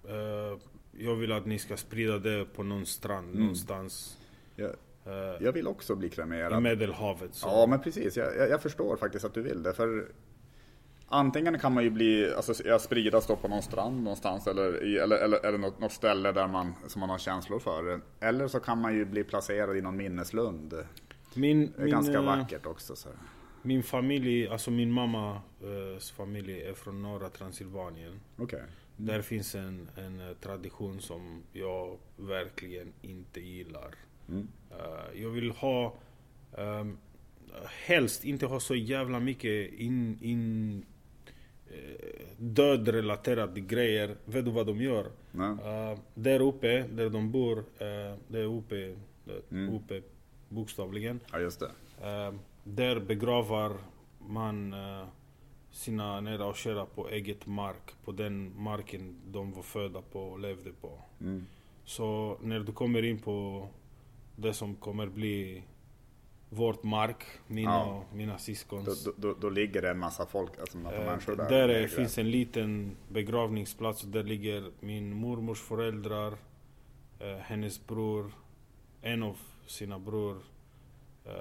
uh, 0.08 0.58
jag 0.98 1.14
vill 1.14 1.32
att 1.32 1.46
ni 1.46 1.58
ska 1.58 1.76
sprida 1.76 2.18
det 2.18 2.44
på 2.44 2.62
någon 2.62 2.86
strand 2.86 3.28
mm. 3.28 3.40
någonstans. 3.40 4.18
Ja. 4.56 4.68
Uh, 5.06 5.44
jag 5.44 5.52
vill 5.52 5.66
också 5.66 5.94
bli 5.94 6.08
kremerad. 6.08 6.58
I 6.58 6.60
Medelhavet. 6.60 7.34
Så. 7.34 7.48
Ja, 7.48 7.66
men 7.66 7.80
precis. 7.80 8.16
Jag, 8.16 8.36
jag, 8.36 8.50
jag, 8.50 8.62
förstår 8.62 8.96
faktiskt 8.96 9.24
att 9.24 9.34
du 9.34 9.42
vill 9.42 9.62
det. 9.62 9.72
För 9.72 10.08
antingen 11.08 11.58
kan 11.58 11.74
man 11.74 11.84
ju 11.84 11.90
bli, 11.90 12.34
alltså 12.34 12.64
jag 12.64 12.80
spridas 12.80 13.26
då 13.26 13.36
på 13.36 13.48
någon 13.48 13.62
strand 13.62 14.02
någonstans 14.02 14.46
eller, 14.46 14.84
i, 14.84 14.98
eller, 14.98 15.16
eller, 15.16 15.46
eller 15.46 15.58
något, 15.58 15.80
något, 15.80 15.92
ställe 15.92 16.32
där 16.32 16.48
man, 16.48 16.74
som 16.86 17.00
man 17.00 17.10
har 17.10 17.18
känslor 17.18 17.58
för. 17.58 18.00
Eller 18.20 18.48
så 18.48 18.60
kan 18.60 18.80
man 18.80 18.94
ju 18.94 19.04
bli 19.04 19.24
placerad 19.24 19.76
i 19.76 19.80
någon 19.80 19.96
minneslund. 19.96 20.74
Min, 21.34 21.72
det 21.76 21.78
är 21.78 21.84
min, 21.84 21.92
ganska 21.92 22.18
uh, 22.18 22.24
vackert 22.24 22.66
också. 22.66 22.96
Så. 22.96 23.08
Min 23.62 23.82
familj, 23.82 24.48
alltså 24.48 24.70
min 24.70 24.92
mammas 24.92 25.42
uh, 25.64 25.98
familj 26.16 26.62
är 26.62 26.74
från 26.74 27.02
norra 27.02 27.28
Transylvanien. 27.28 28.20
Okay. 28.38 28.60
Där 28.96 29.22
finns 29.22 29.54
en, 29.54 29.88
en 29.96 30.34
tradition 30.40 31.00
som 31.00 31.42
jag 31.52 31.98
verkligen 32.16 32.92
inte 33.02 33.40
gillar. 33.40 33.94
Mm. 34.28 34.48
Uh, 34.72 35.22
jag 35.22 35.30
vill 35.30 35.50
ha 35.50 35.94
um, 36.58 36.98
helst 37.86 38.24
inte 38.24 38.46
ha 38.46 38.60
så 38.60 38.74
jävla 38.74 39.20
mycket 39.20 39.72
in, 39.72 40.18
in 40.20 40.84
uh, 41.70 41.76
dödrelaterade 42.38 43.60
grejer. 43.60 44.16
Vet 44.24 44.44
du 44.44 44.50
vad 44.50 44.66
de 44.66 44.82
gör? 44.82 45.04
Uh, 45.34 45.98
där 46.14 46.40
uppe, 46.40 46.82
där 46.82 47.10
de 47.10 47.30
bor, 47.30 47.58
uh, 47.58 47.64
det 48.28 48.38
är 48.40 48.56
uppe, 48.56 48.94
mm. 49.50 49.74
uppe 49.74 50.02
bokstavligen. 50.48 51.20
Ja, 51.32 51.38
just 51.38 51.60
det. 51.60 51.70
Uh, 52.06 52.34
där 52.64 53.00
begravar 53.00 53.72
man 54.18 54.74
uh, 54.74 55.06
sina 55.70 56.20
nära 56.20 56.46
och 56.46 56.56
kära 56.56 56.86
på 56.86 57.08
eget 57.08 57.46
mark, 57.46 57.92
på 58.04 58.12
den 58.12 58.62
marken 58.62 59.16
de 59.26 59.52
var 59.52 59.62
födda 59.62 60.02
på 60.02 60.20
och 60.20 60.40
levde 60.40 60.70
på. 60.80 60.98
Mm. 61.20 61.46
Så 61.84 62.38
när 62.42 62.60
du 62.60 62.72
kommer 62.72 63.02
in 63.02 63.18
på 63.18 63.68
det 64.36 64.54
som 64.54 64.74
kommer 64.74 65.06
bli 65.06 65.62
vårt 66.48 66.82
mark, 66.82 67.24
mina 67.46 67.70
ja. 67.70 68.04
mina 68.12 68.38
syskons. 68.38 69.04
Då, 69.04 69.12
då, 69.16 69.34
då, 69.40 69.50
ligger 69.50 69.82
det 69.82 69.90
en 69.90 69.98
massa 69.98 70.26
folk, 70.26 70.58
alltså 70.60 70.78
en 70.78 70.84
massa 70.84 70.96
eh, 70.96 71.06
människor 71.06 71.36
där. 71.36 71.48
Där 71.48 71.68
är, 71.68 71.86
finns 71.86 72.18
en 72.18 72.30
liten 72.30 72.96
begravningsplats 73.08 74.04
och 74.04 74.08
där 74.08 74.24
ligger 74.24 74.70
min 74.80 75.14
mormors 75.14 75.60
föräldrar, 75.60 76.32
eh, 77.18 77.36
hennes 77.36 77.86
bror, 77.86 78.32
en 79.02 79.22
av 79.22 79.38
sina 79.66 79.98
bror, 79.98 80.36
uh, 81.26 81.32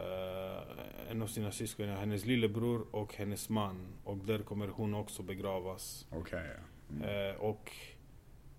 en 1.10 1.22
av 1.22 1.28
sina 1.28 1.52
syskon, 1.52 1.90
hennes 1.90 2.26
lillebror 2.26 2.86
och 2.92 3.16
hennes 3.16 3.50
man. 3.50 3.88
Och 4.04 4.18
där 4.18 4.40
kommer 4.40 4.68
hon 4.68 4.94
också 4.94 5.24
begravas. 5.24 6.08
Okay. 6.12 6.50
Mm. 6.90 7.30
Uh, 7.30 7.36
och 7.36 7.72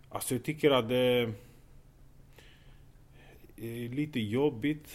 alltså 0.09 0.35
jag 0.35 0.45
tycker 0.45 0.70
att 0.70 0.89
det 0.89 1.33
är 3.57 3.88
lite 3.88 4.20
jobbigt. 4.20 4.88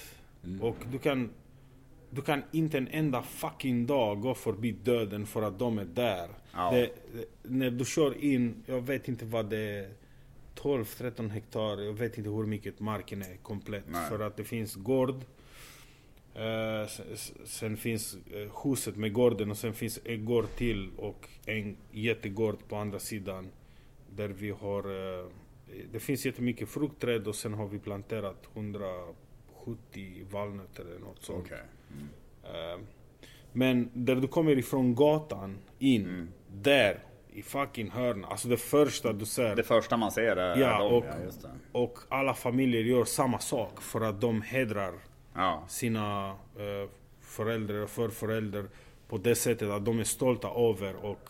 Mm. 0.43 0.62
Och 0.62 0.76
du 0.91 0.99
kan, 0.99 1.30
du 2.10 2.22
kan 2.22 2.43
inte 2.51 2.78
en 2.78 2.88
enda 2.88 3.22
fucking 3.22 3.86
dag 3.86 4.22
gå 4.22 4.34
förbi 4.34 4.72
döden 4.72 5.26
för 5.26 5.41
att 5.41 5.60
de 5.60 5.80
är 5.80 5.86
där. 5.86 6.30
Ja. 6.53 6.72
Det, 6.72 6.89
när 7.43 7.72
du 7.72 7.86
kör 7.86 8.24
in, 8.24 8.64
jag 8.66 8.82
vet 8.82 9.08
inte 9.08 9.26
vad 9.26 9.49
det 9.49 9.58
är 9.58 9.89
12-13 10.55 11.30
hektar, 11.30 11.82
jag 11.82 11.93
vet 11.93 12.18
inte 12.18 12.30
hur 12.30 12.45
mycket 12.45 12.80
marken 12.80 13.22
är 13.22 13.38
komplett. 13.43 13.84
Nej. 13.88 14.10
För 14.10 14.20
att 14.20 14.38
det 14.38 14.43
finns 14.43 14.76
gård, 14.76 15.16
uh, 15.16 16.88
sen 17.45 17.78
finns 17.78 18.18
uh, 18.36 18.64
huset 18.64 18.95
med 18.95 19.14
gården 19.14 19.51
och 19.51 19.58
sen 19.58 19.74
finns 19.74 19.99
en 20.05 20.26
gård 20.26 20.45
till 20.55 20.91
och 20.97 21.30
en 21.45 21.78
jättegård 21.91 22.58
på 22.68 22.76
andra 22.76 22.99
sidan. 22.99 23.47
Där 24.16 24.28
vi 24.28 24.49
har, 24.49 24.91
uh, 24.91 25.26
det 25.91 25.99
finns 25.99 26.26
jättemycket 26.26 26.70
fruktträd 26.70 27.28
och 27.28 27.36
sen 27.36 27.53
har 27.53 27.68
vi 27.68 27.80
planterat 27.80 28.47
170 28.53 30.26
valnötter 30.32 30.86
eller 30.86 30.99
något 30.99 31.24
sånt. 31.24 31.45
Okay. 31.45 31.59
Mm. 31.91 32.86
Men 33.53 33.89
där 33.93 34.15
du 34.15 34.28
kommer 34.28 34.57
ifrån 34.57 34.95
gatan 34.95 35.57
in, 35.80 36.05
mm. 36.05 36.30
där 36.51 36.99
i 37.38 37.41
fucking 37.41 37.89
hörna. 37.89 38.28
Alltså 38.28 38.47
det 38.47 38.57
första 38.57 39.13
du 39.13 39.26
ser. 39.26 39.55
Det 39.55 39.63
första 39.63 39.97
man 39.97 40.11
ser 40.11 40.36
är 40.36 40.57
ja, 40.57 40.80
dem, 40.80 40.93
och, 40.93 41.05
ja, 41.43 41.49
och 41.72 41.99
alla 42.09 42.34
familjer 42.34 42.82
gör 42.82 43.05
samma 43.05 43.39
sak 43.39 43.82
för 43.82 44.01
att 44.01 44.22
de 44.22 44.41
hedrar 44.41 44.93
ja. 45.34 45.63
sina 45.68 46.32
uh, 46.32 46.89
föräldrar 47.22 47.84
och 47.84 47.89
förföräldrar 47.89 48.65
på 49.07 49.18
det 49.18 49.36
sättet 49.36 49.70
att 49.70 49.86
de 49.86 49.99
är 49.99 50.03
stolta 50.03 50.47
över 50.47 50.95
och 50.95 51.30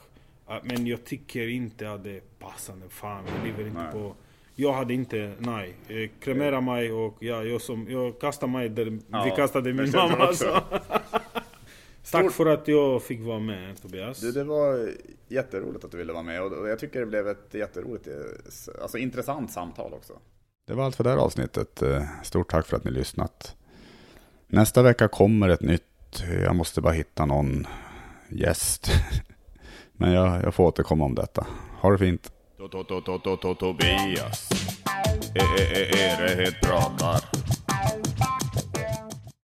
uh, 0.49 0.55
Men 0.63 0.88
jag 0.88 1.05
tycker 1.05 1.47
inte 1.47 1.91
att 1.91 2.03
det 2.03 2.11
är 2.11 2.21
passande. 2.39 2.89
Fan, 2.89 3.23
vi 3.25 3.49
lever 3.49 3.67
inte 3.67 3.81
nej. 3.81 3.91
på 3.91 4.15
jag 4.60 4.74
hade 4.74 4.93
inte, 4.93 5.34
nej. 5.39 5.76
Eh, 5.88 6.10
kremera 6.20 6.62
mig 6.62 6.91
och 6.91 7.18
ja, 7.20 7.43
jag, 7.43 7.62
som, 7.62 7.88
jag 7.89 8.20
kastade 8.20 8.51
mig 8.51 8.70
där 8.70 8.99
ja, 9.12 9.24
vi 9.24 9.32
kastade 9.32 9.74
min 9.74 9.91
mamma. 9.91 10.34
Tack 12.12 12.32
för 12.32 12.45
att 12.45 12.68
jag 12.68 13.03
fick 13.03 13.22
vara 13.22 13.39
med 13.39 13.82
Tobias. 13.82 14.20
Det, 14.20 14.32
det 14.32 14.43
var 14.43 14.89
jätteroligt 15.28 15.86
att 15.86 15.91
du 15.91 15.97
ville 15.97 16.14
vara 16.14 16.24
med 16.24 16.43
och 16.43 16.70
jag 16.70 16.80
tycker 16.80 16.99
det 16.99 17.05
blev 17.05 17.28
ett 17.28 17.53
jätteroligt, 17.53 18.08
alltså 18.82 18.97
intressant 18.97 19.51
samtal 19.51 19.93
också. 19.93 20.14
Det 20.68 20.74
var 20.74 20.86
allt 20.86 20.95
för 20.95 21.03
det 21.03 21.10
här 21.10 21.18
avsnittet. 21.18 21.82
Eh, 21.82 22.03
stort 22.24 22.49
tack 22.49 22.68
för 22.68 22.78
att 22.78 22.84
ni 22.84 22.91
lyssnat. 22.91 23.55
Nästa 24.47 24.82
vecka 24.82 25.08
kommer 25.08 25.49
ett 25.49 25.62
nytt, 25.62 26.24
jag 26.43 26.55
måste 26.55 26.82
bara 26.82 26.93
hitta 26.93 27.26
någon 27.26 27.68
gäst. 28.30 28.91
Men 29.93 30.12
jag, 30.12 30.43
jag 30.43 30.53
får 30.53 30.64
återkomma 30.64 31.05
om 31.05 31.16
detta. 31.16 31.47
Ha 31.82 31.91
det 31.91 31.97
fint. 31.97 32.32
Tobias. 33.55 34.49
E-e-e-Erehet 35.36 36.60
pratar. 36.60 37.36